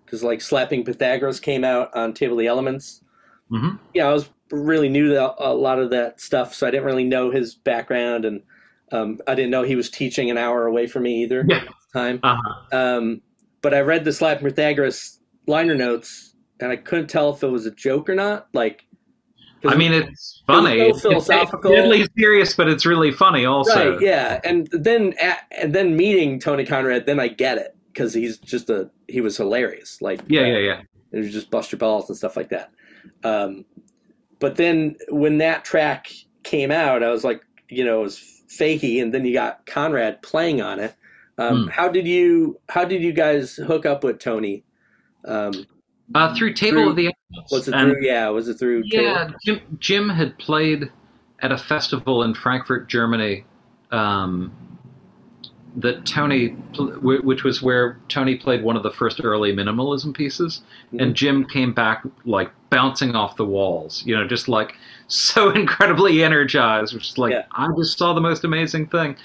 because 0.05 0.23
like 0.23 0.41
Slapping 0.41 0.83
Pythagoras 0.83 1.39
came 1.39 1.63
out 1.63 1.95
on 1.95 2.13
Table 2.13 2.33
of 2.33 2.39
the 2.39 2.47
Elements. 2.47 3.03
hmm 3.49 3.75
Yeah, 3.93 4.07
I 4.07 4.13
was 4.13 4.29
really 4.51 4.89
knew 4.89 5.13
a 5.15 5.53
lot 5.53 5.79
of 5.79 5.89
that 5.91 6.19
stuff, 6.21 6.53
so 6.53 6.67
I 6.67 6.71
didn't 6.71 6.85
really 6.85 7.03
know 7.03 7.31
his 7.31 7.55
background, 7.55 8.25
and 8.25 8.41
um, 8.91 9.19
I 9.27 9.35
didn't 9.35 9.51
know 9.51 9.63
he 9.63 9.75
was 9.75 9.89
teaching 9.89 10.29
an 10.31 10.37
hour 10.37 10.65
away 10.65 10.87
from 10.87 11.03
me 11.03 11.23
either 11.23 11.45
Yeah. 11.47 11.57
at 11.57 11.65
the 11.67 11.99
time. 11.99 12.19
Uh-huh. 12.23 12.77
Um, 12.77 13.21
but 13.61 13.73
I 13.73 13.81
read 13.81 14.03
the 14.05 14.13
Slapping 14.13 14.45
Pythagoras 14.47 15.19
liner 15.47 15.75
notes, 15.75 16.35
and 16.59 16.71
I 16.71 16.75
couldn't 16.77 17.07
tell 17.07 17.31
if 17.31 17.43
it 17.43 17.47
was 17.47 17.65
a 17.65 17.71
joke 17.71 18.09
or 18.09 18.15
not. 18.15 18.47
Like, 18.53 18.85
I 19.65 19.75
mean, 19.75 19.91
it's 19.91 20.41
funny. 20.47 20.77
so 20.79 20.81
It's- 20.81 20.95
it's 20.95 21.01
philosophical. 21.03 21.71
deadly 21.71 22.07
serious, 22.17 22.55
but 22.55 22.69
it's 22.69 22.85
really 22.85 23.11
funny 23.11 23.45
also. 23.45 23.91
Right, 23.93 24.01
yeah, 24.01 24.39
and 24.45 24.67
then 24.71 25.13
and 25.51 25.73
then 25.75 25.95
meeting 25.97 26.39
Tony 26.39 26.65
Conrad, 26.65 27.05
then 27.05 27.19
I 27.19 27.27
get 27.27 27.57
it 27.57 27.75
because 27.91 28.13
he's 28.13 28.37
just 28.37 28.69
a 28.69 28.89
he 29.09 29.19
was 29.19 29.35
hilarious. 29.35 30.01
Like 30.01 30.21
yeah, 30.29 30.45
yeah, 30.45 30.57
yeah. 30.59 30.81
it 31.11 31.17
was 31.17 31.33
just 31.33 31.51
bust 31.51 31.71
your 31.73 31.79
balls 31.79 32.07
and 32.09 32.17
stuff 32.17 32.37
like 32.37 32.49
that. 32.49 32.71
Um, 33.25 33.65
but 34.39 34.55
then 34.55 34.95
when 35.09 35.37
that 35.39 35.65
track 35.65 36.11
came 36.43 36.71
out, 36.71 37.03
I 37.03 37.09
was 37.09 37.23
like, 37.23 37.45
you 37.69 37.83
know, 37.85 37.99
it 37.99 38.03
was 38.03 38.43
Fahey, 38.47 38.99
and 38.99 39.13
then 39.13 39.25
you 39.25 39.33
got 39.33 39.65
Conrad 39.65 40.21
playing 40.21 40.61
on 40.61 40.79
it. 40.79 40.95
Um, 41.37 41.63
Hmm. 41.63 41.67
How 41.69 41.87
did 41.87 42.07
you 42.07 42.59
how 42.69 42.83
did 42.85 43.01
you 43.01 43.13
guys 43.13 43.55
hook 43.55 43.85
up 43.85 44.03
with 44.03 44.19
Tony? 44.19 44.63
Um, 45.25 45.65
Uh, 46.15 46.33
through 46.33 46.53
Table 46.53 46.81
Through- 46.81 46.89
of 46.89 46.95
the 46.95 47.03
Elements. 47.31 47.51
was 47.51 47.67
it 47.67 47.73
And- 47.75 47.91
through? 47.91 48.01
Yeah, 48.03 48.29
was 48.29 48.47
it 48.47 48.55
through? 48.55 48.81
Yeah? 48.85 49.29
Jim, 49.45 49.59
Jim 49.79 50.09
had 50.09 50.37
played 50.39 50.89
at 51.41 51.51
a 51.51 51.57
festival 51.57 52.23
in 52.23 52.33
Frankfurt, 52.33 52.89
Germany, 52.89 53.45
um, 53.91 54.51
that 55.77 56.05
Tony, 56.05 56.49
which 57.01 57.43
was 57.43 57.61
where 57.61 57.99
Tony 58.09 58.35
played 58.35 58.63
one 58.63 58.75
of 58.75 58.83
the 58.83 58.91
first 58.91 59.21
early 59.23 59.53
minimalism 59.53 60.13
pieces, 60.15 60.61
Mhm. 60.93 61.01
and 61.01 61.15
Jim 61.15 61.45
came 61.45 61.73
back 61.73 62.03
like 62.25 62.51
bouncing 62.69 63.15
off 63.15 63.35
the 63.35 63.45
walls, 63.45 64.03
you 64.05 64.15
know, 64.15 64.27
just 64.27 64.47
like 64.49 64.75
so 65.07 65.49
incredibly 65.51 66.23
energized, 66.23 66.93
which 66.93 67.09
is 67.09 67.17
like 67.17 67.31
Yeah. 67.31 67.43
I 67.51 67.67
just 67.77 67.97
saw 67.97 68.13
the 68.13 68.21
most 68.21 68.43
amazing 68.43 68.87
thing. 68.87 69.15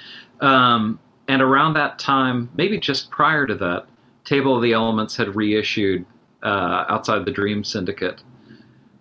Um, 0.40 0.98
and 1.28 1.40
around 1.40 1.74
that 1.74 1.98
time, 1.98 2.50
maybe 2.56 2.78
just 2.78 3.10
prior 3.10 3.46
to 3.46 3.54
that, 3.56 3.86
Table 4.24 4.56
of 4.56 4.62
the 4.62 4.72
Elements 4.72 5.16
had 5.16 5.34
reissued 5.36 6.04
uh, 6.42 6.84
outside 6.90 7.24
the 7.24 7.30
Dream 7.30 7.64
Syndicate 7.64 8.22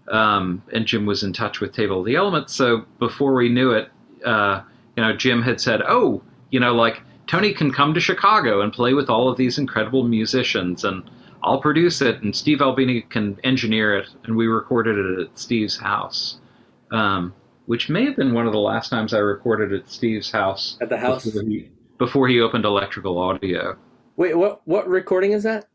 um, 0.09 0.61
and 0.73 0.85
Jim 0.85 1.05
was 1.05 1.23
in 1.23 1.33
touch 1.33 1.59
with 1.59 1.73
Table 1.73 1.99
of 1.99 2.05
the 2.05 2.15
Elements. 2.15 2.53
So 2.53 2.85
before 2.99 3.33
we 3.33 3.49
knew 3.49 3.71
it, 3.71 3.89
uh, 4.25 4.61
you 4.95 5.03
know, 5.03 5.13
Jim 5.15 5.41
had 5.41 5.59
said, 5.61 5.81
"Oh, 5.87 6.21
you 6.51 6.59
know, 6.59 6.75
like 6.75 7.01
Tony 7.33 7.51
can 7.51 7.71
come 7.71 7.95
to 7.95 7.99
Chicago 7.99 8.61
and 8.61 8.71
play 8.71 8.93
with 8.93 9.09
all 9.09 9.27
of 9.27 9.37
these 9.37 9.57
incredible 9.57 10.03
musicians, 10.03 10.83
and 10.83 11.09
I'll 11.41 11.59
produce 11.59 11.99
it, 11.99 12.21
and 12.21 12.35
Steve 12.35 12.61
Albini 12.61 13.01
can 13.01 13.39
engineer 13.43 13.97
it." 13.97 14.07
And 14.25 14.37
we 14.37 14.45
recorded 14.45 14.99
it 14.99 15.19
at 15.19 15.39
Steve's 15.39 15.75
house, 15.75 16.37
um, 16.91 17.33
which 17.65 17.89
may 17.89 18.05
have 18.05 18.15
been 18.15 18.35
one 18.35 18.45
of 18.45 18.53
the 18.53 18.59
last 18.59 18.89
times 18.89 19.15
I 19.15 19.17
recorded 19.17 19.73
at 19.73 19.89
Steve's 19.89 20.29
house 20.29 20.77
At 20.79 20.89
the 20.89 20.97
house. 20.97 21.25
before 21.25 21.41
he, 21.41 21.71
before 21.97 22.27
he 22.27 22.39
opened 22.39 22.65
Electrical 22.65 23.17
Audio. 23.17 23.77
Wait, 24.15 24.37
what 24.37 24.61
what 24.65 24.87
recording 24.87 25.31
is 25.31 25.41
that? 25.41 25.65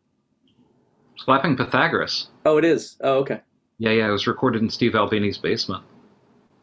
Slapping 1.17 1.57
Pythagoras. 1.57 2.29
Oh, 2.47 2.59
it 2.59 2.65
is. 2.65 2.97
Oh, 3.01 3.15
okay. 3.15 3.41
Yeah, 3.79 3.91
yeah, 3.91 4.07
it 4.07 4.13
was 4.13 4.29
recorded 4.29 4.63
in 4.63 4.71
Steve 4.71 4.95
Albini's 4.95 5.39
basement. 5.39 5.83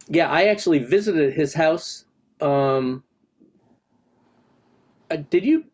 Yeah, 0.07 0.31
I 0.31 0.45
actually 0.45 0.79
visited 0.79 1.33
his 1.33 1.53
house. 1.53 2.05
Um, 2.39 3.03
uh, 5.11 5.17
did 5.29 5.45
you 5.45 5.65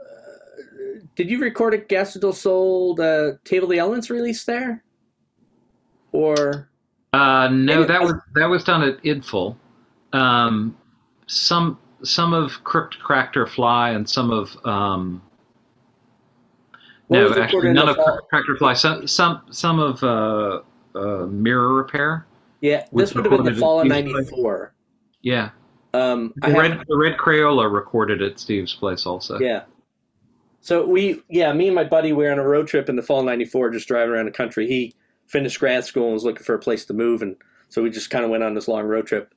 uh, 0.00 1.00
did 1.16 1.30
you 1.30 1.38
record 1.40 1.74
a 1.74 1.78
Gastr 1.78 2.20
del 2.20 2.32
Sol 2.32 3.00
uh, 3.00 3.32
Table 3.44 3.64
of 3.66 3.70
the 3.70 3.78
Elements 3.78 4.10
release 4.10 4.44
there? 4.44 4.82
Or 6.12 6.70
Uh, 7.12 7.48
no, 7.48 7.84
that 7.84 8.00
was 8.00 8.14
that 8.34 8.46
was 8.46 8.64
done 8.64 8.82
at 8.82 9.02
Idful. 9.04 9.56
Um, 10.12 10.76
some 11.26 11.78
some 12.02 12.32
of 12.32 12.62
Crooked 12.64 13.00
Cracked 13.00 13.36
Fly 13.50 13.90
and 13.90 14.08
some 14.08 14.30
of 14.30 14.56
um, 14.64 15.22
no, 17.10 17.34
actually 17.34 17.72
none 17.72 17.88
of 17.88 17.96
fall? 17.96 18.20
Fly. 18.58 18.72
Some 18.72 19.06
some 19.06 19.42
some 19.50 19.80
of 19.80 20.02
uh, 20.02 20.60
uh, 20.94 21.26
Mirror 21.26 21.74
Repair. 21.74 22.26
yeah, 22.60 22.86
this 22.92 23.14
would 23.14 23.26
have 23.26 23.44
been 23.44 23.52
the 23.52 23.60
fall 23.60 23.80
of 23.80 23.86
Steve's 23.90 24.12
'94. 24.12 24.74
Yeah, 25.22 25.50
Um, 25.92 26.32
the 26.36 26.48
have- 26.48 26.56
Red 26.56 26.84
the 26.88 26.96
Red 26.96 27.16
Crayola 27.18 27.72
recorded 27.72 28.22
at 28.22 28.38
Steve's 28.38 28.74
place 28.74 29.06
also. 29.06 29.38
Yeah. 29.38 29.62
So 30.62 30.86
we, 30.86 31.22
yeah, 31.30 31.52
me 31.52 31.68
and 31.68 31.74
my 31.74 31.84
buddy 31.84 32.12
were 32.12 32.30
on 32.30 32.38
a 32.38 32.46
road 32.46 32.68
trip 32.68 32.88
in 32.88 32.96
the 32.96 33.02
fall 33.02 33.20
of 33.20 33.26
'94, 33.26 33.70
just 33.70 33.88
driving 33.88 34.14
around 34.14 34.26
the 34.26 34.30
country. 34.30 34.66
He 34.66 34.94
finished 35.26 35.58
grad 35.58 35.84
school 35.84 36.04
and 36.04 36.14
was 36.14 36.24
looking 36.24 36.44
for 36.44 36.54
a 36.54 36.58
place 36.58 36.84
to 36.86 36.92
move, 36.92 37.22
and 37.22 37.36
so 37.68 37.82
we 37.82 37.90
just 37.90 38.10
kind 38.10 38.24
of 38.24 38.30
went 38.30 38.42
on 38.42 38.54
this 38.54 38.68
long 38.68 38.84
road 38.84 39.06
trip. 39.06 39.34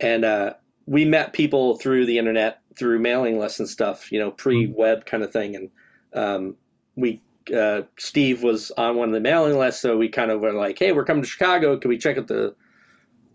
And 0.00 0.24
uh, 0.24 0.54
we 0.86 1.04
met 1.04 1.32
people 1.32 1.76
through 1.78 2.06
the 2.06 2.18
internet, 2.18 2.60
through 2.76 3.00
mailing 3.00 3.38
lists 3.38 3.58
and 3.58 3.68
stuff, 3.68 4.10
you 4.12 4.18
know, 4.18 4.30
pre-web 4.30 5.04
kind 5.04 5.22
of 5.22 5.32
thing. 5.32 5.56
And 5.56 5.70
um, 6.14 6.56
we, 6.96 7.20
uh, 7.54 7.82
Steve 7.98 8.42
was 8.42 8.70
on 8.72 8.96
one 8.96 9.08
of 9.08 9.14
the 9.14 9.20
mailing 9.20 9.58
lists, 9.58 9.80
so 9.80 9.96
we 9.96 10.08
kind 10.08 10.30
of 10.30 10.40
were 10.40 10.52
like, 10.52 10.78
"Hey, 10.78 10.92
we're 10.92 11.04
coming 11.04 11.22
to 11.24 11.28
Chicago. 11.28 11.76
Can 11.76 11.88
we 11.88 11.98
check 11.98 12.18
out 12.18 12.28
the 12.28 12.54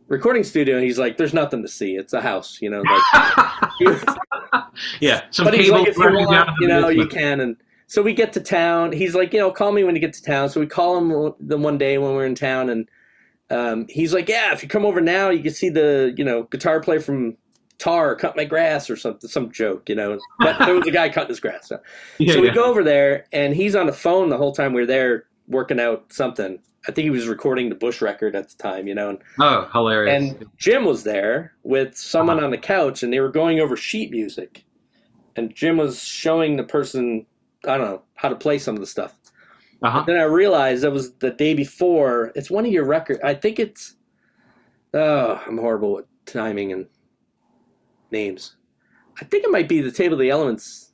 recording 0.08 0.44
studio?" 0.44 0.76
And 0.76 0.84
he's 0.86 1.00
like, 1.00 1.18
"There's 1.18 1.34
nothing 1.34 1.62
to 1.62 1.68
see. 1.68 1.96
It's 1.96 2.14
a 2.14 2.22
house, 2.22 2.60
you 2.62 2.70
know." 2.70 2.82
Like, 2.82 4.02
yeah, 5.00 5.24
some 5.32 5.46
but 5.46 5.54
he's 5.54 5.70
like, 5.70 5.88
if 5.88 5.98
you 5.98 6.04
want, 6.04 6.50
you 6.60 6.68
know, 6.68 6.90
you 6.90 7.08
can. 7.08 7.40
And 7.40 7.58
so 7.88 8.02
we 8.02 8.14
get 8.14 8.34
to 8.34 8.40
town. 8.40 8.92
He's 8.92 9.16
like, 9.16 9.34
you 9.34 9.40
know, 9.40 9.52
call 9.52 9.72
me 9.72 9.84
when 9.84 9.96
you 9.96 10.02
get 10.02 10.14
to 10.14 10.24
town. 10.24 10.50
So 10.50 10.60
we 10.60 10.68
call 10.68 10.98
him 10.98 11.34
the 11.40 11.58
one 11.58 11.78
day 11.78 11.98
when 11.98 12.14
we're 12.14 12.26
in 12.26 12.36
town, 12.36 12.70
and 12.70 12.90
um, 13.50 13.86
he's 13.90 14.14
like, 14.14 14.28
yeah, 14.28 14.54
if 14.54 14.62
you 14.62 14.70
come 14.70 14.86
over 14.86 15.02
now, 15.02 15.30
you 15.30 15.42
can 15.42 15.54
see 15.54 15.70
the, 15.70 16.14
you 16.18 16.24
know, 16.24 16.44
guitar 16.44 16.80
player 16.80 17.00
from 17.00 17.38
Tar 17.80 18.16
cut 18.16 18.36
my 18.36 18.44
grass 18.44 18.90
or 18.90 18.96
something, 18.96 19.30
some 19.30 19.52
joke, 19.52 19.88
you 19.88 19.96
know. 19.96 20.20
But 20.40 20.58
there 20.60 20.74
was 20.74 20.88
a 20.88 20.92
guy 20.92 21.10
cutting 21.10 21.30
his 21.30 21.40
grass. 21.40 21.68
So, 21.68 21.80
Yeah, 22.18 22.34
so 22.34 22.42
we 22.42 22.48
yeah. 22.48 22.54
go 22.54 22.66
over 22.66 22.84
there, 22.84 23.26
and 23.32 23.56
he's 23.56 23.76
on 23.76 23.86
the 23.86 23.94
phone 23.94 24.30
the 24.30 24.38
whole 24.38 24.52
time 24.52 24.74
we 24.74 24.82
are 24.82 24.88
there 24.88 25.26
working 25.48 25.80
out 25.80 26.12
something. 26.12 26.60
I 26.88 26.92
think 26.92 27.04
he 27.04 27.10
was 27.10 27.28
recording 27.28 27.70
the 27.70 27.76
Bush 27.76 28.02
record 28.02 28.36
at 28.36 28.50
the 28.50 28.56
time, 28.58 28.88
you 28.88 28.96
know. 28.96 29.10
And 29.10 29.20
Oh, 29.40 29.68
hilarious! 29.74 30.32
and 30.32 30.46
Jim 30.58 30.86
was 30.86 31.04
there 31.04 31.54
with 31.64 31.98
someone 31.98 32.38
Uh-huh. 32.38 32.46
on 32.46 32.52
the 32.52 32.58
couch, 32.58 33.04
and 33.04 33.12
they 33.12 33.20
were 33.20 33.30
going 33.32 33.60
over 33.60 33.76
sheet 33.76 34.10
music. 34.12 34.64
And 35.36 35.54
Jim 35.54 35.78
was 35.78 36.02
showing 36.02 36.56
the 36.56 36.64
person, 36.64 37.26
I 37.66 37.78
don't 37.78 37.88
know, 37.88 38.02
how 38.16 38.30
to 38.30 38.36
play 38.36 38.58
some 38.58 38.76
of 38.76 38.80
the 38.82 38.88
stuff. 38.88 39.20
uh-huh. 39.84 40.04
Then 40.08 40.18
I 40.18 40.24
realized 40.24 40.84
that 40.84 40.92
was 40.92 41.14
the 41.16 41.30
day 41.32 41.54
before. 41.54 42.32
It's 42.36 42.50
one 42.50 42.66
of 42.66 42.72
your 42.72 42.86
records. 42.86 43.20
I 43.24 43.34
think 43.36 43.60
it's. 43.60 43.96
Oh, 44.94 45.40
I'm 45.46 45.58
horrible 45.58 45.94
with 45.96 46.06
timing 46.26 46.72
and 46.72 46.88
names. 48.12 48.56
I 49.22 49.26
think 49.26 49.44
it 49.44 49.52
might 49.52 49.68
be 49.70 49.82
the 49.82 49.92
Table 49.92 50.14
of 50.14 50.20
the 50.20 50.30
Elements, 50.30 50.94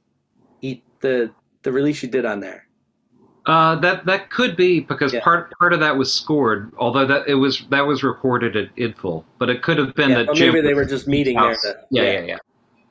eat 0.61 0.83
the 1.01 1.31
the 1.61 1.71
release 1.71 2.03
you 2.03 2.09
did 2.09 2.25
on 2.25 2.39
there. 2.41 2.67
Uh, 3.45 3.75
that 3.75 4.05
that 4.05 4.29
could 4.29 4.55
be 4.55 4.79
because 4.79 5.13
Yeah. 5.13 5.21
part 5.21 5.51
part 5.59 5.73
of 5.73 5.81
that 5.81 5.97
was 5.97 6.13
scored, 6.13 6.71
although 6.77 7.05
that 7.05 7.27
it 7.27 7.35
was 7.35 7.65
that 7.69 7.85
was 7.85 8.01
recorded 8.01 8.55
at 8.55 8.69
Idful, 8.77 9.25
but 9.37 9.49
it 9.49 9.61
could 9.61 9.77
have 9.77 9.93
been 9.95 10.11
Yeah, 10.11 10.19
that 10.19 10.29
or 10.29 10.33
Jim 10.33 10.53
maybe 10.53 10.65
they 10.65 10.73
were 10.73 10.85
just 10.85 11.07
meeting 11.09 11.35
there. 11.35 11.53
To, 11.53 11.77
Yeah, 11.89 12.03
yeah, 12.03 12.19
yeah. 12.21 12.37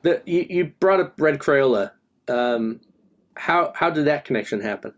The, 0.03 0.21
you, 0.25 0.45
you 0.49 0.65
brought 0.79 0.99
up 0.99 1.13
Red 1.17 1.39
Crayola. 1.39 1.91
Um, 2.27 2.81
how 3.35 3.73
how 3.75 3.89
did 3.89 4.05
that 4.05 4.25
connection 4.25 4.61
happen? 4.61 4.93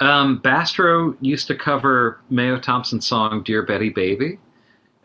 Um, 0.00 0.38
Bastro 0.38 1.16
used 1.20 1.46
to 1.48 1.54
cover 1.54 2.20
Mayo 2.28 2.58
Thompson's 2.58 3.06
song 3.06 3.42
"Dear 3.42 3.62
Betty 3.62 3.88
Baby," 3.88 4.38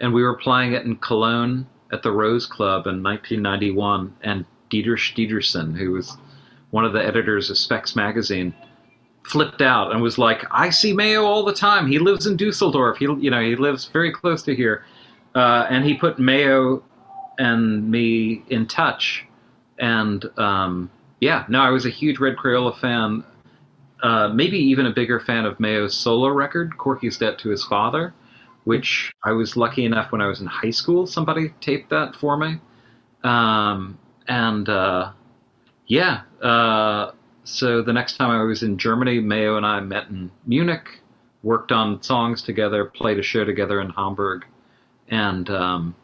and 0.02 0.14
we 0.14 0.24
were 0.24 0.36
playing 0.36 0.74
it 0.74 0.84
in 0.84 0.98
Cologne 0.98 1.68
at 1.94 2.04
the 2.04 2.12
Rose 2.12 2.46
Club 2.46 2.86
in 2.88 3.02
1991. 3.02 4.14
And 4.24 4.46
Diedrich 4.70 5.14
Diederichsen, 5.16 5.78
who 5.78 5.92
was 5.92 6.18
one 6.72 6.84
of 6.84 6.92
the 6.92 7.06
editors 7.06 7.50
of 7.50 7.56
Spex 7.56 7.96
magazine, 7.96 8.54
flipped 9.26 9.62
out 9.62 9.92
and 9.92 10.02
was 10.02 10.18
like, 10.18 10.46
"I 10.52 10.70
see 10.70 10.94
Mayo 10.94 11.24
all 11.24 11.44
the 11.44 11.54
time. 11.54 11.88
He 11.88 12.00
lives 12.00 12.26
in 12.26 12.38
Dusseldorf. 12.38 12.98
He, 12.98 13.06
you 13.06 13.30
know, 13.32 13.42
he 13.42 13.56
lives 13.56 13.86
very 13.86 14.12
close 14.12 14.44
to 14.44 14.56
here." 14.56 14.86
Uh, 15.36 15.68
and 15.70 15.84
he 15.84 15.96
put 15.96 16.18
Mayo 16.18 16.82
and 17.38 17.90
me 17.90 18.44
in 18.50 18.66
touch. 18.68 19.26
And 19.80 20.26
um, 20.38 20.90
yeah, 21.20 21.46
no, 21.50 21.60
I 21.60 21.70
was 21.70 21.86
a 21.86 21.90
huge 21.90 22.20
Red 22.20 22.38
Crayola 22.38 22.78
fan. 22.78 23.24
Uh, 24.02 24.30
maybe 24.30 24.58
even 24.58 24.86
a 24.86 24.92
bigger 24.92 25.20
fan 25.20 25.46
of 25.46 25.60
Mayo's 25.60 25.96
solo 25.96 26.30
record, 26.30 26.78
Corky's 26.78 27.18
Debt 27.18 27.40
to 27.40 27.50
His 27.50 27.64
Father, 27.66 28.14
which 28.66 29.12
I 29.24 29.32
was 29.32 29.58
lucky 29.58 29.86
enough 29.86 30.12
when 30.12 30.22
I 30.22 30.28
was 30.28 30.42
in 30.42 30.48
high 30.48 30.72
school, 30.72 31.08
somebody 31.08 31.54
taped 31.60 31.90
that 31.90 32.16
for 32.16 32.38
me. 32.38 32.60
Um, 33.24 33.98
and 34.28 34.70
uh, 34.70 35.12
yeah, 35.88 36.22
uh, 36.42 37.12
so 37.46 37.82
the 37.82 37.94
next 37.94 38.18
time 38.18 38.32
I 38.32 38.44
was 38.44 38.64
in 38.64 38.78
Germany, 38.78 39.20
Mayo 39.20 39.56
and 39.56 39.66
I 39.66 39.80
met 39.80 40.10
in 40.10 40.32
Munich, 40.46 41.00
worked 41.44 41.72
on 41.72 42.02
songs 42.02 42.42
together, 42.42 42.86
played 42.86 43.20
a 43.20 43.24
show 43.24 43.46
together 43.46 43.80
in 43.80 43.92
Hamburg. 43.92 44.46
And 45.10 45.50
um, 45.52 45.96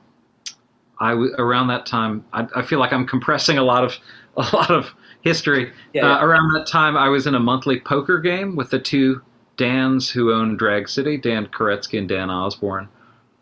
I 1.00 1.12
w- 1.12 1.34
around 1.40 1.68
that 1.68 1.88
time, 1.88 2.24
I, 2.32 2.48
I 2.56 2.62
feel 2.62 2.80
like 2.80 2.94
I'm 2.94 3.08
compressing 3.08 3.58
a 3.58 3.64
lot 3.64 3.84
of 3.84 3.98
a 4.38 4.56
lot 4.56 4.72
of 4.72 4.94
history. 5.22 5.74
Yeah, 5.94 6.04
uh, 6.04 6.08
yeah. 6.08 6.24
Around 6.24 6.54
that 6.54 6.68
time, 6.68 6.96
I 6.96 7.10
was 7.10 7.28
in 7.28 7.36
a 7.36 7.40
monthly 7.40 7.80
poker 7.80 8.20
game 8.20 8.56
with 8.56 8.70
the 8.70 8.80
two 8.80 9.22
Dans 9.58 10.10
who 10.10 10.32
own 10.32 10.56
Drag 10.56 10.88
City, 10.88 11.18
Dan 11.18 11.48
Koretzky 11.48 11.98
and 12.00 12.08
Dan 12.08 12.30
Osborn, 12.30 12.88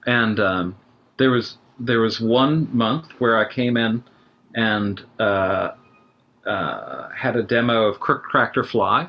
and 0.07 0.39
um, 0.39 0.75
there 1.17 1.29
was 1.29 1.57
there 1.79 1.99
was 1.99 2.19
one 2.19 2.67
month 2.75 3.11
where 3.19 3.37
I 3.37 3.51
came 3.51 3.77
in 3.77 4.03
and 4.55 5.01
uh, 5.19 5.71
uh, 6.45 7.09
had 7.09 7.35
a 7.35 7.43
demo 7.43 7.83
of 7.83 7.99
Crook 7.99 8.29
Tractor 8.29 8.63
Fly. 8.63 9.07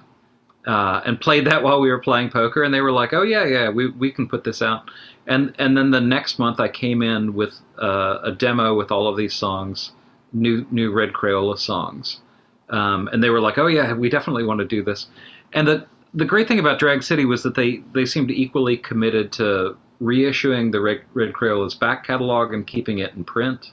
Uh, 0.66 1.01
and 1.07 1.18
played 1.18 1.47
that 1.47 1.62
while 1.62 1.81
we 1.81 1.89
were 1.89 1.99
playing 1.99 2.28
poker, 2.28 2.62
and 2.62 2.74
they 2.74 2.83
were 2.83 2.93
like, 2.93 3.14
"Oh 3.14 3.22
yeah, 3.22 3.47
yeah, 3.47 3.70
we, 3.70 3.89
we 3.89 4.12
can 4.12 4.28
put 4.28 4.45
this 4.45 4.61
out." 4.61 4.91
And 5.26 5.55
and 5.59 5.74
then 5.74 5.91
the 5.91 6.03
next 6.03 6.39
month, 6.39 6.61
I 6.61 6.68
came 6.68 7.01
in 7.01 7.33
with 7.33 7.59
uh, 7.81 8.18
a 8.22 8.33
demo 8.33 8.76
with 8.76 8.93
all 8.93 9.09
of 9.09 9.16
these 9.16 9.33
songs, 9.33 9.93
new 10.35 10.66
new 10.70 10.93
Red 10.93 11.14
Crayola 11.14 11.59
songs, 11.59 12.20
um, 12.68 13.09
and 13.11 13.24
they 13.24 13.31
were 13.31 13.41
like, 13.41 13.57
"Oh 13.57 13.68
yeah, 13.68 13.95
we 13.95 14.11
definitely 14.11 14.45
want 14.45 14.61
to 14.61 14.66
do 14.66 14.85
this." 14.85 15.07
And 15.55 15.66
the 15.66 15.87
the 16.12 16.24
great 16.24 16.49
thing 16.49 16.59
about 16.59 16.78
Drag 16.78 17.03
City 17.03 17.24
was 17.24 17.43
that 17.43 17.55
they 17.55 17.83
they 17.95 18.05
seemed 18.05 18.31
equally 18.31 18.76
committed 18.76 19.33
to 19.33 19.76
reissuing 20.03 20.72
the 20.72 20.81
Red, 20.81 21.03
Red 21.14 21.33
Crayola's 21.33 21.74
back 21.74 22.07
catalog 22.07 22.53
and 22.53 22.66
keeping 22.66 22.99
it 22.99 23.14
in 23.14 23.24
print, 23.24 23.72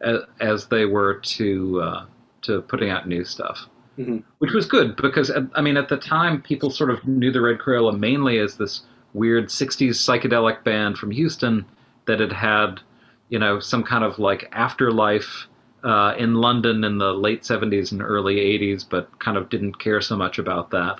as, 0.00 0.20
as 0.40 0.66
they 0.66 0.84
were 0.84 1.14
to 1.14 1.80
uh, 1.82 2.06
to 2.44 2.62
putting 2.62 2.90
out 2.90 3.06
new 3.08 3.24
stuff 3.24 3.66
Mhm. 3.98 4.22
which 4.38 4.52
was 4.52 4.66
good 4.66 4.96
because 4.96 5.30
I 5.54 5.60
mean 5.60 5.76
at 5.76 5.88
the 5.88 5.96
time 5.96 6.42
people 6.42 6.70
sort 6.70 6.90
of 6.90 7.06
knew 7.06 7.30
the 7.30 7.40
Red 7.40 7.58
Crayola 7.58 7.96
mainly 7.98 8.38
as 8.38 8.56
this 8.56 8.82
weird 9.12 9.46
'60s 9.50 9.96
psychedelic 9.98 10.64
band 10.64 10.98
from 10.98 11.10
Houston 11.12 11.64
that 12.06 12.18
had 12.20 12.32
had 12.32 12.80
you 13.28 13.38
know 13.38 13.60
some 13.60 13.82
kind 13.84 14.02
of 14.04 14.18
like 14.18 14.48
afterlife 14.52 15.46
uh, 15.84 16.14
in 16.18 16.34
London 16.34 16.82
in 16.82 16.98
the 16.98 17.12
late 17.12 17.42
'70s 17.44 17.92
and 17.92 18.02
early 18.02 18.36
'80s, 18.40 18.82
but 18.88 19.16
kind 19.20 19.36
of 19.36 19.48
didn't 19.48 19.78
care 19.78 20.00
so 20.00 20.16
much 20.16 20.38
about 20.38 20.70
that. 20.70 20.98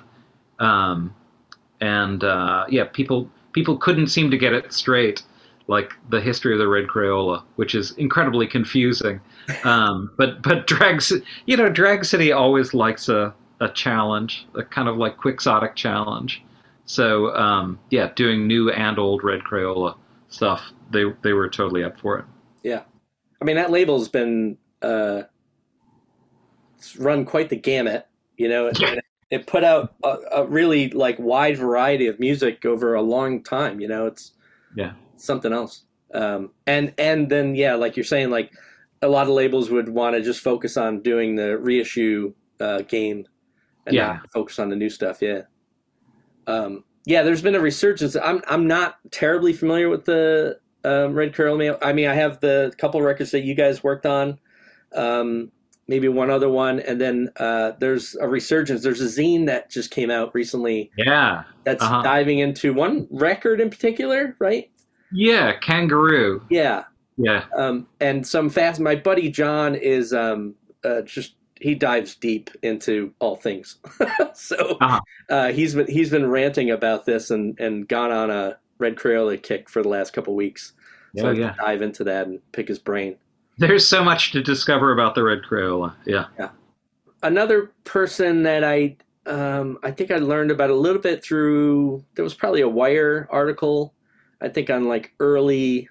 Um, 0.59 1.13
and 1.81 2.23
uh, 2.23 2.65
yeah, 2.69 2.85
people 2.85 3.29
people 3.51 3.77
couldn't 3.77 4.07
seem 4.07 4.31
to 4.31 4.37
get 4.37 4.53
it 4.53 4.71
straight, 4.71 5.23
like 5.67 5.93
the 6.09 6.21
history 6.21 6.53
of 6.53 6.59
the 6.59 6.67
Red 6.67 6.87
Crayola, 6.87 7.43
which 7.55 7.73
is 7.75 7.91
incredibly 7.93 8.47
confusing. 8.47 9.19
Um, 9.63 10.11
but 10.17 10.41
but 10.41 10.67
drag, 10.67 11.01
you 11.45 11.57
know, 11.57 11.69
Drag 11.69 12.05
City 12.05 12.31
always 12.31 12.73
likes 12.73 13.09
a 13.09 13.33
a 13.59 13.69
challenge, 13.69 14.47
a 14.55 14.63
kind 14.63 14.87
of 14.87 14.97
like 14.97 15.17
quixotic 15.17 15.75
challenge. 15.75 16.43
So 16.85 17.35
um, 17.35 17.79
yeah, 17.89 18.11
doing 18.15 18.47
new 18.47 18.69
and 18.69 18.99
old 18.99 19.23
Red 19.23 19.41
Crayola 19.41 19.97
stuff, 20.29 20.71
they 20.91 21.05
they 21.23 21.33
were 21.33 21.49
totally 21.49 21.83
up 21.83 21.99
for 21.99 22.19
it. 22.19 22.25
Yeah, 22.63 22.83
I 23.41 23.45
mean, 23.45 23.55
that 23.55 23.71
label's 23.71 24.09
been 24.09 24.57
uh, 24.81 25.23
it's 26.77 26.95
run 26.97 27.25
quite 27.25 27.49
the 27.49 27.55
gamut. 27.55 28.07
You 28.37 28.49
know, 28.49 28.67
it, 28.67 28.79
Yeah. 28.79 28.99
it 29.31 29.47
put 29.47 29.63
out 29.63 29.95
a, 30.03 30.17
a 30.31 30.45
really 30.45 30.89
like 30.89 31.17
wide 31.17 31.57
variety 31.57 32.07
of 32.07 32.19
music 32.19 32.65
over 32.65 32.93
a 32.93 33.01
long 33.01 33.41
time. 33.43 33.79
You 33.79 33.87
know, 33.87 34.05
it's 34.05 34.33
Yeah. 34.75 34.93
Something 35.25 35.53
else. 35.53 35.83
Um, 36.13 36.51
and 36.67 36.93
and 36.97 37.29
then 37.29 37.55
yeah, 37.55 37.75
like 37.75 37.97
you're 37.97 38.03
saying, 38.05 38.29
like 38.29 38.51
a 39.01 39.07
lot 39.07 39.27
of 39.27 39.33
labels 39.33 39.69
would 39.69 39.89
want 39.89 40.15
to 40.15 40.21
just 40.21 40.39
focus 40.41 40.77
on 40.77 41.01
doing 41.01 41.35
the 41.35 41.57
reissue 41.57 42.33
uh, 42.59 42.81
game 42.83 43.25
and 43.85 43.95
Yeah. 43.95 44.19
focus 44.33 44.59
on 44.59 44.69
the 44.69 44.75
new 44.75 44.89
stuff. 44.89 45.21
Yeah. 45.21 45.41
Um, 46.47 46.83
yeah, 47.05 47.23
there's 47.23 47.41
been 47.41 47.55
a 47.55 47.59
resurgence. 47.59 48.15
I'm 48.15 48.41
I'm 48.47 48.67
not 48.67 48.97
terribly 49.11 49.53
familiar 49.53 49.89
with 49.89 50.05
the 50.05 50.59
um, 50.83 51.13
Red 51.13 51.33
Crayola. 51.33 51.77
I 51.81 51.93
mean, 51.93 52.07
I 52.07 52.13
have 52.15 52.39
the 52.39 52.73
couple 52.77 53.01
records 53.01 53.31
that 53.31 53.43
you 53.43 53.55
guys 53.55 53.83
worked 53.83 54.05
on, 54.05 54.39
um, 54.95 55.51
maybe 55.87 56.07
one 56.07 56.29
other 56.29 56.49
one, 56.49 56.79
and 56.79 56.99
then 57.01 57.29
uh, 57.37 57.73
there's 57.79 58.15
a 58.15 58.27
resurgence. 58.27 58.83
There's 58.83 59.01
a 59.01 59.05
zine 59.05 59.45
that 59.47 59.69
just 59.69 59.91
came 59.91 60.09
out 60.11 60.33
recently 60.33 60.91
Yeah, 60.97 61.43
that's 61.63 61.83
Uh-huh. 61.83 62.01
diving 62.03 62.39
into 62.39 62.73
one 62.73 63.07
record 63.11 63.59
in 63.61 63.69
particular, 63.69 64.35
right? 64.39 64.69
Yeah, 65.11 65.53
Kangaroo. 65.59 66.45
Yeah, 66.49 66.83
Yeah, 67.17 67.45
um, 67.55 67.87
and 67.99 68.25
some 68.25 68.49
fast. 68.49 68.79
My 68.79 68.95
buddy 68.95 69.29
John 69.29 69.75
is 69.75 70.13
um, 70.13 70.55
uh, 70.83 71.01
just 71.01 71.35
he 71.59 71.73
dives 71.75 72.15
deep 72.15 72.49
into 72.63 73.13
all 73.19 73.35
things. 73.37 73.77
so 74.33 74.77
Uh-huh. 74.81 74.99
uh, 75.29 75.51
he's 75.51 75.73
been 75.75 75.87
he's 75.87 76.09
been 76.09 76.29
ranting 76.29 76.71
about 76.71 77.05
this 77.05 77.31
and 77.31 77.57
and 77.59 77.87
gone 77.87 78.11
on 78.11 78.29
a 78.29 78.57
Red 78.77 78.95
Crayola 78.97 79.41
kick 79.41 79.69
for 79.69 79.81
the 79.81 79.89
last 79.89 80.11
couple 80.13 80.35
weeks. 80.35 80.73
So 81.17 81.27
Oh, 81.27 81.31
yeah. 81.31 81.55
dive 81.57 81.81
into 81.81 82.03
that 82.03 82.27
and 82.27 82.39
pick 82.51 82.67
his 82.67 82.77
brain. 82.79 83.15
There's 83.57 83.87
so 83.87 84.03
much 84.03 84.33
to 84.33 84.43
discover 84.43 84.91
about 84.91 85.15
the 85.15 85.23
Red 85.23 85.43
Crayola. 85.49 85.95
Yeah. 86.05 86.25
Yeah. 86.37 86.49
Another 87.23 87.71
person 87.85 88.43
that 88.43 88.65
I 88.65 88.97
um, 89.25 89.79
I 89.81 89.89
think 89.91 90.11
I 90.11 90.17
learned 90.17 90.51
about 90.51 90.69
a 90.69 90.75
little 90.75 91.01
bit 91.01 91.23
through 91.23 92.03
there 92.15 92.23
was 92.23 92.33
probably 92.35 92.61
a 92.61 92.69
Wire 92.69 93.27
article. 93.31 93.93
I 94.41 94.49
think 94.49 94.69
on 94.69 94.85
like 94.87 95.13
early 95.19 95.89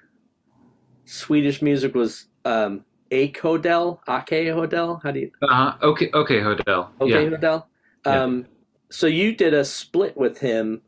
Swedish 1.05 1.63
music 1.63 1.95
was 1.95 2.27
um, 2.45 2.85
Ake 3.11 3.41
Hodell, 3.41 3.99
Ake 4.09 4.49
Hodell. 4.55 5.03
How 5.03 5.11
do 5.11 5.21
you 5.21 5.31
Uh-huh. 5.43 5.77
okay. 5.83 6.11
Okay. 6.15 6.41
Hodell. 6.41 6.89
Okay, 7.01 7.25
Yeah. 7.25 7.37
Hodell. 7.37 7.65
Yeah. 8.07 8.23
Um, 8.23 8.47
so 8.91 9.07
you 9.07 9.35
did 9.35 9.55
a 9.55 9.65
split 9.65 10.17
with 10.17 10.39
him, 10.39 10.83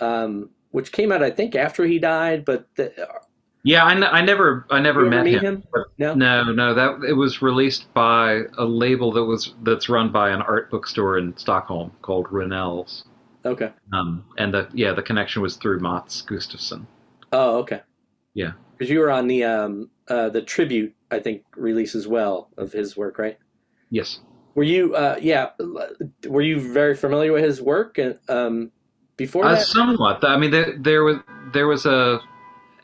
um, 0.00 0.50
which 0.70 0.92
came 0.92 1.12
out 1.12 1.22
I 1.22 1.30
think 1.30 1.54
after 1.54 1.84
he 1.84 1.98
died, 1.98 2.44
but 2.44 2.66
the, 2.76 2.92
Yeah. 3.64 3.84
I, 3.84 3.92
n- 3.92 4.04
I 4.04 4.20
never. 4.22 4.66
I 4.70 4.80
never 4.80 5.04
met 5.04 5.26
him. 5.26 5.40
him? 5.42 5.64
No. 5.98 6.14
No, 6.14 6.44
no. 6.52 6.74
That 6.74 7.04
it 7.08 7.12
was 7.14 7.42
released 7.42 7.92
by 7.94 8.42
a 8.56 8.64
label 8.64 9.12
that 9.12 9.24
was 9.24 9.54
that's 9.62 9.88
run 9.88 10.10
by 10.12 10.30
an 10.30 10.42
art 10.42 10.70
bookstore 10.70 11.18
in 11.18 11.36
Stockholm 11.36 11.92
called 12.02 12.26
Rönnells. 12.26 13.04
Okay. 13.44 13.70
Um, 13.92 14.24
and 14.36 14.52
the 14.52 14.68
yeah, 14.74 14.92
the 14.92 15.02
connection 15.02 15.42
was 15.42 15.56
through 15.56 15.80
Mats 15.80 16.22
Gustafsson. 16.22 16.86
Oh, 17.32 17.58
okay. 17.58 17.82
Yeah. 18.34 18.52
Because 18.76 18.90
you 18.90 19.00
were 19.00 19.10
on 19.10 19.26
the 19.26 19.44
um, 19.44 19.90
uh, 20.08 20.28
the 20.28 20.42
tribute, 20.42 20.94
I 21.10 21.20
think, 21.20 21.42
release 21.56 21.94
as 21.94 22.06
well 22.06 22.50
of 22.56 22.72
his 22.72 22.96
work, 22.96 23.18
right? 23.18 23.38
Yes. 23.90 24.20
Were 24.54 24.64
you? 24.64 24.94
Uh, 24.94 25.16
yeah. 25.20 25.50
Were 26.26 26.42
you 26.42 26.60
very 26.60 26.94
familiar 26.96 27.32
with 27.32 27.44
his 27.44 27.62
work 27.62 27.98
and 27.98 28.18
um, 28.28 28.70
before 29.16 29.44
Uh, 29.44 29.54
that? 29.54 29.62
somewhat. 29.66 30.24
I 30.24 30.36
mean, 30.36 30.50
there, 30.50 30.76
there 30.78 31.04
was 31.04 31.16
there 31.52 31.66
was 31.66 31.86
a 31.86 32.20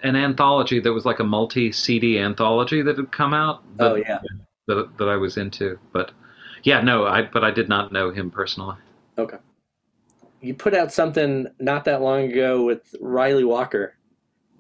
an 0.03 0.17
anthology 0.17 0.81
that 0.81 0.93
was 0.93 1.05
like 1.05 1.19
a 1.19 1.25
multi 1.25 1.73
CD 1.73 2.19
anthology 2.19 2.83
that 2.83 2.97
had 2.97 3.11
come 3.11 3.35
out. 3.35 3.63
That, 3.77 3.93
oh 3.93 3.95
yeah. 3.97 4.21
that, 4.69 4.89
that 4.99 5.09
I 5.09 5.17
was 5.17 5.37
into. 5.37 5.79
But 5.93 6.13
yeah, 6.63 6.81
no, 6.81 7.07
I 7.07 7.23
but 7.23 7.43
I 7.45 7.51
did 7.51 7.69
not 7.69 7.93
know 7.93 8.11
him 8.11 8.31
personally. 8.31 8.77
You 10.45 10.55
put 10.55 10.75
out 10.75 10.93
something 10.93 11.47
not 11.59 11.85
that 11.87 12.03
long 12.03 12.31
ago 12.31 12.65
with 12.65 12.95
Ryley 13.01 13.45
Walker. 13.45 13.97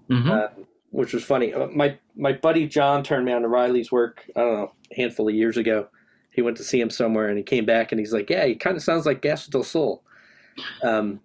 hmm 0.08 0.30
uh, 0.30 0.48
which 0.90 1.12
was 1.12 1.24
funny. 1.24 1.52
Uh, 1.52 1.66
My 1.68 1.98
my 2.14 2.32
buddy 2.32 2.68
John 2.68 3.02
turned 3.02 3.24
me 3.24 3.32
on 3.32 3.42
to 3.42 3.48
Ryley's 3.48 3.90
work. 3.90 4.24
I 4.36 4.40
don't 4.40 4.54
know, 4.54 4.72
a 4.92 4.94
handful 4.94 5.28
of 5.28 5.34
years 5.34 5.56
ago. 5.56 5.88
He 6.30 6.40
went 6.42 6.56
to 6.58 6.62
see 6.64 6.80
him 6.80 6.90
somewhere, 6.90 7.28
and 7.28 7.36
he 7.36 7.42
came 7.42 7.64
back, 7.66 7.90
and 7.90 7.98
he's 7.98 8.12
like, 8.12 8.30
"Yeah, 8.30 8.44
he 8.46 8.54
kind 8.54 8.76
of 8.76 8.82
sounds 8.82 9.04
like 9.06 9.20
Gastr 9.22 9.50
del 9.50 9.64
Sol." 9.64 10.04
Um, 10.84 11.20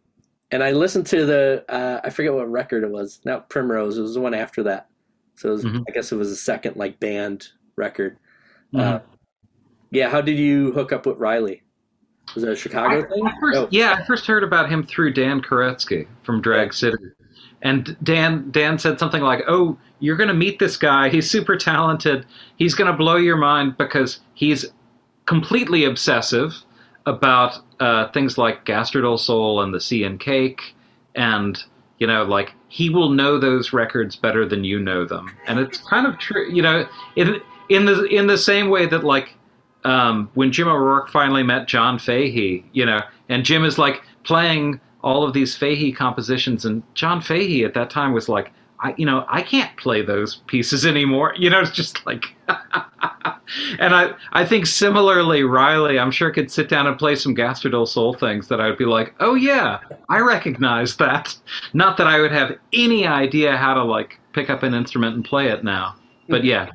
and 0.51 0.63
I 0.63 0.71
listened 0.71 1.05
to 1.07 1.23
the 1.25 1.65
uh, 1.69 2.01
I 2.03 2.09
forget 2.09 2.33
what 2.33 2.49
record 2.49 2.83
it 2.83 2.89
was. 2.89 3.21
Not 3.25 3.47
Primrose. 3.49 3.97
It 3.97 4.01
was 4.01 4.15
the 4.15 4.21
one 4.21 4.33
after 4.33 4.63
that. 4.63 4.87
So 5.35 5.49
it 5.49 5.51
was, 5.53 5.65
Mhm. 5.65 5.83
I 5.87 5.91
guess 5.91 6.11
it 6.11 6.15
was 6.15 6.31
a 6.31 6.35
second 6.35 6.75
like 6.75 6.99
band 6.99 7.47
record. 7.75 8.17
Mhm. 8.73 8.79
Uh, 8.81 8.99
yeah. 9.91 10.09
How 10.09 10.21
did 10.21 10.37
you 10.39 10.71
hook 10.71 10.91
up 10.91 11.05
with 11.05 11.17
Ryley? 11.17 11.61
Was 12.35 12.43
that 12.43 12.51
a 12.51 12.55
Chicago 12.55 13.07
thing? 13.07 13.25
I 13.25 13.33
first, 13.39 13.57
Oh, 13.57 13.67
Yeah, 13.71 13.97
I 13.99 14.05
first 14.05 14.25
heard 14.27 14.43
about 14.43 14.69
him 14.69 14.83
through 14.83 15.13
Dan 15.13 15.41
Koretzky 15.41 16.07
from 16.23 16.41
Drag 16.41 16.73
City. 16.73 16.97
And 17.61 17.97
Dan 18.03 18.49
Dan 18.51 18.79
said 18.79 18.99
something 18.99 19.21
like, 19.21 19.43
"Oh, 19.47 19.77
you're 19.99 20.15
going 20.15 20.29
to 20.29 20.33
meet 20.33 20.59
this 20.59 20.77
guy. 20.77 21.09
He's 21.09 21.29
super 21.29 21.57
talented. 21.57 22.25
He's 22.55 22.73
going 22.73 22.89
to 22.89 22.97
blow 22.97 23.17
your 23.17 23.35
mind 23.35 23.77
because 23.77 24.21
he's 24.33 24.65
completely 25.25 25.83
obsessive 25.83 26.53
about 27.05 27.59
uh, 27.79 28.09
things 28.11 28.37
like 28.37 28.65
Gastr 28.65 29.01
del 29.01 29.17
Sol 29.17 29.61
and 29.61 29.73
the 29.73 29.81
Sea 29.81 30.03
and 30.03 30.19
Cake, 30.19 30.73
and 31.15 31.61
you 31.97 32.07
know, 32.07 32.23
like 32.23 32.53
he 32.69 32.89
will 32.89 33.09
know 33.09 33.37
those 33.37 33.73
records 33.73 34.15
better 34.15 34.47
than 34.47 34.63
you 34.63 34.79
know 34.79 35.05
them. 35.05 35.35
And 35.47 35.59
it's 35.59 35.79
kind 35.79 36.07
of 36.07 36.17
true, 36.17 36.49
you 36.49 36.61
know, 36.61 36.87
in 37.15 37.41
in 37.69 37.85
the 37.85 38.05
in 38.05 38.27
the 38.27 38.37
same 38.37 38.69
way 38.69 38.85
that 38.85 39.03
like 39.03 39.35
um, 39.83 40.29
when 40.33 40.51
Jim 40.51 40.67
O'Rourke 40.67 41.09
finally 41.09 41.43
met 41.43 41.67
John 41.67 41.99
Fahey, 41.99 42.63
you 42.73 42.85
know, 42.85 42.99
and 43.29 43.45
Jim 43.45 43.63
is 43.63 43.77
like 43.77 44.01
playing 44.23 44.79
all 45.01 45.23
of 45.23 45.33
these 45.33 45.55
Fahey 45.55 45.91
compositions, 45.91 46.65
and 46.65 46.83
John 46.93 47.21
Fahey 47.21 47.63
at 47.63 47.73
that 47.73 47.89
time 47.89 48.13
was 48.13 48.27
like, 48.27 48.51
I, 48.81 48.93
you 48.97 49.05
know, 49.05 49.25
I 49.27 49.41
can't 49.41 49.75
play 49.77 50.01
those 50.01 50.37
pieces 50.47 50.85
anymore. 50.85 51.35
You 51.39 51.49
know, 51.49 51.61
it's 51.61 51.71
just 51.71 52.05
like, 52.05 52.35
and 53.79 53.95
I, 53.95 54.11
I 54.33 54.45
think 54.45 54.65
similarly, 54.65 55.41
Ryley, 55.41 55.99
I'm 55.99 56.11
sure 56.11 56.31
could 56.31 56.51
sit 56.51 56.67
down 56.67 56.85
and 56.85 56.97
play 56.97 57.15
some 57.15 57.35
Gastr 57.35 57.71
del 57.71 57.85
Sol 57.85 58.13
things 58.13 58.47
that 58.49 58.59
I 58.59 58.67
would 58.67 58.77
be 58.77 58.85
like, 58.85 59.13
oh 59.19 59.35
yeah, 59.35 59.79
I 60.09 60.19
recognize 60.19 60.97
that. 60.97 61.35
Not 61.73 61.97
that 61.97 62.07
I 62.07 62.19
would 62.19 62.31
have 62.31 62.57
any 62.73 63.07
idea 63.07 63.55
how 63.55 63.73
to 63.73 63.83
like 63.83 64.19
pick 64.33 64.49
up 64.49 64.63
an 64.63 64.73
instrument 64.73 65.15
and 65.15 65.23
play 65.23 65.47
it 65.47 65.63
now, 65.63 65.95
but 66.29 66.43
yeah, 66.43 66.69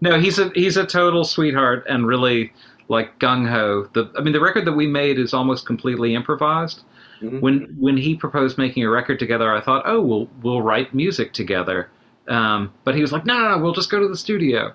no, 0.00 0.18
he's 0.18 0.38
a 0.38 0.50
he's 0.54 0.76
a 0.76 0.86
total 0.86 1.24
sweetheart 1.24 1.84
and 1.88 2.06
really 2.06 2.52
like 2.88 3.18
Gung 3.18 3.48
Ho. 3.48 3.88
The 3.94 4.10
I 4.18 4.22
mean, 4.22 4.32
the 4.32 4.40
record 4.40 4.64
that 4.66 4.72
we 4.72 4.86
made 4.86 5.18
is 5.18 5.32
almost 5.32 5.66
completely 5.66 6.14
improvised. 6.14 6.82
Mhm. 7.22 7.40
When 7.40 7.76
when 7.78 7.96
he 7.96 8.14
proposed 8.14 8.58
making 8.58 8.84
a 8.84 8.90
record 8.90 9.18
together, 9.18 9.54
I 9.54 9.60
thought, 9.60 9.84
oh, 9.86 10.00
we'll 10.00 10.28
we'll 10.42 10.62
write 10.62 10.94
music 10.94 11.32
together. 11.32 11.88
Um, 12.28 12.72
but 12.84 12.94
he 12.94 13.00
was 13.00 13.12
like, 13.12 13.24
no, 13.24 13.38
no, 13.38 13.56
no, 13.56 13.58
we'll 13.62 13.72
just 13.72 13.90
go 13.90 14.00
to 14.00 14.08
the 14.08 14.16
studio. 14.16 14.72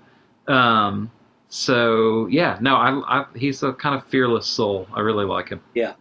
Um, 0.47 1.11
so 1.49 2.27
yeah, 2.27 2.57
no, 2.61 2.75
I, 2.75 3.19
I 3.21 3.25
he's 3.36 3.61
a 3.61 3.73
kind 3.73 3.95
of 3.95 4.05
fearless 4.07 4.47
soul. 4.47 4.88
I 4.93 5.01
really 5.01 5.25
like 5.25 5.49
him. 5.49 5.61
Yeah, 5.75 5.93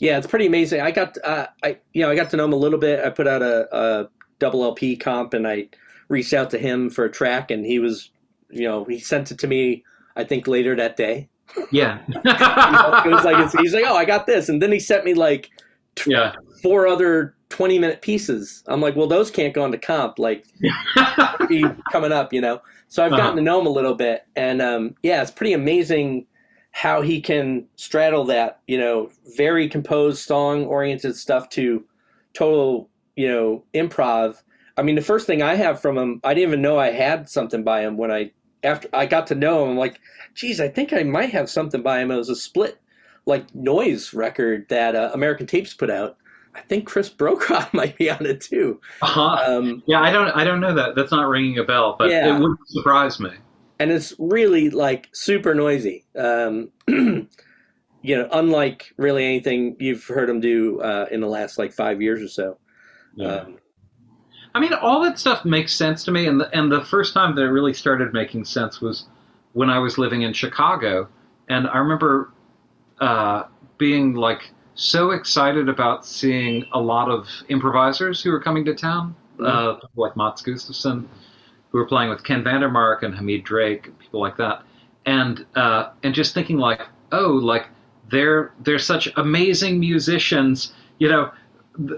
yeah, 0.00 0.18
it's 0.18 0.26
pretty 0.26 0.46
amazing. 0.46 0.80
I 0.80 0.90
got, 0.90 1.16
uh, 1.24 1.46
I 1.62 1.78
you 1.92 2.02
know, 2.02 2.10
I 2.10 2.16
got 2.16 2.30
to 2.30 2.36
know 2.36 2.44
him 2.44 2.52
a 2.52 2.56
little 2.56 2.78
bit. 2.78 3.04
I 3.04 3.10
put 3.10 3.26
out 3.26 3.42
a, 3.42 3.68
a 3.76 4.08
double 4.38 4.62
LP 4.64 4.96
comp, 4.96 5.34
and 5.34 5.46
I 5.46 5.68
reached 6.08 6.32
out 6.32 6.50
to 6.50 6.58
him 6.58 6.90
for 6.90 7.04
a 7.04 7.10
track, 7.10 7.50
and 7.50 7.64
he 7.66 7.78
was, 7.78 8.10
you 8.50 8.66
know, 8.66 8.84
he 8.84 8.98
sent 8.98 9.30
it 9.30 9.38
to 9.40 9.46
me. 9.46 9.84
I 10.16 10.24
think 10.24 10.48
later 10.48 10.74
that 10.76 10.96
day. 10.96 11.28
Yeah, 11.70 12.00
You 12.08 12.14
know, 12.24 13.02
it 13.04 13.10
was 13.10 13.24
like 13.24 13.50
he's 13.62 13.72
like, 13.72 13.84
oh, 13.86 13.94
I 13.96 14.04
got 14.04 14.26
this, 14.26 14.48
and 14.48 14.60
then 14.60 14.72
he 14.72 14.80
sent 14.80 15.04
me 15.04 15.14
like 15.14 15.50
yeah. 16.06 16.34
four 16.62 16.86
other 16.86 17.34
twenty 17.50 17.78
minute 17.78 18.02
pieces. 18.02 18.62
I'm 18.66 18.80
like, 18.80 18.96
well, 18.96 19.06
those 19.06 19.30
can't 19.30 19.54
go 19.54 19.64
into 19.64 19.78
comp. 19.78 20.18
Like, 20.18 20.44
be 21.48 21.64
coming 21.92 22.12
up, 22.12 22.32
you 22.32 22.40
know. 22.40 22.60
So 22.88 23.04
I've 23.04 23.10
gotten 23.12 23.26
Uh-huh. 23.26 23.36
to 23.36 23.42
know 23.42 23.60
him 23.60 23.66
a 23.66 23.70
little 23.70 23.94
bit, 23.94 24.26
and 24.36 24.60
um, 24.60 24.94
yeah, 25.02 25.22
it's 25.22 25.30
pretty 25.30 25.52
amazing 25.52 26.26
how 26.72 27.00
he 27.00 27.20
can 27.20 27.66
straddle 27.76 28.24
that, 28.26 28.60
you 28.66 28.78
know, 28.78 29.10
very 29.36 29.68
composed, 29.68 30.18
song-oriented 30.24 31.16
stuff 31.16 31.48
to 31.50 31.84
total, 32.34 32.88
you 33.16 33.26
know, 33.26 33.64
improv. 33.74 34.42
I 34.78 34.82
mean, 34.82 34.94
the 34.94 35.02
first 35.02 35.26
thing 35.26 35.42
I 35.42 35.54
have 35.56 35.80
from 35.82 35.98
him, 35.98 36.20
I 36.24 36.32
didn't 36.34 36.48
even 36.50 36.62
know 36.62 36.78
I 36.78 36.90
had 36.92 37.28
something 37.28 37.64
by 37.64 37.82
him 37.82 37.96
when 37.96 38.10
I 38.10 38.30
after 38.62 38.88
I 38.92 39.06
got 39.06 39.26
to 39.28 39.34
know 39.34 39.64
him. 39.64 39.70
I'm 39.72 39.76
like, 39.76 40.00
geez, 40.34 40.60
I 40.60 40.68
think 40.68 40.92
I 40.92 41.02
might 41.02 41.30
have 41.30 41.50
something 41.50 41.82
by 41.82 42.00
him. 42.00 42.10
It 42.10 42.16
was 42.16 42.28
a 42.28 42.36
split, 42.36 42.80
like 43.26 43.52
noise 43.54 44.14
record 44.14 44.66
that 44.68 44.94
uh, 44.94 45.10
American 45.12 45.46
Tapes 45.46 45.74
put 45.74 45.90
out. 45.90 46.16
I 46.54 46.60
think 46.62 46.86
Chris 46.86 47.08
Brokaw 47.08 47.66
might 47.72 47.96
be 47.98 48.10
on 48.10 48.24
it 48.24 48.40
too. 48.40 48.80
Uh-huh. 49.02 49.42
Um, 49.46 49.82
Yeah, 49.86 50.00
I 50.00 50.10
don't 50.12 50.28
I 50.30 50.44
don't 50.44 50.60
know 50.60 50.74
that. 50.74 50.94
That's 50.94 51.10
not 51.12 51.28
ringing 51.28 51.58
a 51.58 51.64
bell, 51.64 51.96
but 51.98 52.10
Yeah. 52.10 52.34
it 52.36 52.40
wouldn't 52.40 52.58
surprise 52.68 53.20
me. 53.20 53.30
and 53.80 53.92
it's 53.92 54.12
really 54.18 54.70
like 54.70 55.08
super 55.12 55.54
noisy. 55.54 56.04
Um, 56.16 56.70
you 56.88 58.16
know, 58.16 58.28
unlike 58.32 58.92
really 58.96 59.24
anything 59.24 59.76
you've 59.78 60.04
heard 60.06 60.28
him 60.30 60.40
do 60.40 60.80
uh, 60.80 61.06
in 61.10 61.20
the 61.20 61.26
last 61.28 61.58
like 61.58 61.72
five 61.72 62.00
years 62.00 62.22
or 62.22 62.28
so. 62.28 62.58
Um, 63.24 63.57
I 64.54 64.60
mean, 64.60 64.72
all 64.72 65.02
that 65.02 65.18
stuff 65.18 65.44
makes 65.44 65.74
sense 65.74 66.04
to 66.04 66.10
me, 66.10 66.26
and 66.26 66.40
the, 66.40 66.56
and 66.56 66.70
the 66.70 66.84
first 66.84 67.14
time 67.14 67.34
that 67.36 67.42
it 67.42 67.48
really 67.48 67.74
started 67.74 68.12
making 68.12 68.44
sense 68.44 68.80
was 68.80 69.06
when 69.52 69.70
I 69.70 69.78
was 69.78 69.98
living 69.98 70.22
in 70.22 70.32
Chicago, 70.32 71.08
and 71.48 71.66
I 71.68 71.78
remember 71.78 72.32
uh, 73.00 73.44
being 73.76 74.14
like 74.14 74.50
so 74.74 75.10
excited 75.10 75.68
about 75.68 76.06
seeing 76.06 76.64
a 76.72 76.80
lot 76.80 77.08
of 77.08 77.28
improvisers 77.48 78.22
who 78.22 78.30
were 78.30 78.40
coming 78.40 78.64
to 78.64 78.74
town, 78.74 79.14
uh, 79.44 79.76
like 79.96 80.16
Mats 80.16 80.42
Gustafsson, 80.42 81.06
who 81.70 81.78
were 81.78 81.86
playing 81.86 82.10
with 82.10 82.24
Ken 82.24 82.42
Vandermark 82.42 83.02
and 83.02 83.14
Hamid 83.14 83.44
Drake, 83.44 83.86
and 83.86 83.98
people 83.98 84.20
like 84.20 84.36
that, 84.36 84.62
and 85.06 85.44
uh, 85.56 85.90
and 86.02 86.14
just 86.14 86.34
thinking 86.34 86.58
like, 86.58 86.82
oh, 87.12 87.32
like 87.32 87.66
they're 88.10 88.52
they're 88.60 88.78
such 88.78 89.08
amazing 89.16 89.78
musicians, 89.78 90.72
you 90.98 91.08
know 91.08 91.30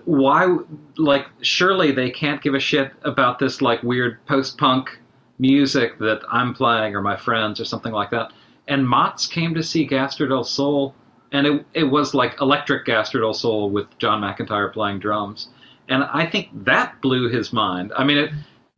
why 0.05 0.59
like 0.99 1.27
surely 1.41 1.91
they 1.91 2.11
can't 2.11 2.43
give 2.43 2.55
a 2.55 2.61
shit 2.61 2.93
about 3.03 3.39
this 3.39 3.63
like 3.63 3.83
weird 3.83 4.25
post-punk 4.27 5.01
music 5.39 5.99
that 5.99 6.21
I'm 6.31 6.53
playing 6.53 6.95
or 6.95 7.01
my 7.01 7.17
friends 7.17 7.61
or 7.61 7.65
something 7.65 7.93
like 7.93 8.11
that. 8.11 8.33
And 8.69 8.89
Mats 8.89 9.27
came 9.27 9.55
to 9.55 9.63
see 9.63 9.89
Gastr 9.89 10.29
del 10.29 10.45
Sol 10.45 10.95
and 11.33 11.47
it 11.47 11.67
it 11.73 11.85
was 11.85 12.13
like 12.15 12.41
electric 12.41 12.85
Gastr 12.87 13.21
del 13.21 13.33
Sol 13.33 13.71
with 13.71 13.87
John 13.99 14.21
McEntire 14.21 14.73
playing 14.73 14.99
drums. 14.99 15.49
And 15.89 16.05
I 16.05 16.27
think 16.27 16.49
that 16.65 17.01
blew 17.01 17.29
his 17.29 17.53
mind. 17.53 17.93
I 17.97 18.05
mean 18.05 18.19
it 18.19 18.31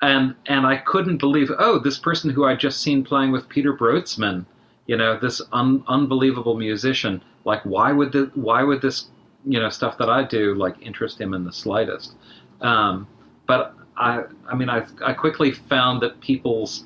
and 0.03 0.37
and 0.47 0.67
I 0.67 0.77
couldn't 0.77 1.19
believe 1.19 1.51
oh 1.59 1.81
this 1.81 1.99
person 1.99 2.31
who 2.31 2.45
I 2.45 2.55
just 2.55 2.81
seen 2.81 3.03
playing 3.03 3.33
with 3.33 3.49
Peter 3.49 3.77
Brötzmann, 3.77 4.47
you 4.87 4.97
know, 4.97 5.19
this 5.19 5.43
un, 5.53 5.83
unbelievable 5.89 6.57
musician, 6.57 7.23
like 7.45 7.63
why 7.65 7.91
would 7.91 8.13
the 8.13 8.31
why 8.35 8.63
would 8.63 8.83
this 8.83 9.09
you 9.45 9.59
know 9.61 9.69
stuff 9.69 9.99
that 9.99 10.09
I 10.11 10.25
do 10.25 10.55
like 10.55 10.75
interest 10.81 11.21
him 11.21 11.35
in 11.35 11.45
the 11.45 11.53
slightest. 11.53 12.15
Um, 12.61 13.07
but 13.47 13.75
I 13.97 14.23
I 14.49 14.55
mean 14.55 14.69
I 14.71 14.87
I 15.05 15.13
quickly 15.13 15.53
found 15.53 16.01
that 16.03 16.21
people's 16.21 16.85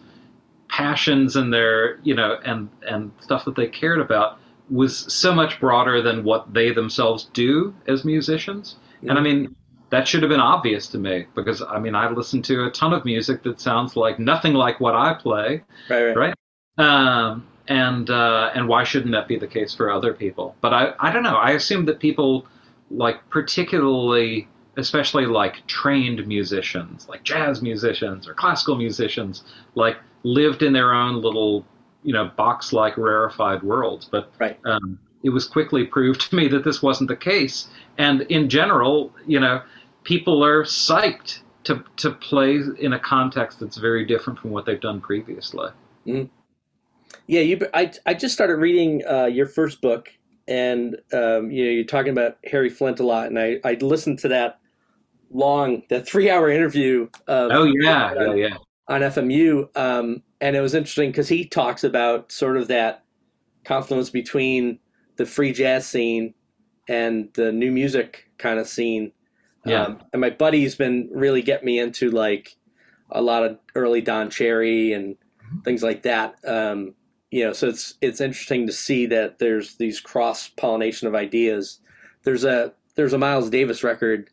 passions 0.68 1.36
and 1.36 1.52
their 1.52 1.98
you 2.02 2.14
know 2.14 2.38
and 2.44 2.68
and 2.88 3.12
stuff 3.20 3.44
that 3.44 3.54
they 3.56 3.66
cared 3.66 4.00
about 4.00 4.38
was 4.70 5.12
so 5.12 5.32
much 5.32 5.60
broader 5.60 6.02
than 6.02 6.24
what 6.24 6.52
they 6.52 6.72
themselves 6.72 7.30
do 7.32 7.74
as 7.86 8.04
musicians. 8.04 8.76
And 9.08 9.18
I 9.18 9.20
mean 9.22 9.54
that 9.90 10.08
should 10.08 10.22
have 10.22 10.30
been 10.30 10.40
obvious 10.40 10.88
to 10.88 10.98
me 10.98 11.26
because 11.34 11.62
I 11.62 11.78
mean 11.78 11.94
I 11.94 12.10
listen 12.10 12.42
to 12.42 12.66
a 12.66 12.70
ton 12.70 12.92
of 12.92 13.04
music 13.04 13.42
that 13.44 13.60
sounds 13.60 13.96
like 13.96 14.18
nothing 14.18 14.54
like 14.54 14.80
what 14.80 14.94
I 14.96 15.14
play 15.14 15.62
right, 15.88 16.02
right, 16.04 16.16
Right. 16.16 16.34
um, 16.78 17.46
and 17.68 18.10
uh, 18.10 18.50
and 18.54 18.68
why 18.68 18.84
shouldn't 18.84 19.12
that 19.12 19.28
be 19.28 19.38
the 19.38 19.46
case 19.46 19.74
for 19.74 19.90
other 19.90 20.12
people? 20.12 20.54
But 20.60 20.72
I, 20.72 20.92
I 21.00 21.12
don't 21.12 21.22
know. 21.22 21.36
I 21.36 21.50
assume 21.52 21.84
that 21.86 21.98
people 22.00 22.46
like 22.90 23.16
particularly, 23.30 24.48
especially 24.76 25.26
like 25.26 25.66
trained 25.66 26.26
musicians, 26.26 27.08
like 27.08 27.22
jazz 27.24 27.62
musicians 27.62 28.28
or 28.28 28.34
classical 28.34 28.76
musicians, 28.76 29.42
like 29.74 29.96
lived 30.22 30.62
in 30.62 30.72
their 30.72 30.92
own 30.94 31.20
little 31.20 31.64
you 32.02 32.12
know 32.12 32.30
box-like 32.36 32.96
rarefied 32.96 33.62
worlds. 33.62 34.08
But 34.10 34.30
Right. 34.38 34.58
um, 34.64 34.98
it 35.22 35.30
was 35.30 35.46
quickly 35.46 35.84
proved 35.84 36.30
to 36.30 36.36
me 36.36 36.46
that 36.48 36.62
this 36.64 36.82
wasn't 36.82 37.08
the 37.08 37.16
case. 37.16 37.68
And 37.98 38.22
in 38.22 38.48
general, 38.48 39.12
you 39.26 39.40
know, 39.40 39.62
people 40.04 40.44
are 40.44 40.62
psyched 40.62 41.40
to 41.64 41.82
to 41.96 42.12
play 42.12 42.60
in 42.78 42.92
a 42.92 42.98
context 43.00 43.58
that's 43.58 43.76
very 43.76 44.04
different 44.04 44.38
from 44.38 44.50
what 44.52 44.66
they've 44.66 44.80
done 44.80 45.00
previously. 45.00 45.70
Yeah, 47.26 47.40
you. 47.40 47.60
I 47.74 47.92
I 48.04 48.14
just 48.14 48.34
started 48.34 48.56
reading 48.56 49.02
uh, 49.08 49.26
your 49.26 49.46
first 49.46 49.80
book, 49.80 50.10
and 50.46 50.96
um, 51.12 51.50
you 51.50 51.64
know 51.64 51.70
you're 51.70 51.84
talking 51.84 52.12
about 52.12 52.38
Henry 52.44 52.70
Flynt 52.70 53.00
a 53.00 53.06
lot, 53.06 53.26
and 53.26 53.38
I 53.38 53.58
I 53.64 53.74
listened 53.74 54.18
to 54.20 54.28
that 54.28 54.58
long, 55.30 55.82
that 55.90 56.06
three 56.06 56.30
hour 56.30 56.50
interview. 56.50 57.08
Of, 57.26 57.50
Oh 57.52 57.64
yeah, 57.64 58.14
yeah, 58.14 58.34
yeah. 58.34 58.56
on 58.88 59.00
FMU, 59.00 59.76
um, 59.76 60.22
and 60.40 60.56
it 60.56 60.60
was 60.60 60.74
interesting 60.74 61.10
because 61.10 61.28
he 61.28 61.46
talks 61.46 61.84
about 61.84 62.30
sort 62.30 62.56
of 62.56 62.68
that 62.68 63.04
confluence 63.64 64.10
between 64.10 64.78
the 65.16 65.26
free 65.26 65.52
jazz 65.52 65.86
scene 65.86 66.34
and 66.88 67.28
the 67.34 67.52
new 67.52 67.72
music 67.72 68.30
kind 68.38 68.58
of 68.58 68.68
scene. 68.68 69.12
Yeah. 69.64 69.82
Um, 69.82 70.02
and 70.12 70.20
my 70.20 70.30
buddy's 70.30 70.76
been 70.76 71.10
really 71.12 71.42
getting 71.42 71.66
me 71.66 71.80
into 71.80 72.10
like 72.10 72.56
a 73.10 73.20
lot 73.20 73.44
of 73.44 73.58
early 73.74 74.00
Don 74.00 74.30
Cherry 74.30 74.92
and 74.92 75.16
things 75.64 75.82
like 75.82 76.02
that. 76.02 76.36
Um, 76.46 76.94
you 77.36 77.44
know, 77.44 77.52
so 77.52 77.68
it's 77.68 77.94
it's 78.00 78.20
interesting 78.20 78.66
to 78.66 78.72
see 78.72 79.04
that 79.06 79.38
there's 79.38 79.74
these 79.76 80.00
cross 80.00 80.48
pollination 80.48 81.06
of 81.06 81.14
ideas. 81.14 81.80
There's 82.24 82.44
a 82.44 82.72
there's 82.94 83.12
a 83.12 83.18
Miles 83.18 83.50
Davis 83.50 83.82
record 83.84 84.30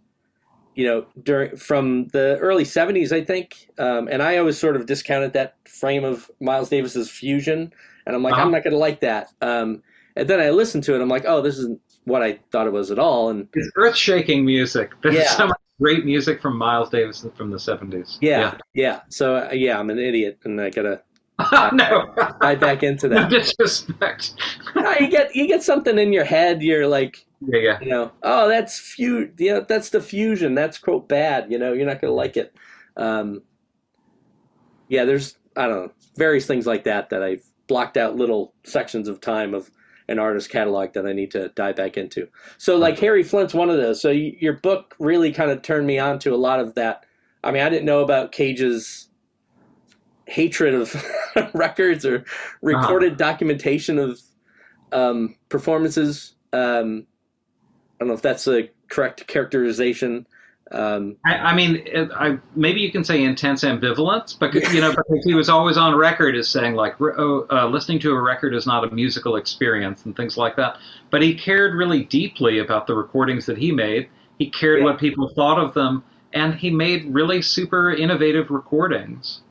you 0.75 0.85
know, 0.87 1.05
during 1.21 1.55
from 1.55 2.07
the 2.07 2.37
early 2.39 2.63
'70s, 2.63 3.11
I 3.11 3.23
think, 3.23 3.69
um, 3.77 4.07
and 4.07 4.23
I 4.23 4.37
always 4.37 4.57
sort 4.57 4.75
of 4.75 4.85
discounted 4.87 5.33
that 5.33 5.55
frame 5.67 6.03
of 6.03 6.31
Miles 6.39 6.69
Davis's 6.69 7.09
fusion, 7.11 7.71
and 8.07 8.15
I'm 8.15 8.23
like, 8.23 8.33
Uh-huh. 8.33 8.41
I'm 8.43 8.51
not 8.51 8.63
going 8.63 8.71
to 8.71 8.79
like 8.79 8.99
that. 9.01 9.31
Um, 9.41 9.83
and 10.15 10.27
then 10.27 10.39
I 10.39 10.49
listened 10.49 10.83
to 10.85 10.95
it, 10.95 11.01
I'm 11.01 11.09
like, 11.09 11.25
oh, 11.27 11.41
this 11.43 11.57
isn't 11.59 11.79
what 12.05 12.23
I 12.23 12.39
thought 12.51 12.65
it 12.67 12.73
was 12.73 12.89
at 12.89 12.97
all. 12.97 13.29
And 13.29 13.47
It's 13.53 13.69
earth-shaking 13.75 14.43
music. 14.45 14.93
There's 15.03 15.15
Yeah. 15.15 15.37
so 15.37 15.47
much 15.47 15.57
great 15.79 16.05
music 16.05 16.41
from 16.41 16.57
Miles 16.57 16.89
Davis 16.89 17.23
from 17.35 17.51
the 17.51 17.57
'70s. 17.57 18.17
yeah, 18.21 18.57
yeah. 18.73 19.01
So 19.09 19.35
uh, 19.35 19.51
yeah, 19.53 19.77
I'm 19.79 19.91
an 19.91 19.99
idiot, 19.99 20.39
and 20.45 20.59
I 20.59 20.71
gotta 20.71 21.01
Yeah. 21.03 21.12
no, 21.73 22.13
dive 22.41 22.59
back 22.59 22.83
into 22.83 23.07
that. 23.07 23.29
no 23.31 23.39
disrespect. 23.39 24.33
No, 24.75 24.93
you 24.99 25.09
get 25.09 25.35
you 25.35 25.47
get 25.47 25.63
something 25.63 25.97
in 25.97 26.13
your 26.13 26.25
head. 26.25 26.61
You're 26.61 26.87
like, 26.87 27.25
yeah, 27.41 27.59
yeah. 27.59 27.79
you 27.81 27.89
know, 27.89 28.11
oh, 28.21 28.47
that's 28.47 28.97
you 28.99 29.31
know, 29.39 29.65
that's 29.67 29.89
the 29.89 30.01
fusion. 30.01 30.53
That's 30.53 30.77
quote 30.77 31.07
bad. 31.09 31.51
You 31.51 31.57
know, 31.57 31.73
you're 31.73 31.87
not 31.87 32.01
gonna 32.01 32.13
like 32.13 32.37
it. 32.37 32.53
Um, 32.97 33.41
yeah, 34.89 35.05
there's 35.05 35.37
I 35.55 35.67
don't 35.67 35.85
know 35.87 35.91
various 36.17 36.45
things 36.45 36.67
like 36.67 36.83
that 36.83 37.09
that 37.09 37.23
I've 37.23 37.43
blocked 37.67 37.97
out 37.97 38.15
little 38.15 38.53
sections 38.63 39.07
of 39.07 39.19
time 39.19 39.53
of 39.53 39.71
an 40.07 40.19
artist 40.19 40.49
catalog 40.49 40.93
that 40.93 41.07
I 41.07 41.13
need 41.13 41.31
to 41.31 41.49
dive 41.49 41.77
back 41.77 41.97
into. 41.97 42.27
So 42.57 42.77
like 42.77 42.99
Henry 42.99 43.23
Flynt's 43.23 43.53
one 43.53 43.69
of 43.69 43.77
those. 43.77 44.01
So 44.01 44.09
y- 44.09 44.35
your 44.39 44.53
book 44.53 44.95
really 44.99 45.31
kind 45.31 45.49
of 45.49 45.61
turned 45.61 45.87
me 45.87 45.97
on 45.97 46.19
to 46.19 46.33
a 46.33 46.37
lot 46.37 46.59
of 46.59 46.75
that. 46.75 47.05
I 47.43 47.51
mean, 47.51 47.63
I 47.63 47.69
didn't 47.69 47.85
know 47.85 48.01
about 48.01 48.31
Cage's 48.31 49.09
hatred 50.25 50.73
of 50.73 50.95
records 51.53 52.05
or 52.05 52.25
recorded 52.61 53.17
documentation 53.17 53.99
of 53.99 54.19
um, 54.91 55.35
performances. 55.49 56.35
Um, 56.53 57.05
I 57.95 57.99
don't 57.99 58.07
know 58.09 58.13
if 58.13 58.21
that's 58.21 58.47
a 58.47 58.69
correct 58.89 59.27
characterization. 59.27 60.27
Um, 60.71 61.17
I, 61.25 61.35
I 61.35 61.55
mean, 61.55 61.85
I, 62.15 62.39
maybe 62.55 62.79
you 62.81 62.91
can 62.91 63.03
say 63.03 63.23
intense 63.23 63.63
ambivalence, 63.63 64.37
but 64.37 64.53
you 64.73 64.81
know, 64.81 64.89
because 64.89 65.23
he 65.23 65.33
was 65.33 65.47
always 65.49 65.77
on 65.77 65.95
record 65.95 66.35
as 66.35 66.47
saying 66.47 66.73
like, 66.73 66.99
oh, 66.99 67.45
uh, 67.51 67.67
listening 67.67 67.99
to 67.99 68.11
a 68.11 68.21
record 68.21 68.55
is 68.55 68.65
not 68.65 68.83
a 68.83 68.89
musical 68.89 69.35
experience 69.35 70.05
and 70.05 70.15
things 70.15 70.35
like 70.37 70.55
that. 70.55 70.77
But 71.11 71.21
he 71.21 71.35
cared 71.35 71.75
really 71.75 72.05
deeply 72.05 72.59
about 72.59 72.87
the 72.87 72.95
recordings 72.95 73.45
that 73.45 73.57
he 73.57 73.71
made. 73.71 74.09
He 74.39 74.49
cared 74.49 74.79
Yeah. 74.79 74.85
what 74.85 74.99
people 74.99 75.31
thought 75.35 75.59
of 75.59 75.73
them, 75.75 76.03
and 76.33 76.55
he 76.55 76.71
made 76.71 77.13
really 77.13 77.41
super 77.41 77.91
innovative 77.91 78.49
recordings. 78.49 79.41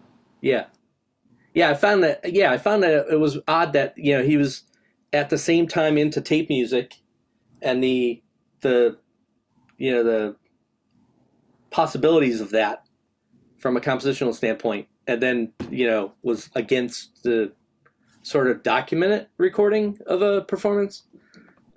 Yeah, 0.42 0.66
yeah. 1.54 1.70
I 1.70 1.74
found 1.74 2.02
that. 2.02 2.20
Yeah, 2.32 2.52
I 2.52 2.58
found 2.58 2.82
that 2.82 3.06
it 3.10 3.18
was 3.18 3.38
odd 3.48 3.72
that 3.72 3.96
you 3.96 4.16
know 4.16 4.22
he 4.22 4.36
was 4.36 4.64
at 5.14 5.30
the 5.30 5.38
same 5.38 5.66
time 5.66 5.96
into 5.96 6.20
tape 6.20 6.50
music, 6.50 6.96
and 7.62 7.82
the 7.82 8.22
the 8.60 8.98
you 9.78 9.92
know 9.92 10.02
the 10.04 10.36
possibilities 11.70 12.40
of 12.40 12.50
that 12.50 12.84
from 13.58 13.76
a 13.76 13.80
compositional 13.80 14.34
standpoint, 14.34 14.88
and 15.06 15.22
then 15.22 15.52
you 15.70 15.86
know 15.86 16.12
was 16.22 16.50
against 16.54 17.22
the 17.22 17.52
sort 18.22 18.48
of 18.48 18.62
documented 18.62 19.26
recording 19.38 19.98
of 20.06 20.22
a 20.22 20.42
performance. 20.42 21.04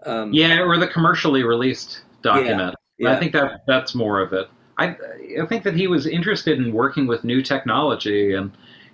Um, 0.06 0.34
Yeah, 0.34 0.60
or 0.60 0.78
the 0.78 0.88
commercially 0.88 1.44
released 1.44 2.02
document. 2.22 2.76
yeah. 3.00 3.12
I 3.12 3.20
think 3.20 3.32
that 3.34 3.62
that's 3.68 3.96
more 3.96 4.22
of 4.22 4.34
it. 4.34 4.48
I 4.78 4.96
I 5.42 5.46
think 5.48 5.64
that 5.64 5.76
he 5.76 5.88
was 5.88 6.06
interested 6.06 6.58
in 6.58 6.74
working 6.74 7.08
with 7.08 7.24
new 7.24 7.42
technology, 7.42 8.34
and 8.34 8.52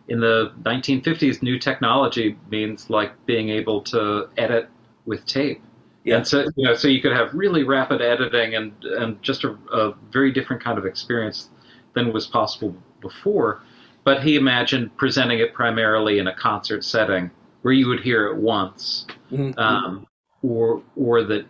in 0.07 0.19
the 0.19 0.51
1950s, 0.63 1.41
new 1.41 1.57
technology 1.59 2.37
means 2.49 2.89
like 2.89 3.11
being 3.25 3.49
able 3.49 3.81
to 3.81 4.27
edit 4.37 4.69
with 5.05 5.25
tape. 5.25 5.61
Yeah. 6.03 6.17
And 6.17 6.27
so 6.27 6.47
you 6.55 6.65
know, 6.67 6.73
so 6.73 6.87
you 6.87 7.01
could 7.01 7.13
have 7.13 7.33
really 7.33 7.63
rapid 7.63 8.01
editing 8.01 8.55
and 8.55 8.71
and 8.83 9.21
just 9.21 9.43
a, 9.43 9.57
a 9.71 9.93
very 10.11 10.31
different 10.31 10.63
kind 10.63 10.77
of 10.77 10.85
experience 10.85 11.49
than 11.93 12.11
was 12.13 12.27
possible 12.27 12.75
before. 13.01 13.61
But 14.03 14.23
he 14.23 14.35
imagined 14.35 14.95
presenting 14.97 15.39
it 15.39 15.53
primarily 15.53 16.17
in 16.17 16.27
a 16.27 16.35
concert 16.35 16.83
setting 16.83 17.29
where 17.61 17.73
you 17.73 17.87
would 17.87 17.99
hear 17.99 18.27
it 18.27 18.37
once 18.37 19.05
Mhm. 19.31 19.57
um, 19.59 20.07
or 20.41 20.81
or 20.95 21.23
that 21.23 21.45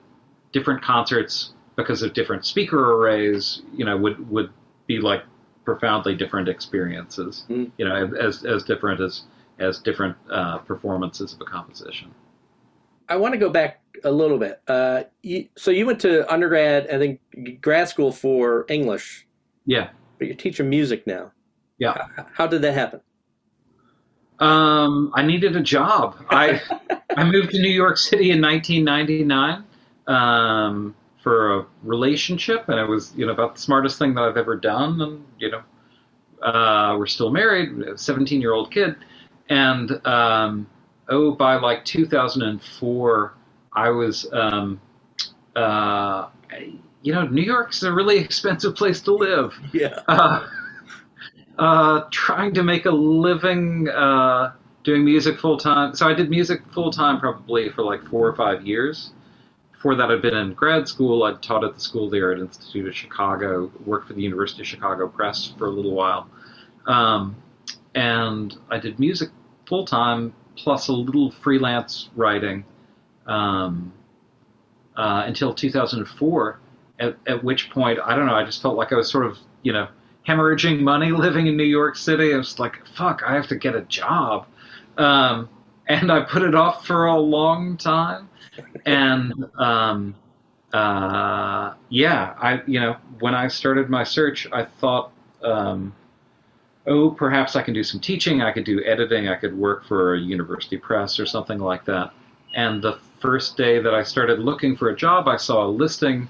different 0.52 0.82
concerts 0.82 1.54
because 1.76 2.02
of 2.04 2.14
different 2.14 2.46
speaker 2.46 2.94
arrays, 2.94 3.62
you 3.74 3.86
know, 3.86 3.98
would 3.98 4.30
would 4.30 4.50
be 4.88 5.00
like 5.00 5.24
profoundly 5.66 6.16
different 6.16 6.50
experiences, 6.50 7.46
Mm. 7.50 7.72
you 7.78 7.86
know, 7.88 8.12
as 8.20 8.44
as 8.46 8.64
different 8.64 9.00
as 9.02 9.24
as 9.60 9.80
different 9.80 10.16
uh, 10.32 10.58
performances 10.60 11.34
of 11.34 11.42
a 11.42 11.46
composition. 11.46 12.12
I 13.10 13.16
want 13.18 13.34
to 13.34 13.38
go 13.38 13.50
back 13.50 13.82
a 14.04 14.12
little 14.12 14.38
bit. 14.40 14.62
Uh, 14.68 15.04
you, 15.22 15.50
so 15.56 15.70
you 15.70 15.86
went 15.86 16.00
to 16.02 16.32
undergrad, 16.34 16.88
and 16.88 17.02
then 17.36 17.58
grad 17.62 17.88
school 17.90 18.12
for 18.12 18.66
English, 18.70 19.28
Yeah. 19.66 19.90
but 20.18 20.28
you're 20.28 20.36
teaching 20.38 20.70
music 20.70 21.06
now. 21.06 21.32
Yeah. 21.78 22.08
How, 22.16 22.28
how 22.34 22.48
did 22.48 22.62
that 22.64 22.74
happen? 22.74 23.02
Um, 24.40 25.12
I 25.14 25.22
needed 25.24 25.56
a 25.56 25.62
job. 25.62 26.16
I 26.30 26.60
I 27.16 27.24
moved 27.30 27.52
to 27.52 27.62
New 27.62 27.70
York 27.70 27.98
City 27.98 28.32
in 28.32 28.42
1999 28.42 29.64
um, 30.08 30.96
for 31.22 31.60
a 31.60 31.66
relationship, 31.84 32.68
and 32.70 32.80
it 32.80 32.88
was 32.88 33.14
you 33.16 33.26
know 33.26 33.32
about 33.34 33.56
the 33.56 33.62
smartest 33.62 34.00
thing 34.00 34.14
that 34.16 34.24
I've 34.24 34.38
ever 34.38 34.56
done. 34.56 35.02
And 35.02 35.26
you 35.40 35.52
know, 35.52 35.62
uh, 36.46 36.98
we're 36.98 37.08
still 37.08 37.32
married, 37.32 38.00
17 38.00 38.42
year 38.42 38.54
old 38.54 38.72
kid, 38.72 38.96
and 39.50 40.06
um, 40.08 40.68
oh, 41.10 41.32
by 41.32 41.56
like 41.56 41.86
2004, 41.86 43.34
I 43.74 43.90
was 43.90 44.28
um, 44.34 44.82
uh, 45.56 46.30
you 47.02 47.14
know, 47.14 47.28
New 47.28 47.42
York's 47.44 47.84
a 47.84 47.92
really 47.92 48.18
expensive 48.20 48.76
place 48.76 49.02
to 49.02 49.14
live 49.14 49.60
Yeah. 49.74 50.00
uh, 50.08 50.48
uh, 51.58 52.02
trying 52.12 52.54
to 52.56 52.64
make 52.64 52.86
a 52.86 52.92
living 52.92 53.90
uh, 53.90 54.54
doing 54.84 55.06
music 55.06 55.40
full 55.40 55.58
time. 55.58 55.96
So 55.96 56.08
I 56.08 56.14
did 56.14 56.30
music 56.30 56.62
full 56.74 56.92
time 56.92 57.20
probably 57.20 57.70
for 57.70 57.84
like 57.84 58.04
four 58.08 58.28
or 58.28 58.36
five 58.36 58.66
years. 58.66 59.12
Before 59.82 59.96
that, 59.96 60.12
I'd 60.12 60.22
been 60.22 60.36
in 60.36 60.54
grad 60.54 60.88
school. 60.88 61.24
I'd 61.24 61.42
taught 61.42 61.64
at 61.64 61.74
the 61.74 61.80
School 61.80 62.06
of 62.06 62.12
the 62.12 62.22
Art 62.22 62.40
Institute 62.40 62.88
of 62.88 62.96
Chicago, 62.96 63.72
worked 63.84 64.08
for 64.08 64.14
the 64.14 64.22
University 64.22 64.62
of 64.62 64.68
Chicago 64.68 65.08
Press 65.08 65.56
for 65.58 65.66
a 65.66 65.72
little 65.72 65.96
while. 65.96 66.30
Um, 66.86 67.36
and 67.96 68.56
I 68.70 68.78
did 68.78 69.00
music 69.00 69.30
full 69.66 69.84
time 69.84 70.36
plus 70.56 70.90
a 70.90 70.94
little 70.94 71.32
freelance 71.32 72.12
writing 72.16 72.64
um, 73.26 73.92
uh, 74.98 75.24
until 75.26 75.52
2004 75.52 76.60
at, 77.00 77.18
at 77.26 77.44
which 77.44 77.72
point 77.72 77.98
I 78.06 78.16
don't 78.16 78.28
know. 78.28 78.36
I 78.36 78.44
just 78.44 78.62
felt 78.62 78.78
like 78.78 78.94
I 78.94 78.98
was 78.98 79.10
sort 79.10 79.26
of 79.26 79.40
you 79.64 79.74
know 79.74 79.88
hemorrhaging 80.28 80.80
money 80.82 81.10
living 81.12 81.48
in 81.48 81.58
New 81.58 81.64
York 81.64 81.96
City. 81.96 82.36
I 82.36 82.38
was 82.38 82.60
like, 82.60 82.86
fuck, 82.86 83.24
I 83.26 83.34
have 83.34 83.48
to 83.48 83.56
get 83.56 83.74
a 83.74 83.82
job, 83.82 84.46
um, 85.00 85.50
and 85.88 86.12
I 86.12 86.22
put 86.22 86.44
it 86.44 86.54
off 86.54 86.86
for 86.86 87.08
a 87.08 87.18
long 87.18 87.78
time. 87.78 88.30
And 88.86 89.34
um, 89.58 90.16
uh, 90.74 91.74
yeah, 91.90 92.36
I 92.38 92.62
you 92.68 92.80
know 92.80 92.98
when 93.20 93.36
I 93.36 93.48
started 93.48 93.90
my 93.90 94.04
search, 94.04 94.48
I 94.52 94.66
thought. 94.66 95.12
Um, 95.44 95.94
Oh, 96.88 97.12
perhaps 97.12 97.56
I 97.56 97.62
can 97.62 97.74
do 97.76 97.84
some 97.84 98.00
teaching. 98.00 98.42
I 98.42 98.52
could 98.52 98.64
do 98.64 98.84
editing. 98.84 99.28
I 99.28 99.36
could 99.36 99.56
work 99.56 99.86
for 99.86 100.16
a 100.16 100.20
university 100.20 100.78
press 100.78 101.20
or 101.20 101.28
something 101.28 101.60
like 101.60 101.86
that. 101.86 102.12
And 102.56 102.82
the 102.82 102.98
first 103.20 103.56
day 103.56 103.80
that 103.80 103.94
I 103.94 104.04
started 104.04 104.40
looking 104.40 104.76
for 104.76 104.90
a 104.90 104.96
job, 104.96 105.28
I 105.28 105.38
saw 105.38 105.66
a 105.66 105.70
listing 105.70 106.28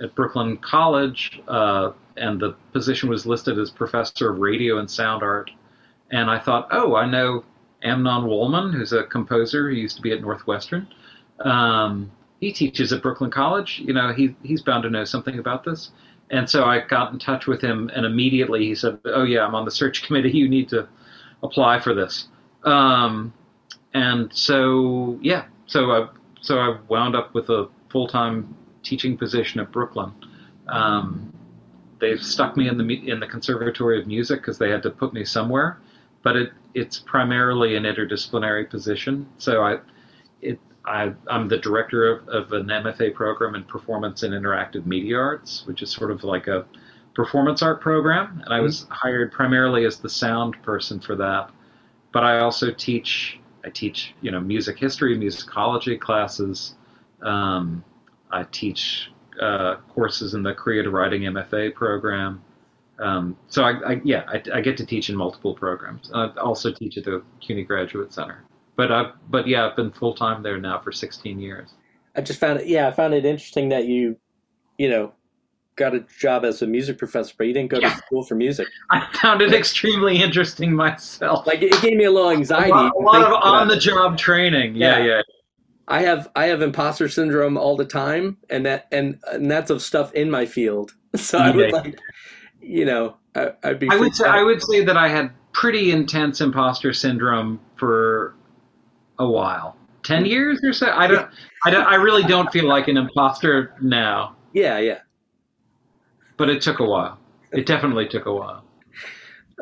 at 0.00 0.14
Brooklyn 0.14 0.58
College, 0.58 1.40
uh, 1.48 1.92
and 2.16 2.38
the 2.38 2.54
position 2.72 3.08
was 3.08 3.24
listed 3.26 3.58
as 3.58 3.70
professor 3.70 4.30
of 4.30 4.38
radio 4.38 4.78
and 4.78 4.90
sound 4.90 5.22
art. 5.22 5.50
And 6.10 6.30
I 6.30 6.38
thought, 6.38 6.68
oh, 6.70 6.94
I 6.96 7.06
know 7.06 7.44
Amnon 7.82 8.26
Wolman, 8.26 8.72
who's 8.72 8.92
a 8.92 9.04
composer 9.04 9.70
who 9.70 9.74
used 9.76 9.96
to 9.96 10.02
be 10.02 10.12
at 10.12 10.20
Northwestern. 10.20 10.86
Um, 11.40 12.10
he 12.40 12.52
teaches 12.52 12.92
at 12.92 13.02
Brooklyn 13.02 13.30
College. 13.30 13.82
You 13.84 13.94
know, 13.94 14.12
he 14.12 14.34
he's 14.42 14.62
bound 14.62 14.82
to 14.84 14.90
know 14.90 15.04
something 15.04 15.38
about 15.38 15.64
this. 15.64 15.90
And 16.30 16.48
so 16.48 16.64
I 16.64 16.80
got 16.80 17.12
in 17.12 17.18
touch 17.18 17.46
with 17.46 17.60
him, 17.60 17.90
and 17.94 18.06
immediately 18.06 18.66
he 18.66 18.74
said, 18.74 18.98
"Oh 19.04 19.24
yeah, 19.24 19.44
I'm 19.46 19.54
on 19.54 19.64
the 19.64 19.70
search 19.70 20.02
committee. 20.04 20.30
You 20.34 20.48
need 20.48 20.68
to 20.70 20.88
apply 21.42 21.80
for 21.80 21.94
this." 21.94 22.28
Um, 22.64 23.32
and 23.92 24.32
so 24.34 25.18
yeah, 25.22 25.44
so 25.66 25.90
I 25.92 26.08
so 26.40 26.58
I 26.58 26.78
wound 26.88 27.14
up 27.14 27.34
with 27.34 27.48
a 27.50 27.68
full 27.88 28.08
time 28.08 28.54
teaching 28.82 29.16
position 29.16 29.60
at 29.60 29.72
Brooklyn. 29.72 30.12
Um, 30.68 31.32
they 32.00 32.16
stuck 32.16 32.56
me 32.56 32.68
in 32.68 32.76
the 32.76 33.10
in 33.10 33.20
the 33.20 33.26
Conservatory 33.26 34.00
of 34.00 34.06
Music 34.06 34.40
because 34.40 34.58
they 34.58 34.70
had 34.70 34.82
to 34.82 34.90
put 34.90 35.12
me 35.12 35.24
somewhere, 35.24 35.78
but 36.22 36.36
it 36.36 36.52
it's 36.74 36.98
primarily 36.98 37.76
an 37.76 37.84
interdisciplinary 37.84 38.68
position. 38.68 39.26
So 39.38 39.62
I 39.62 39.78
I, 40.84 41.12
I'm 41.28 41.48
the 41.48 41.58
director 41.58 42.10
of, 42.10 42.28
of 42.28 42.52
an 42.52 42.66
MFA 42.66 43.14
program 43.14 43.54
in 43.54 43.64
performance 43.64 44.22
and 44.22 44.34
interactive 44.34 44.84
media 44.84 45.18
arts, 45.18 45.64
which 45.66 45.82
is 45.82 45.90
sort 45.90 46.10
of 46.10 46.24
like 46.24 46.46
a 46.46 46.66
performance 47.14 47.62
art 47.62 47.80
program, 47.80 48.42
and 48.44 48.52
I 48.52 48.60
was 48.60 48.86
hired 48.90 49.32
primarily 49.32 49.84
as 49.86 49.98
the 49.98 50.08
sound 50.08 50.60
person 50.62 51.00
for 51.00 51.14
that. 51.16 51.50
But 52.12 52.24
I 52.24 52.40
also 52.40 52.70
teach 52.70 53.40
I 53.64 53.70
teach 53.70 54.14
you 54.20 54.30
know 54.30 54.40
music 54.40 54.78
history, 54.78 55.16
musicology 55.16 55.98
classes. 55.98 56.74
Um, 57.22 57.82
I 58.30 58.44
teach 58.44 59.10
uh, 59.40 59.76
courses 59.88 60.34
in 60.34 60.42
the 60.42 60.52
creative 60.52 60.92
writing 60.92 61.22
MFA 61.22 61.74
program. 61.74 62.42
Um, 62.98 63.36
so 63.48 63.64
I, 63.64 63.92
I 63.92 64.00
yeah 64.04 64.24
I, 64.28 64.42
I 64.52 64.60
get 64.60 64.76
to 64.78 64.86
teach 64.86 65.08
in 65.08 65.16
multiple 65.16 65.54
programs. 65.54 66.10
I 66.12 66.26
also 66.36 66.72
teach 66.72 66.98
at 66.98 67.04
the 67.04 67.22
CUNY 67.40 67.64
Graduate 67.64 68.12
Center. 68.12 68.44
But 68.76 68.90
I 68.92 69.12
but 69.30 69.46
yeah 69.46 69.66
I've 69.66 69.76
been 69.76 69.92
full 69.92 70.14
time 70.14 70.42
there 70.42 70.58
now 70.58 70.80
for 70.80 70.92
16 70.92 71.38
years. 71.38 71.70
I 72.16 72.20
just 72.20 72.40
found 72.40 72.60
it. 72.60 72.66
Yeah, 72.66 72.88
I 72.88 72.90
found 72.92 73.12
it 73.14 73.24
interesting 73.24 73.68
that 73.70 73.86
you, 73.86 74.16
you 74.78 74.88
know, 74.88 75.12
got 75.76 75.94
a 75.94 76.00
job 76.18 76.44
as 76.44 76.62
a 76.62 76.66
music 76.66 76.96
professor, 76.98 77.34
but 77.36 77.46
you 77.48 77.52
didn't 77.52 77.70
go 77.70 77.78
Yeah. 77.80 77.90
to 77.90 77.96
school 77.98 78.22
for 78.24 78.34
music. 78.36 78.68
I 78.90 79.06
found 79.20 79.42
it 79.42 79.52
extremely 79.52 80.22
interesting 80.22 80.72
myself. 80.72 81.46
Like 81.46 81.62
it 81.62 81.80
gave 81.82 81.96
me 81.96 82.04
a 82.04 82.10
little 82.12 82.30
a 82.30 82.34
anxiety. 82.34 82.70
lot, 82.70 82.92
a 82.94 82.98
lot 83.02 83.22
of 83.22 83.32
on 83.42 83.68
the 83.68 83.76
job 83.76 84.16
training. 84.18 84.76
Yeah, 84.76 84.98
Yeah. 84.98 85.04
yeah. 85.06 85.22
I 85.86 86.00
have 86.00 86.30
I 86.34 86.46
have 86.46 86.62
imposter 86.62 87.08
syndrome 87.10 87.58
all 87.58 87.76
the 87.76 87.84
time, 87.84 88.38
and 88.48 88.64
that 88.64 88.86
and 88.90 89.18
and 89.30 89.50
that's 89.50 89.70
of 89.70 89.82
stuff 89.82 90.12
in 90.14 90.30
my 90.30 90.46
field. 90.46 90.92
So 91.16 91.38
I 91.38 91.50
would 91.52 91.70
like, 91.72 91.96
you 92.60 92.84
know, 92.84 93.16
I, 93.36 93.52
I'd 93.62 93.78
be. 93.78 93.88
I 93.90 93.96
would 93.96 94.16
say 94.16 94.26
out. 94.26 94.34
I 94.34 94.42
would 94.42 94.60
say 94.62 94.82
that 94.84 94.96
I 94.96 95.08
had 95.08 95.30
pretty 95.52 95.92
intense 95.92 96.40
imposter 96.40 96.92
syndrome 96.92 97.60
for 97.76 98.34
a 99.18 99.28
while, 99.28 99.76
ten 100.02 100.24
years 100.26 100.60
or 100.64 100.72
so. 100.72 100.90
I 100.92 101.06
don't. 101.06 101.28
I 101.64 101.70
don't. 101.70 101.86
I 101.86 101.94
really 101.96 102.22
don't 102.24 102.50
feel 102.52 102.66
like 102.68 102.88
an 102.88 102.96
imposter 102.96 103.74
now, 103.80 104.36
Yeah, 104.52 104.78
yeah. 104.78 105.00
but 106.36 106.50
it 106.50 106.60
took 106.62 106.80
a 106.80 106.84
while. 106.84 107.18
It 107.52 107.66
definitely 107.66 108.08
took 108.08 108.26
a 108.26 108.34
while. 108.34 108.64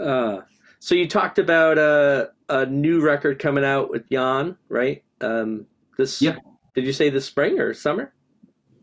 Uh, 0.01 0.41
so 0.79 0.95
you 0.95 1.07
talked 1.07 1.39
about 1.39 1.79
uh, 1.79 2.27
a 2.49 2.67
new 2.67 3.01
record 3.01 3.39
coming 3.39 3.65
out 3.65 3.91
with 3.91 4.09
Jan, 4.11 4.57
right? 4.69 5.03
Um, 5.21 5.67
this. 5.99 6.21
Yep. 6.23 6.39
Did 6.75 6.87
you 6.87 6.93
say 6.93 7.11
this 7.11 7.27
spring 7.27 7.61
or 7.61 7.75
summer? 7.75 8.13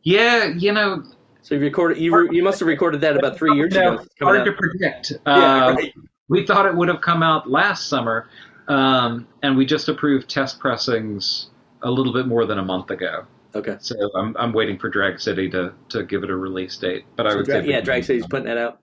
Yeah, 0.04 0.46
you 0.46 0.72
know, 0.72 1.04
So 1.42 1.56
you 1.56 1.62
recorded. 1.62 1.98
You 1.98 2.16
re, 2.16 2.30
you 2.32 2.44
must 2.44 2.60
have 2.60 2.68
recorded 2.68 3.02
that 3.02 3.18
about 3.18 3.36
three 3.38 3.56
years 3.56 3.76
ago. 3.76 4.06
Hard 4.22 4.46
to 4.46 4.52
predict. 4.54 5.12
Yeah, 5.26 5.66
Uh, 5.66 5.74
right. 5.74 5.94
We 6.30 6.46
thought 6.46 6.68
it 6.68 6.76
would 6.76 6.88
have 6.88 7.02
come 7.02 7.24
out 7.24 7.50
last 7.50 7.88
summer, 7.88 8.30
um, 8.70 9.28
and 9.44 9.58
we 9.58 9.66
just 9.66 9.90
approved 9.90 10.30
test 10.30 10.60
pressings 10.60 11.50
a 11.84 11.92
little 11.92 12.14
bit 12.14 12.28
more 12.28 12.46
than 12.46 12.60
a 12.60 12.64
month 12.64 12.92
ago. 12.92 13.26
Okay. 13.56 13.78
So 13.80 13.96
I'm, 14.16 14.38
I'm 14.38 14.54
waiting 14.54 14.78
for 14.78 14.90
Drag 14.90 15.20
City 15.20 15.50
to, 15.50 15.74
to 15.90 16.04
give 16.04 16.24
it 16.24 16.30
a 16.30 16.36
release 16.36 16.78
date. 16.78 17.06
But 17.16 17.28
I 17.28 17.36
would 17.36 17.46
Dra- 17.46 17.64
say 17.64 17.70
yeah, 17.70 17.82
Drag 17.82 18.04
City's 18.04 18.28
putting 18.28 18.46
that 18.46 18.58
out. 18.58 18.80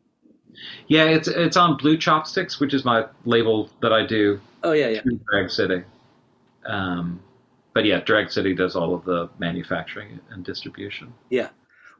Yeah, 0.88 1.04
it's 1.04 1.28
it's 1.28 1.56
on 1.56 1.76
Blue 1.76 1.98
Chopsticks, 1.98 2.58
which 2.58 2.72
is 2.74 2.84
my 2.84 3.06
label 3.24 3.70
that 3.82 3.92
I 3.92 4.06
do 4.06 4.40
Oh 4.66 4.72
yeah, 4.72 4.88
yeah. 4.88 5.00
Drag 5.30 5.48
City. 5.48 5.84
Um, 6.66 7.20
but 7.72 7.84
yeah, 7.84 8.00
Drag 8.00 8.32
City 8.32 8.52
does 8.52 8.74
all 8.74 8.94
of 8.94 9.04
the 9.04 9.30
manufacturing 9.38 10.18
and 10.30 10.44
distribution. 10.44 11.14
Yeah. 11.30 11.50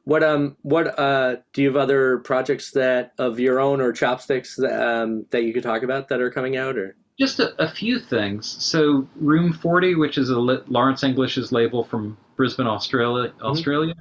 What 0.03 0.25
um 0.25 0.57
what 0.63 0.99
uh 0.99 1.37
do 1.53 1.63
you 1.63 1.69
have 1.69 1.77
other 1.77 2.19
projects 2.19 2.73
that 2.73 3.13
of 3.19 3.39
your 3.39 3.61
own 3.61 3.81
or 3.81 3.93
chopsticks 3.93 4.57
that, 4.57 4.73
um 4.73 5.27
that 5.31 5.45
you 5.45 5.53
could 5.53 5.63
talk 5.63 5.85
about 5.85 6.09
that 6.09 6.21
are 6.21 6.31
coming 6.31 6.57
out 6.57 6.77
or 6.77 6.97
Just 7.19 7.41
a, 7.41 7.61
a 7.63 7.69
few 7.69 7.99
things. 7.99 8.47
So 8.63 9.09
Room 9.17 9.53
40, 9.53 9.95
which 9.95 10.19
is 10.19 10.31
a 10.31 10.39
Lawrence 10.39 11.03
English's 11.03 11.51
label 11.51 11.83
from 11.83 12.17
Brisbane, 12.37 12.67
Australia, 12.67 13.33
Australia, 13.41 13.95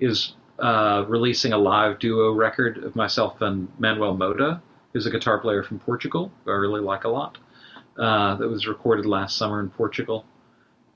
is 0.00 0.34
uh, 0.58 1.04
releasing 1.08 1.52
a 1.52 1.58
live 1.58 1.98
duo 1.98 2.32
record 2.32 2.84
of 2.84 2.94
myself 2.94 3.40
and 3.40 3.68
Manuel 3.78 4.14
Mota, 4.16 4.60
who's 4.92 5.06
a 5.06 5.10
guitar 5.10 5.38
player 5.38 5.62
from 5.62 5.78
Portugal, 5.78 6.30
who 6.44 6.50
I 6.50 6.54
really 6.54 6.80
like 6.80 7.04
a 7.04 7.08
lot. 7.08 7.38
Uh, 7.98 8.36
that 8.36 8.48
was 8.48 8.66
recorded 8.66 9.06
last 9.06 9.36
summer 9.36 9.60
in 9.60 9.70
Portugal, 9.70 10.24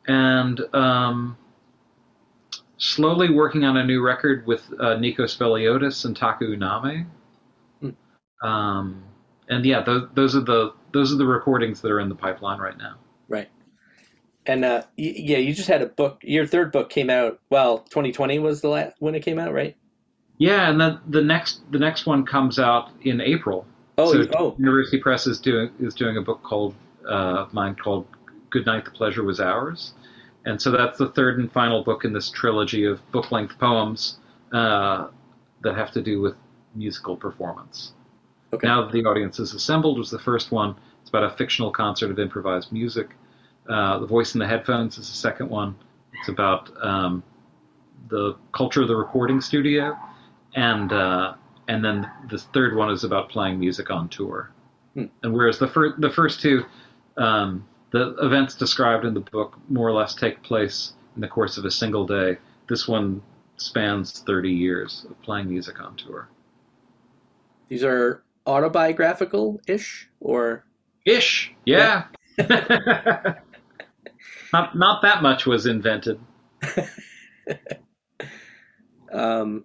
and 0.06 0.60
um, 0.72 1.36
slowly 2.76 3.30
working 3.30 3.64
on 3.64 3.76
a 3.76 3.84
new 3.84 4.01
record 4.01 4.47
with 4.47 4.64
uh, 4.78 4.97
Nikos 4.97 5.36
Veliotis 5.36 6.05
and 6.05 6.16
Taku 6.16 6.56
Unami. 6.56 7.06
Hmm. 7.80 8.47
Um, 8.47 9.05
and 9.48 9.64
yeah, 9.64 9.82
those, 9.82 10.09
those 10.14 10.36
are 10.36 10.42
the 10.42 10.72
those 10.93 11.12
are 11.12 11.16
the 11.16 11.27
recordings 11.27 11.81
that 11.81 11.90
are 11.90 12.01
in 12.01 12.09
the 12.09 12.14
pipeline 12.14 12.59
right 12.59 12.77
now. 12.78 12.97
right 13.28 13.48
and 14.47 14.64
uh 14.64 14.82
y- 14.98 15.14
yeah 15.16 15.39
you 15.39 15.55
just 15.55 15.69
had 15.69 15.82
a 15.82 15.86
book 15.86 16.19
your 16.23 16.47
third 16.47 16.73
book 16.73 16.90
came 16.90 17.09
out 17.10 17.39
well 17.51 17.78
2020 17.90 18.39
was 18.40 18.60
the 18.60 18.69
last 18.69 18.97
when 18.98 19.14
it 19.14 19.20
came 19.20 19.39
out 19.39 19.52
right 19.52 19.77
Yeah, 20.39 20.69
and 20.70 20.81
then 20.81 20.98
the 21.09 21.23
next 21.23 21.60
the 21.70 21.78
next 21.78 22.06
one 22.06 22.24
comes 22.27 22.59
out 22.59 22.90
in 23.02 23.20
April. 23.20 23.64
oh 23.98 24.12
so 24.12 24.27
oh 24.39 24.55
University 24.59 24.98
Press 24.98 25.27
is 25.27 25.39
doing 25.39 25.70
is 25.81 25.94
doing 25.94 26.16
a 26.16 26.23
book 26.23 26.43
called 26.43 26.74
uh, 27.09 27.47
mine 27.52 27.74
called 27.77 28.06
Good 28.51 28.66
Night, 28.66 28.85
the 28.85 28.90
Pleasure 28.90 29.23
Was 29.24 29.40
Ours, 29.40 29.94
and 30.44 30.60
so 30.60 30.70
that's 30.70 30.98
the 30.98 31.09
third 31.10 31.39
and 31.39 31.51
final 31.52 31.82
book 31.85 32.05
in 32.05 32.12
this 32.12 32.31
trilogy 32.31 32.85
of 32.85 33.01
book 33.12 33.31
length 33.32 33.59
poems 33.59 34.19
uh, 34.52 35.09
that 35.62 35.74
have 35.77 35.90
to 35.93 36.02
do 36.02 36.20
with 36.20 36.35
musical 36.74 37.16
performance. 37.16 37.93
Okay 38.52 38.66
Now 38.66 38.82
that 38.82 38.92
the 38.92 39.04
audience 39.04 39.38
is 39.38 39.54
assembled 39.54 39.98
was 39.98 40.10
the 40.10 40.18
first 40.18 40.52
one. 40.52 40.76
It's 41.00 41.08
about 41.08 41.24
a 41.24 41.30
fictional 41.30 41.70
concert 41.70 42.10
of 42.10 42.18
improvised 42.18 42.72
music. 42.72 43.10
Uh, 43.68 43.98
the 43.98 44.06
voice 44.06 44.34
in 44.34 44.40
the 44.40 44.46
headphones 44.46 44.98
is 44.98 45.08
the 45.08 45.16
second 45.16 45.48
one. 45.48 45.74
It's 46.14 46.28
about 46.28 46.70
um, 46.84 47.22
the 48.08 48.36
culture 48.52 48.82
of 48.82 48.88
the 48.88 48.96
recording 48.96 49.40
studio, 49.40 49.96
and 50.54 50.92
uh, 50.92 51.34
and 51.68 51.84
then 51.84 52.10
the 52.28 52.38
third 52.38 52.76
one 52.76 52.90
is 52.90 53.04
about 53.04 53.30
playing 53.30 53.58
music 53.58 53.90
on 53.90 54.08
tour. 54.08 54.50
Hmm. 54.94 55.04
And 55.22 55.32
whereas 55.32 55.58
the 55.58 55.68
first 55.68 56.00
the 56.00 56.10
first 56.10 56.40
two, 56.40 56.64
um, 57.16 57.66
the 57.92 58.14
events 58.20 58.54
described 58.54 59.04
in 59.04 59.14
the 59.14 59.20
book 59.20 59.58
more 59.68 59.88
or 59.88 59.92
less 59.92 60.14
take 60.14 60.42
place 60.42 60.92
in 61.14 61.20
the 61.20 61.28
course 61.28 61.56
of 61.56 61.64
a 61.64 61.70
single 61.70 62.06
day. 62.06 62.36
This 62.68 62.88
one 62.88 63.22
spans 63.56 64.20
30 64.20 64.50
years 64.50 65.06
of 65.08 65.20
playing 65.22 65.48
music 65.48 65.80
on 65.80 65.96
tour. 65.96 66.28
these 67.68 67.84
are 67.84 68.22
autobiographical 68.47 69.60
ish 69.66 70.09
or 70.20 70.64
Ish, 71.05 71.52
yeah. 71.66 72.05
not 74.52 74.77
not 74.77 75.02
that 75.02 75.23
much 75.23 75.47
was 75.47 75.66
invented. 75.66 76.19
um 79.12 79.64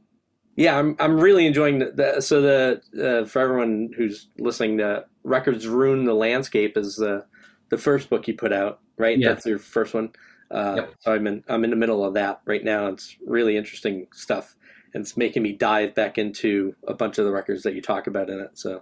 yeah 0.55 0.77
i'm 0.77 0.95
i'm 0.99 1.19
really 1.19 1.45
enjoying 1.45 1.79
the, 1.79 1.91
the 1.91 2.21
so 2.21 2.41
the 2.41 2.81
uh, 3.21 3.25
for 3.25 3.39
everyone 3.39 3.89
who's 3.95 4.27
listening 4.39 4.77
the 4.77 5.05
records 5.23 5.67
ruin 5.67 6.03
the 6.05 6.13
landscape 6.13 6.75
is 6.75 6.95
the 6.95 7.23
the 7.69 7.77
first 7.77 8.09
book 8.09 8.27
you 8.27 8.35
put 8.35 8.51
out 8.51 8.79
right 8.97 9.17
Yeah. 9.17 9.29
that's 9.29 9.45
your 9.45 9.59
first 9.59 9.93
one 9.93 10.09
uh 10.51 10.73
Yep. 10.77 10.93
so 10.99 11.13
i'm 11.13 11.27
in 11.27 11.43
i'm 11.47 11.63
in 11.63 11.69
the 11.69 11.75
middle 11.75 12.03
of 12.03 12.13
that 12.15 12.41
right 12.45 12.63
now 12.63 12.87
it's 12.87 13.15
really 13.25 13.55
interesting 13.55 14.07
stuff 14.11 14.55
and 14.93 15.01
it's 15.01 15.17
making 15.17 15.43
me 15.43 15.51
dive 15.53 15.93
back 15.95 16.17
into 16.17 16.75
a 16.87 16.93
bunch 16.93 17.17
of 17.17 17.25
the 17.25 17.31
records 17.31 17.63
that 17.63 17.73
you 17.75 17.81
talk 17.81 18.07
about 18.07 18.29
in 18.29 18.39
it 18.39 18.51
so 18.57 18.81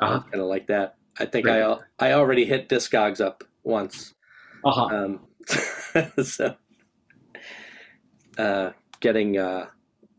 Uh-huh. 0.00 0.20
kind 0.30 0.40
of 0.42 0.46
like 0.48 0.66
that 0.66 0.96
i 1.18 1.24
think 1.24 1.46
i 1.48 1.76
i 1.98 2.12
already 2.12 2.44
hit 2.44 2.68
discogs 2.68 3.20
up 3.20 3.44
once 3.62 4.14
Uh-huh. 4.64 4.86
um, 4.86 5.20
so, 6.24 6.54
uh, 8.38 8.70
getting 9.00 9.38
uh, 9.38 9.66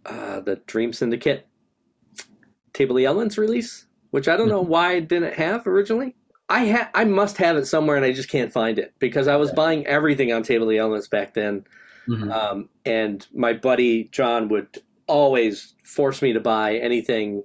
uh, 0.06 0.40
the 0.40 0.56
Dream 0.68 0.94
Syndicate 0.94 1.46
Table 2.74 2.98
of 2.98 3.04
Elements 3.04 3.38
release, 3.38 3.86
which 4.12 4.28
I 4.28 4.38
don't 4.38 4.48
know 4.50 4.62
why 4.62 4.94
I 4.94 5.00
didn't 5.02 5.34
have 5.34 5.68
originally. 5.68 6.16
I 6.50 6.70
ha- 6.70 6.90
I 6.94 7.04
must 7.04 7.38
have 7.38 7.58
it 7.58 7.66
somewhere, 7.66 7.98
and 7.98 8.06
I 8.06 8.14
just 8.14 8.30
can't 8.30 8.52
find 8.54 8.80
it 8.80 8.94
because 9.00 9.28
I 9.28 9.36
was 9.36 9.52
buying 9.52 9.86
everything 9.86 10.32
on 10.32 10.44
Table 10.44 10.70
of 10.70 10.76
Elements 10.78 11.08
back 11.10 11.34
then. 11.34 11.66
Mhm. 12.08 12.32
Um, 12.32 12.70
and 12.86 13.28
my 13.34 13.52
buddy 13.52 14.06
John 14.06 14.48
would 14.48 14.82
always 15.08 15.76
force 15.84 16.22
me 16.22 16.34
to 16.34 16.40
buy 16.40 16.78
anything 16.78 17.44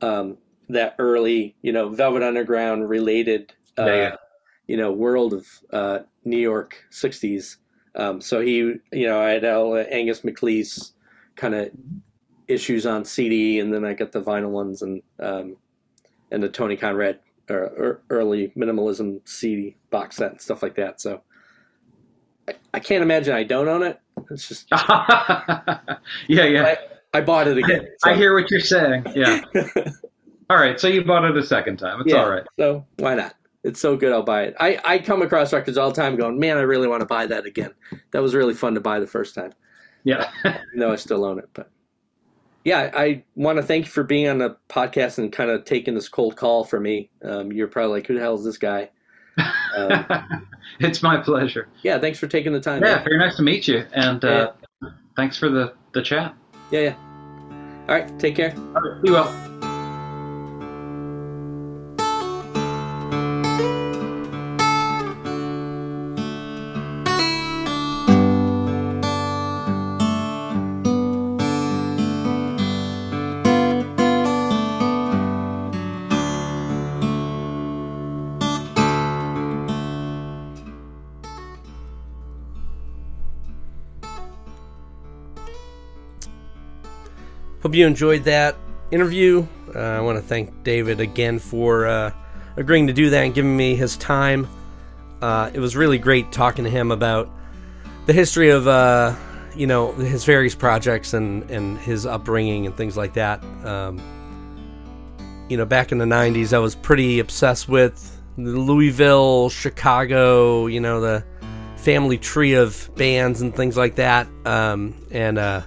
um, 0.00 0.38
that 0.68 0.94
early, 0.98 1.56
you 1.62 1.72
know, 1.72 1.88
Velvet 1.90 2.22
Underground 2.22 2.88
related, 2.88 3.52
uh, 3.78 3.84
Yeah, 3.86 3.94
yeah. 3.94 4.16
you 4.66 4.76
know, 4.76 4.92
world 4.92 5.32
of 5.34 5.46
uh, 5.72 6.00
New 6.24 6.38
York 6.38 6.84
'60s. 6.90 7.56
Um, 7.94 8.20
so 8.20 8.40
he, 8.40 8.56
you 8.92 9.06
know, 9.06 9.20
I 9.20 9.30
had 9.30 9.44
all 9.44 9.74
uh, 9.74 9.80
Angus 9.80 10.24
MacLise 10.24 10.92
kind 11.36 11.54
of 11.54 11.70
issues 12.48 12.86
on 12.86 13.04
CD, 13.04 13.60
and 13.60 13.72
then 13.72 13.84
I 13.84 13.92
got 13.94 14.12
the 14.12 14.22
vinyl 14.22 14.50
ones 14.50 14.82
and 14.82 15.02
um, 15.20 15.56
and 16.30 16.42
the 16.42 16.48
Tony 16.48 16.76
Conrad 16.76 17.20
or, 17.50 17.62
or 17.64 18.02
early 18.10 18.48
minimalism 18.56 19.20
CD 19.28 19.76
box 19.90 20.16
set 20.16 20.30
and 20.32 20.40
stuff 20.40 20.62
like 20.62 20.74
that. 20.76 21.00
So 21.00 21.22
I, 22.48 22.54
I 22.74 22.80
can't 22.80 23.02
imagine 23.02 23.34
I 23.34 23.44
don't 23.44 23.68
own 23.68 23.82
it. 23.82 24.00
It's 24.30 24.48
just 24.48 24.68
yeah, 24.70 25.98
yeah. 26.28 26.64
I 26.64 26.76
bought 27.20 27.46
it 27.48 27.58
again. 27.58 27.88
I 28.04 28.14
hear 28.14 28.34
what 28.34 28.50
you're 28.50 28.60
saying. 28.60 29.04
Yeah. 29.14 29.42
All 30.50 30.56
right. 30.56 30.78
So 30.80 30.88
you 30.88 31.04
bought 31.04 31.24
it 31.24 31.36
a 31.36 31.42
second 31.42 31.76
time. 31.78 32.00
It's 32.00 32.10
Yeah. 32.12 32.22
all 32.24 32.30
right. 32.30 32.44
So 32.58 32.84
why 32.98 33.14
not? 33.14 33.34
It's 33.64 33.80
so 33.80 33.96
good, 33.96 34.12
I'll 34.12 34.22
buy 34.24 34.42
it. 34.44 34.56
I, 34.58 34.78
I 34.84 34.98
come 34.98 35.22
across 35.22 35.52
records 35.52 35.78
all 35.78 35.90
the 35.90 35.94
time 35.94 36.16
going, 36.16 36.38
man, 36.40 36.56
I 36.58 36.62
really 36.62 36.88
want 36.88 37.00
to 37.00 37.06
buy 37.06 37.26
that 37.26 37.46
again. 37.46 37.70
That 38.10 38.20
was 38.20 38.34
really 38.34 38.54
fun 38.54 38.74
to 38.74 38.80
buy 38.80 38.98
the 38.98 39.06
first 39.06 39.34
time. 39.36 39.52
Yeah. 40.04 40.30
though 40.76 40.90
I 40.92 40.96
still 40.96 41.24
own 41.24 41.38
it. 41.38 41.48
But 41.54 41.70
yeah, 42.64 42.90
I 42.94 43.22
want 43.36 43.56
to 43.58 43.62
thank 43.62 43.84
you 43.86 43.90
for 43.92 44.02
being 44.02 44.28
on 44.28 44.38
the 44.38 44.56
podcast 44.68 45.18
and 45.18 45.32
kind 45.32 45.48
of 45.50 45.64
taking 45.64 45.94
this 45.94 46.08
cold 46.08 46.36
call 46.36 46.64
for 46.64 46.80
me. 46.80 47.08
Um, 47.24 47.52
you're 47.52 47.68
probably 47.68 47.98
like, 47.98 48.06
who 48.08 48.14
the 48.14 48.20
hell 48.20 48.34
is 48.34 48.44
this 48.44 48.58
guy? 48.58 48.90
Um, 49.76 50.06
it's 50.80 51.02
my 51.02 51.18
pleasure. 51.18 51.68
yeah, 51.82 51.98
thanks 51.98 52.18
for 52.18 52.26
taking 52.26 52.52
the 52.52 52.60
time. 52.60 52.82
Yeah, 52.82 52.96
man. 52.96 53.04
very 53.04 53.18
nice 53.18 53.36
to 53.36 53.42
meet 53.42 53.66
you, 53.68 53.86
and 53.92 54.22
uh, 54.24 54.52
thanks 55.16 55.38
for 55.38 55.48
the 55.48 55.72
the 55.94 56.02
chat. 56.02 56.34
Yeah, 56.72 56.80
yeah. 56.80 56.94
All 57.88 57.94
right, 57.94 58.18
take 58.18 58.34
care. 58.34 58.54
All 58.74 58.82
right, 58.82 59.02
be 59.02 59.10
well. 59.10 59.28
Hope 87.72 87.78
you 87.78 87.86
enjoyed 87.86 88.24
that 88.24 88.56
interview. 88.90 89.46
Uh, 89.74 89.78
I 89.78 90.00
want 90.00 90.18
to 90.18 90.22
thank 90.22 90.62
David 90.62 91.00
again 91.00 91.38
for 91.38 91.86
uh, 91.86 92.12
agreeing 92.56 92.86
to 92.88 92.92
do 92.92 93.08
that 93.08 93.24
and 93.24 93.34
giving 93.34 93.56
me 93.56 93.74
his 93.74 93.96
time. 93.96 94.46
Uh, 95.22 95.50
it 95.54 95.58
was 95.58 95.74
really 95.74 95.96
great 95.96 96.30
talking 96.30 96.64
to 96.66 96.70
him 96.70 96.90
about 96.90 97.30
the 98.04 98.12
history 98.12 98.50
of, 98.50 98.68
uh, 98.68 99.16
you 99.56 99.66
know, 99.66 99.92
his 99.92 100.22
various 100.26 100.54
projects 100.54 101.14
and, 101.14 101.50
and 101.50 101.78
his 101.78 102.04
upbringing 102.04 102.66
and 102.66 102.76
things 102.76 102.94
like 102.94 103.14
that. 103.14 103.42
Um, 103.64 103.98
you 105.48 105.56
know, 105.56 105.64
back 105.64 105.92
in 105.92 105.96
the 105.96 106.04
90s, 106.04 106.52
I 106.52 106.58
was 106.58 106.74
pretty 106.74 107.20
obsessed 107.20 107.70
with 107.70 108.20
Louisville, 108.36 109.48
Chicago, 109.48 110.66
you 110.66 110.80
know, 110.80 111.00
the 111.00 111.24
family 111.76 112.18
tree 112.18 112.52
of 112.52 112.90
bands 112.96 113.40
and 113.40 113.56
things 113.56 113.78
like 113.78 113.94
that. 113.94 114.28
Um, 114.44 114.94
and, 115.10 115.38
uh, 115.38 115.62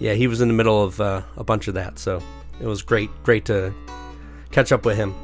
yeah, 0.00 0.14
he 0.14 0.26
was 0.26 0.40
in 0.40 0.48
the 0.48 0.54
middle 0.54 0.82
of 0.82 1.00
uh, 1.00 1.22
a 1.36 1.44
bunch 1.44 1.68
of 1.68 1.74
that, 1.74 1.98
so 1.98 2.22
it 2.60 2.66
was 2.66 2.82
great, 2.82 3.10
great 3.22 3.44
to 3.46 3.72
catch 4.50 4.72
up 4.72 4.84
with 4.84 4.96
him. 4.96 5.14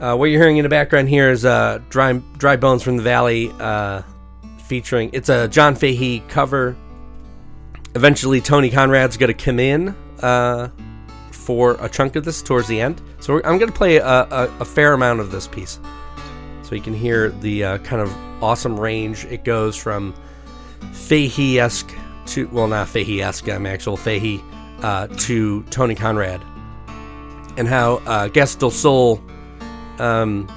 Uh, 0.00 0.16
what 0.16 0.26
you're 0.26 0.40
hearing 0.40 0.56
in 0.56 0.64
the 0.64 0.68
background 0.68 1.08
here 1.08 1.30
is 1.30 1.44
uh, 1.44 1.80
"Dry 1.88 2.12
Dry 2.36 2.56
Bones 2.56 2.82
from 2.82 2.96
the 2.96 3.02
Valley," 3.02 3.50
uh, 3.60 4.02
featuring 4.64 5.10
it's 5.12 5.28
a 5.28 5.48
John 5.48 5.74
Fahey 5.74 6.22
cover. 6.28 6.76
Eventually, 7.94 8.40
Tony 8.40 8.70
Conrad's 8.70 9.16
going 9.16 9.34
to 9.34 9.44
come 9.44 9.60
in 9.60 9.94
uh, 10.20 10.68
for 11.30 11.76
a 11.80 11.88
chunk 11.88 12.16
of 12.16 12.24
this 12.24 12.42
towards 12.42 12.68
the 12.68 12.80
end, 12.80 13.00
so 13.20 13.36
I'm 13.44 13.58
going 13.58 13.70
to 13.70 13.76
play 13.76 13.96
a, 13.96 14.06
a, 14.06 14.56
a, 14.60 14.64
fair 14.64 14.94
amount 14.94 15.20
of 15.20 15.30
this 15.30 15.46
piece, 15.46 15.78
so 16.62 16.74
you 16.74 16.80
can 16.80 16.94
hear 16.94 17.30
the 17.30 17.64
uh, 17.64 17.78
kind 17.78 18.00
of 18.02 18.12
awesome 18.42 18.80
range 18.80 19.24
it 19.26 19.44
goes 19.44 19.76
from 19.76 20.14
Fahey 20.92 21.60
esque 21.60 21.94
to 22.26 22.48
well, 22.48 22.68
not 22.68 22.88
Fahey 22.88 23.22
esque, 23.22 23.48
I'm 23.48 23.66
actual 23.66 23.96
Fahey 23.96 24.42
uh, 24.82 25.06
to 25.06 25.62
Tony 25.64 25.94
Conrad, 25.94 26.40
and 27.56 27.68
how 27.68 27.94
uh, 28.06 28.28
Gastr 28.28 28.60
del 28.60 28.70
Sol 28.70 29.22
um, 29.98 30.48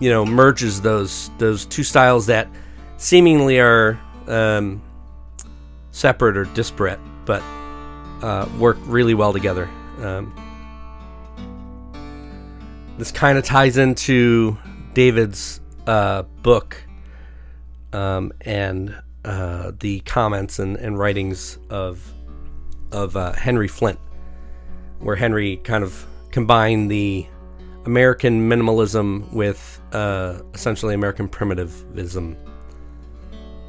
you 0.00 0.10
know, 0.10 0.24
merges 0.24 0.80
those 0.80 1.30
those 1.38 1.64
two 1.66 1.82
styles 1.82 2.26
that 2.26 2.48
seemingly 2.96 3.58
are 3.58 4.00
um, 4.26 4.82
separate 5.90 6.36
or 6.36 6.44
disparate, 6.44 7.00
but 7.24 7.42
uh, 8.22 8.48
work 8.58 8.76
really 8.82 9.14
well 9.14 9.32
together. 9.32 9.68
Um, 10.00 10.32
this 12.98 13.12
kind 13.12 13.38
of 13.38 13.44
ties 13.44 13.76
into 13.76 14.58
David's 14.94 15.60
uh, 15.86 16.22
book 16.42 16.82
um, 17.92 18.32
and 18.40 18.96
uh, 19.28 19.72
the 19.80 20.00
comments 20.00 20.58
and, 20.58 20.78
and, 20.78 20.98
writings 20.98 21.58
of 21.68 22.14
of 22.92 23.14
uh, 23.14 23.32
Henry 23.32 23.68
Flynt, 23.68 23.98
where 25.00 25.16
Henry 25.16 25.58
kind 25.58 25.84
of 25.84 26.06
combined 26.30 26.90
the 26.90 27.26
American 27.84 28.48
minimalism 28.48 29.30
with 29.30 29.82
uh, 29.92 30.40
essentially 30.54 30.94
American 30.94 31.28
primitivism, 31.28 32.38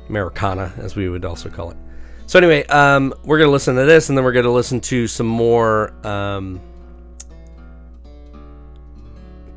Americana, 0.07 0.71
as 0.77 0.95
we 0.95 1.09
would 1.09 1.25
also 1.25 1.49
call 1.49 1.71
it. 1.71 1.77
So 2.25 2.39
anyway, 2.39 2.65
um, 2.67 3.13
we're 3.25 3.39
gonna 3.39 3.51
listen 3.51 3.75
to 3.75 3.83
this, 3.83 4.07
and 4.07 4.17
then 4.17 4.23
we're 4.23 4.31
gonna 4.31 4.49
listen 4.49 4.79
to 4.79 5.07
some 5.07 5.27
more 5.27 5.93
um, 6.07 6.61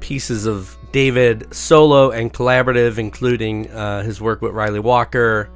pieces 0.01 0.47
of 0.47 0.77
David 0.91 1.55
solo 1.55 2.11
and 2.11 2.33
collaborative, 2.33 2.99
including 2.99 3.71
uh, 3.71 4.03
his 4.03 4.21
work 4.21 4.43
with 4.43 4.53
Ryley 4.53 4.81
Walker, 4.81 5.49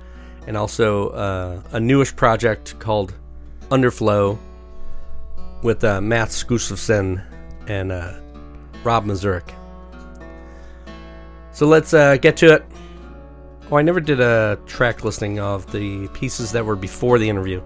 and 0.47 0.56
also 0.56 1.10
uh, 1.10 1.60
a 1.73 1.81
newish 1.81 2.14
project 2.14 2.78
called 2.78 3.14
Underflow 3.70 4.39
with 5.62 5.82
uh, 5.85 6.01
Mats 6.01 6.44
and 7.68 7.93
uh, 7.93 8.12
Rob 8.85 9.05
Mazurek. 9.05 9.52
So 11.52 11.66
let's 11.66 11.94
uh, 11.94 12.16
get 12.18 12.36
to 12.39 12.52
it. 12.55 12.64
Oh, 13.70 13.77
I 13.77 13.82
never 13.82 14.01
did 14.01 14.20
a 14.20 14.59
track 14.66 15.02
listing 15.02 15.40
of 15.40 15.70
the 15.73 16.06
pieces 16.09 16.52
that 16.52 16.64
were 16.64 16.77
before 16.77 17.18
the 17.18 17.28
interview. 17.28 17.62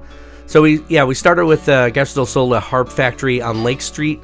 So 0.47 0.63
we, 0.63 0.83
yeah, 0.89 1.05
we 1.05 1.15
started 1.15 1.47
with 1.47 1.69
uh, 1.69 1.91
Gastr 1.91 2.15
del 2.15 2.27
Sol 2.27 2.59
Harp 2.59 2.89
Factory 2.89 3.43
on 3.43 3.63
Lake 3.63 3.83
Street, 3.83 4.23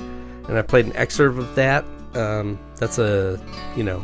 and 0.48 0.56
I 0.56 0.62
played 0.62 0.86
an 0.86 0.96
excerpt 0.96 1.38
of 1.38 1.54
that. 1.56 1.84
Um, 2.14 2.58
that's 2.76 2.98
a, 2.98 3.38
you 3.76 3.84
know, 3.84 4.02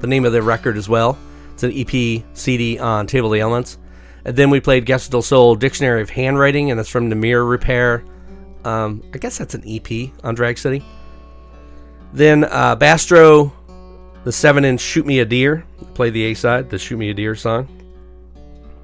the 0.00 0.06
name 0.06 0.24
of 0.24 0.32
the 0.32 0.42
record 0.42 0.76
as 0.76 0.88
well. 0.88 1.16
It's 1.54 1.62
an 1.62 1.72
EP 1.74 2.22
CD 2.34 2.78
on 2.78 3.06
Table 3.06 3.32
of 3.32 3.40
Elements. 3.40 3.78
And 4.24 4.36
then 4.36 4.50
we 4.50 4.60
played 4.60 4.86
Gastr 4.86 5.10
del 5.10 5.22
Sol 5.22 5.54
Dictionary 5.54 6.00
of 6.00 6.10
Handwriting, 6.10 6.70
and 6.70 6.78
that's 6.78 6.88
from 6.88 7.08
the 7.10 7.16
Mirror 7.16 7.44
Repair. 7.44 8.04
Um, 8.64 9.02
I 9.12 9.18
guess 9.18 9.36
that's 9.36 9.54
an 9.54 9.62
EP 9.66 10.10
on 10.22 10.34
Drag 10.34 10.56
City. 10.56 10.82
Then 12.12 12.44
uh, 12.44 12.76
Bastro, 12.76 13.52
the 14.24 14.32
7 14.32 14.64
inch 14.64 14.80
Shoot 14.80 15.04
Me 15.04 15.18
a 15.18 15.24
Deer, 15.24 15.64
played 15.94 16.14
the 16.14 16.24
A 16.24 16.34
side, 16.34 16.70
the 16.70 16.78
Shoot 16.78 16.96
Me 16.96 17.10
a 17.10 17.14
Deer 17.14 17.34
song. 17.34 17.68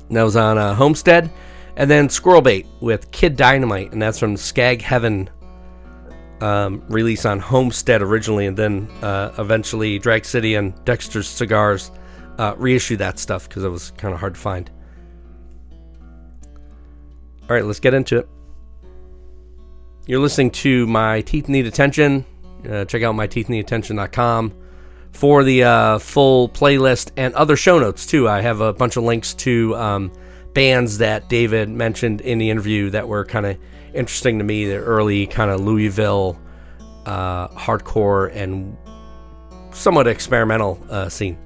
And 0.09 0.17
that 0.17 0.25
was 0.25 0.37
on 0.37 0.59
uh, 0.59 0.75
Homestead. 0.75 1.31
And 1.77 1.91
then 1.91 2.09
Squirrel 2.11 2.43
Bait 2.43 2.67
with 2.81 3.11
Kid 3.11 3.37
Dynamite, 3.37 3.93
and 3.93 4.03
that's 4.03 4.19
from 4.19 4.37
Skag 4.37 4.83
Heaven 4.83 5.31
um, 6.41 6.83
release 6.89 7.25
on 7.25 7.39
Homestead 7.39 8.03
originally, 8.03 8.47
and 8.47 8.57
then 8.57 8.89
uh, 9.03 9.33
eventually 9.39 9.99
Drag 9.99 10.25
City 10.25 10.57
and 10.57 10.75
Dexter's 10.85 11.29
Cigars 11.29 11.91
uh, 12.39 12.55
reissued 12.57 12.99
that 12.99 13.19
stuff 13.19 13.49
because 13.49 13.65
it 13.65 13.69
was 13.69 13.93
kind 13.93 14.12
of 14.12 14.21
hard 14.21 14.35
to 14.35 14.41
find. 14.41 14.71
All 17.51 17.56
right, 17.56 17.64
let's 17.64 17.81
get 17.81 17.94
into 17.94 18.18
it. 18.18 18.28
You're 20.06 20.20
listening 20.20 20.52
to 20.52 20.86
My 20.86 21.20
Teeth 21.22 21.48
Need 21.48 21.66
Attention, 21.66 22.24
uh, 22.64 22.85
check 22.85 23.02
out 23.02 23.16
myteethneedattention.com 23.16 24.55
for 25.10 25.43
the 25.43 25.64
uh, 25.64 25.98
full 25.98 26.48
playlist 26.48 27.10
and 27.16 27.35
other 27.35 27.56
show 27.56 27.81
notes 27.81 28.06
too. 28.06 28.28
I 28.28 28.40
have 28.40 28.60
a 28.60 28.72
bunch 28.72 28.97
of 28.97 29.02
links 29.02 29.35
to 29.35 29.74
um, 29.74 30.12
bands 30.55 30.98
that 30.98 31.28
David 31.28 31.68
mentioned 31.68 32.20
in 32.20 32.39
the 32.39 32.51
interview 32.51 32.89
that 32.90 33.09
were 33.09 33.24
kind 33.24 33.47
of 33.47 33.59
interesting 33.94 34.39
to 34.39 34.44
me. 34.44 34.66
The 34.66 34.77
early 34.77 35.27
kind 35.27 35.51
of 35.51 35.60
Louisville 35.60 36.40
uh, 37.05 37.48
hardcore 37.48 38.32
and 38.32 38.77
somewhat 39.72 40.06
experimental 40.06 40.81
uh, 40.89 41.09
scene. 41.09 41.36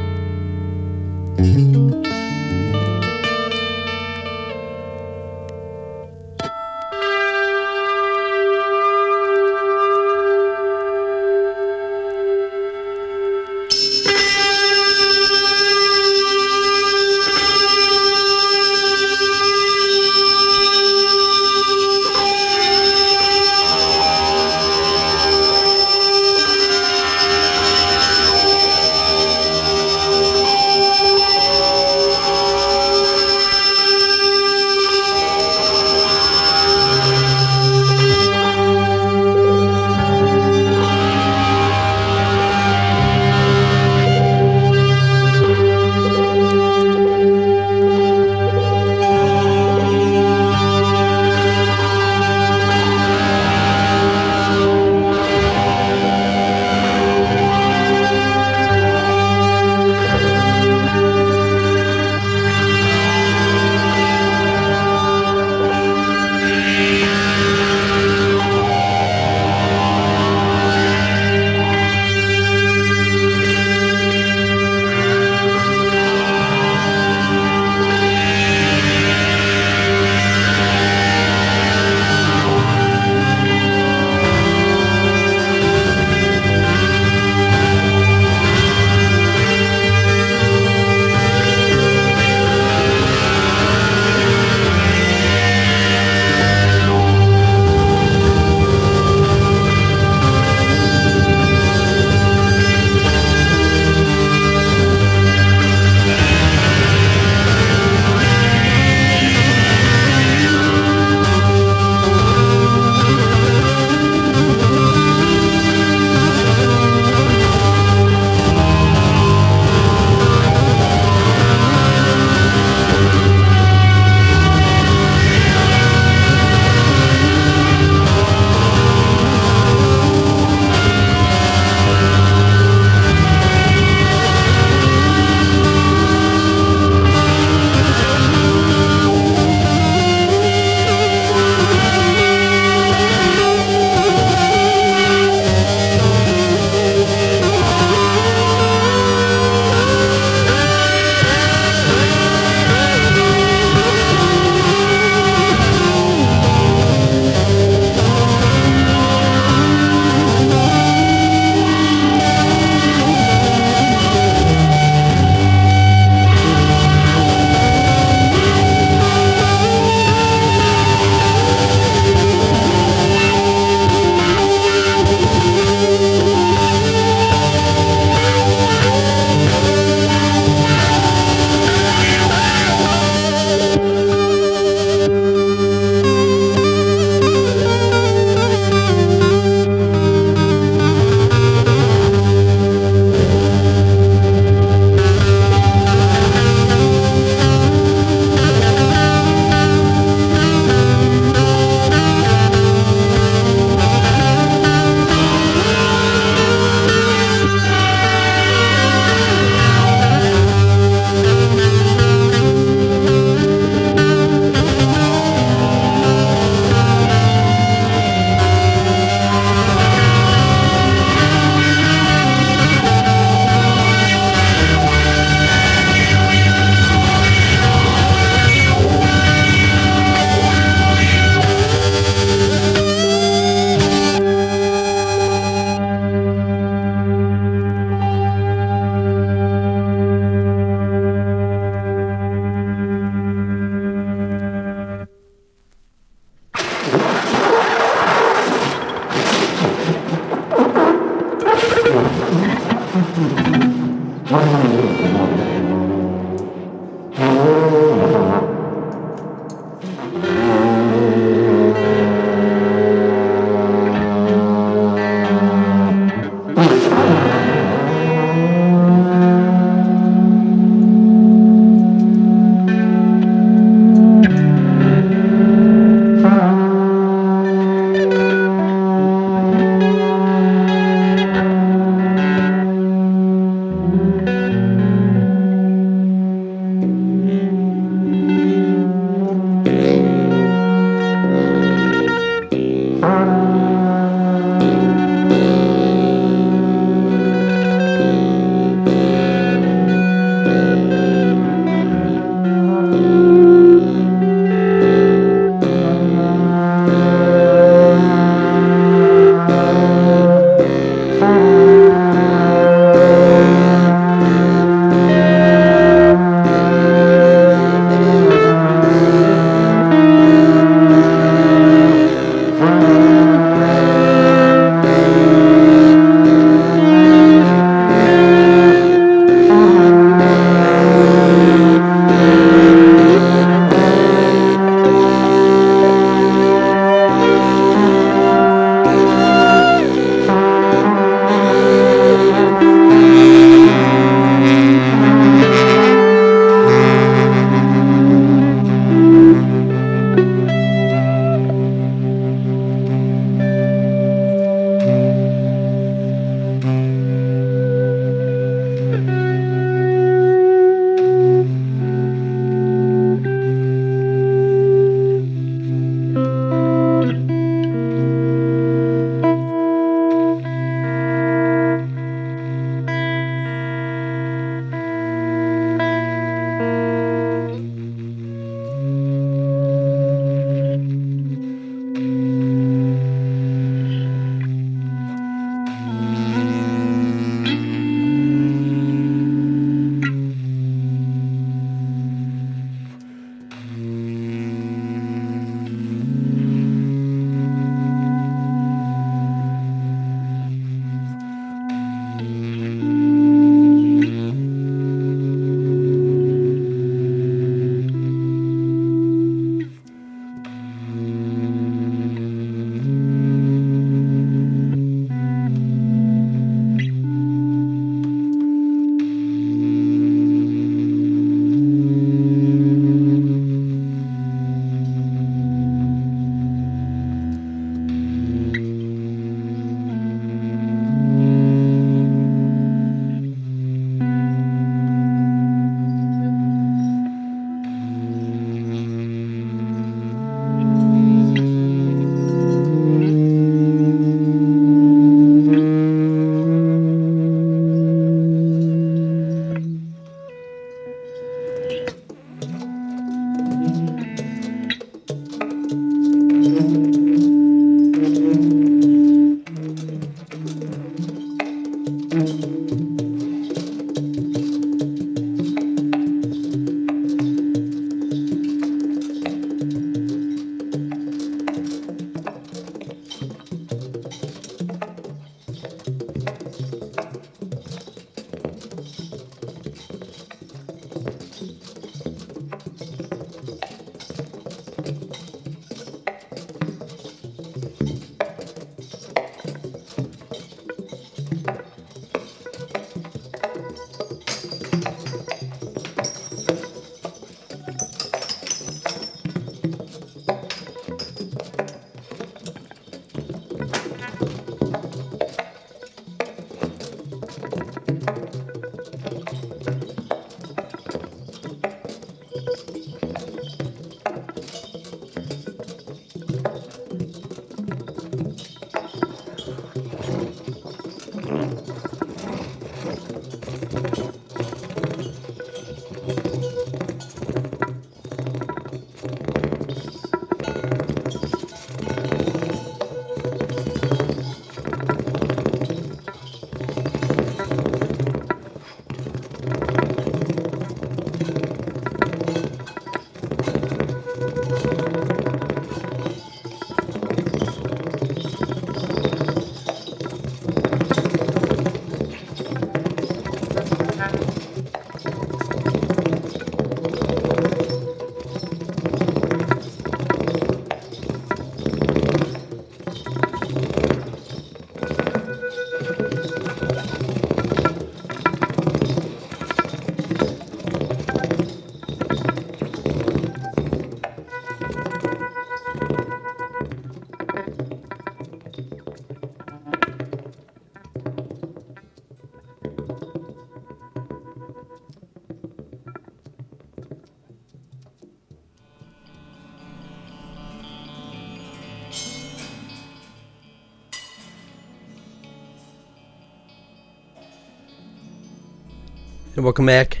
And 599.40 599.44
welcome 599.46 599.64
back. 599.64 600.00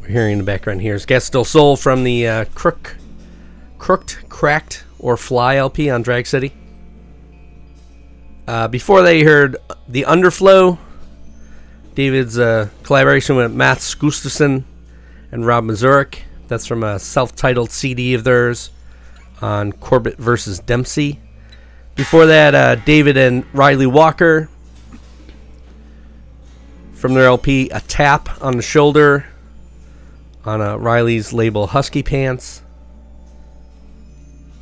We're 0.00 0.08
hearing 0.08 0.32
in 0.32 0.38
the 0.38 0.44
background 0.44 0.80
here 0.80 0.96
is 0.96 1.06
Gastr 1.06 1.30
del 1.30 1.44
Sol 1.44 1.76
from 1.76 2.02
the 2.02 2.26
uh, 2.26 2.44
Crook, 2.56 2.96
Crooked, 3.78 4.28
Cracked, 4.28 4.82
or 4.98 5.16
Fly 5.16 5.54
LP 5.54 5.90
on 5.90 6.02
Drag 6.02 6.26
City. 6.26 6.52
Uh, 8.48 8.66
before 8.66 9.08
you 9.08 9.24
heard 9.24 9.58
The 9.86 10.02
Underflow, 10.08 10.76
David's 11.94 12.36
uh, 12.36 12.70
collaboration 12.82 13.36
with 13.36 13.52
Mats 13.52 13.94
Gustafsson 13.94 14.64
and 15.30 15.46
Rob 15.46 15.62
Mazurek. 15.62 16.22
That's 16.48 16.66
from 16.66 16.82
a 16.82 16.98
self 16.98 17.36
titled 17.36 17.70
CD 17.70 18.14
of 18.14 18.24
theirs 18.24 18.70
on 19.40 19.70
Corbett 19.70 20.18
versus 20.18 20.58
Dempsey. 20.58 21.20
Before 21.94 22.26
that, 22.26 22.54
uh, 22.54 22.74
David 22.74 23.16
and 23.16 23.44
Ryley 23.52 23.86
Walker 23.86 24.48
from 26.94 27.14
their 27.14 27.26
LP 27.26 27.68
A 27.70 27.80
Tap 27.80 28.42
on 28.42 28.56
the 28.56 28.62
Shoulder 28.62 29.26
on 30.44 30.60
uh, 30.60 30.76
Ryley's 30.76 31.32
label 31.32 31.68
Husky 31.68 32.02
Pants. 32.02 32.62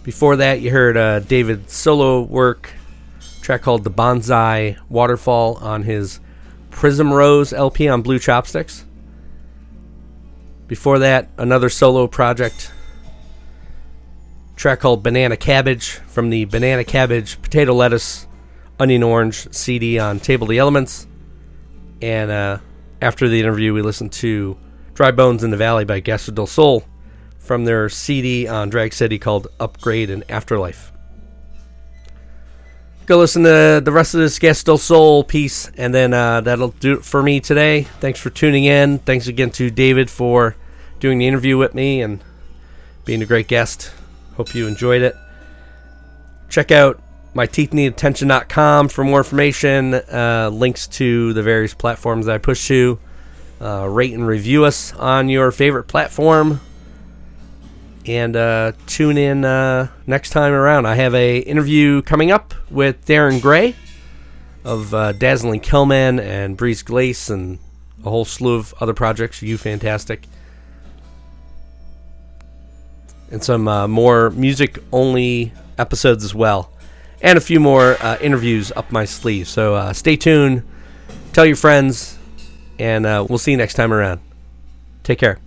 Before 0.02 0.36
that, 0.36 0.60
you 0.60 0.70
heard 0.70 0.96
uh, 0.96 1.20
David's 1.20 1.72
solo 1.72 2.22
work 2.22 2.70
track 3.40 3.62
called 3.62 3.84
The 3.84 3.90
Bonsai 3.90 4.76
Waterfall 4.88 5.56
on 5.56 5.84
his 5.84 6.20
Prism 6.70 7.12
Rose 7.12 7.52
LP 7.52 7.88
on 7.88 8.02
Blue 8.02 8.18
Chopsticks. 8.18 8.84
Before 10.66 10.98
that, 10.98 11.28
another 11.38 11.68
solo 11.68 12.06
project 12.09 12.72
track 14.62 14.78
called 14.78 15.02
Banana 15.02 15.36
Cabbage 15.36 15.94
from 16.06 16.30
the 16.30 16.44
Banana 16.44 16.84
Cabbage 16.84 17.43
Potato 17.43 17.74
Lettuce 17.74 18.28
Onion 18.78 19.02
Orange 19.02 19.52
CD 19.52 19.98
on 19.98 20.20
Table 20.20 20.47
the 20.47 20.59
Elements. 20.59 21.09
And 22.01 22.30
uh, 22.30 22.59
after 23.01 23.28
the 23.28 23.40
interview, 23.40 23.74
we 23.74 23.82
listened 23.82 24.12
to 24.12 24.56
Dry 24.94 25.10
Bones 25.10 25.43
in 25.43 25.51
the 25.51 25.56
Valley 25.56 25.84
by 25.84 26.01
Gastr 26.01 26.32
del 26.32 26.47
Sol 26.47 26.84
from 27.40 27.64
their 27.64 27.89
CD 27.89 28.47
on 28.47 28.70
Drag 28.70 28.93
City 28.93 29.18
called 29.18 29.48
Upgrade 29.59 30.10
and 30.10 30.22
Afterlife. 30.30 30.93
Go 33.06 33.18
listen 33.18 33.43
to 33.43 33.82
the 33.84 33.90
rest 33.90 34.14
of 34.14 34.20
this 34.20 34.39
Gastr 34.39 34.66
del 34.66 34.78
Sol 34.78 35.24
piece, 35.24 35.72
and 35.76 35.93
then 35.93 36.14
uh, 36.14 36.40
that'll 36.40 36.68
do 36.68 36.98
it 36.98 37.05
for 37.05 37.20
me 37.20 37.40
today. 37.40 37.82
Thanks 37.98 38.20
for 38.20 38.30
tuning 38.30 38.62
in. 38.62 39.01
Thanks 39.01 39.26
again 39.26 39.51
to 39.51 39.72
David 39.72 40.09
for 40.09 40.55
doing 41.01 41.18
the 41.18 41.26
interview 41.26 41.59
with 41.59 41.74
me 41.74 42.01
and 42.01 42.22
being 43.05 43.22
a 43.22 43.26
great 43.26 43.48
guest. 43.48 43.90
Hope 44.36 44.54
you 44.54 44.66
enjoyed 44.66 45.02
it. 45.02 45.16
Check 46.48 46.70
out 46.70 47.00
my 47.34 47.46
teethneedattention.com 47.46 48.88
for 48.88 49.04
more 49.04 49.18
information, 49.18 49.94
uh, 49.94 50.50
links 50.52 50.86
to 50.86 51.32
the 51.32 51.42
various 51.42 51.74
platforms 51.74 52.26
that 52.26 52.34
I 52.34 52.38
push 52.38 52.68
to. 52.68 52.98
Uh, 53.60 53.86
rate 53.86 54.12
and 54.12 54.26
review 54.26 54.64
us 54.64 54.92
on 54.94 55.28
your 55.28 55.52
favorite 55.52 55.84
platform. 55.84 56.60
And 58.04 58.34
uh, 58.34 58.72
tune 58.86 59.16
in 59.16 59.44
uh, 59.44 59.88
next 60.06 60.30
time 60.30 60.52
around. 60.52 60.86
I 60.86 60.96
have 60.96 61.14
a 61.14 61.38
interview 61.38 62.02
coming 62.02 62.32
up 62.32 62.54
with 62.70 63.04
Darin 63.04 63.38
Gray 63.38 63.76
of 64.64 64.92
uh, 64.92 65.12
Dazzling 65.12 65.60
Killmen 65.60 66.20
and 66.20 66.56
Brise-Glace 66.56 67.30
and 67.30 67.60
a 68.04 68.10
whole 68.10 68.24
slew 68.24 68.56
of 68.56 68.74
other 68.80 68.94
projects. 68.94 69.40
You 69.42 69.56
fantastic 69.56 70.26
and 73.32 73.42
some 73.42 73.66
uh, 73.66 73.88
more 73.88 74.30
music 74.30 74.78
only 74.92 75.52
episodes 75.78 76.22
as 76.22 76.34
well, 76.34 76.70
and 77.20 77.36
a 77.36 77.40
few 77.40 77.59
more 77.59 77.96
uh, 78.00 78.18
interviews 78.20 78.70
up 78.76 78.92
my 78.92 79.04
sleeve. 79.04 79.48
So 79.48 79.74
uh, 79.74 79.92
stay 79.92 80.16
tuned, 80.16 80.62
tell 81.32 81.46
your 81.46 81.56
friends, 81.56 82.18
and 82.78 83.04
uh, 83.06 83.26
we'll 83.28 83.38
see 83.38 83.50
you 83.50 83.56
next 83.56 83.74
time 83.74 83.92
around. 83.92 84.20
Take 85.02 85.18
care. 85.18 85.38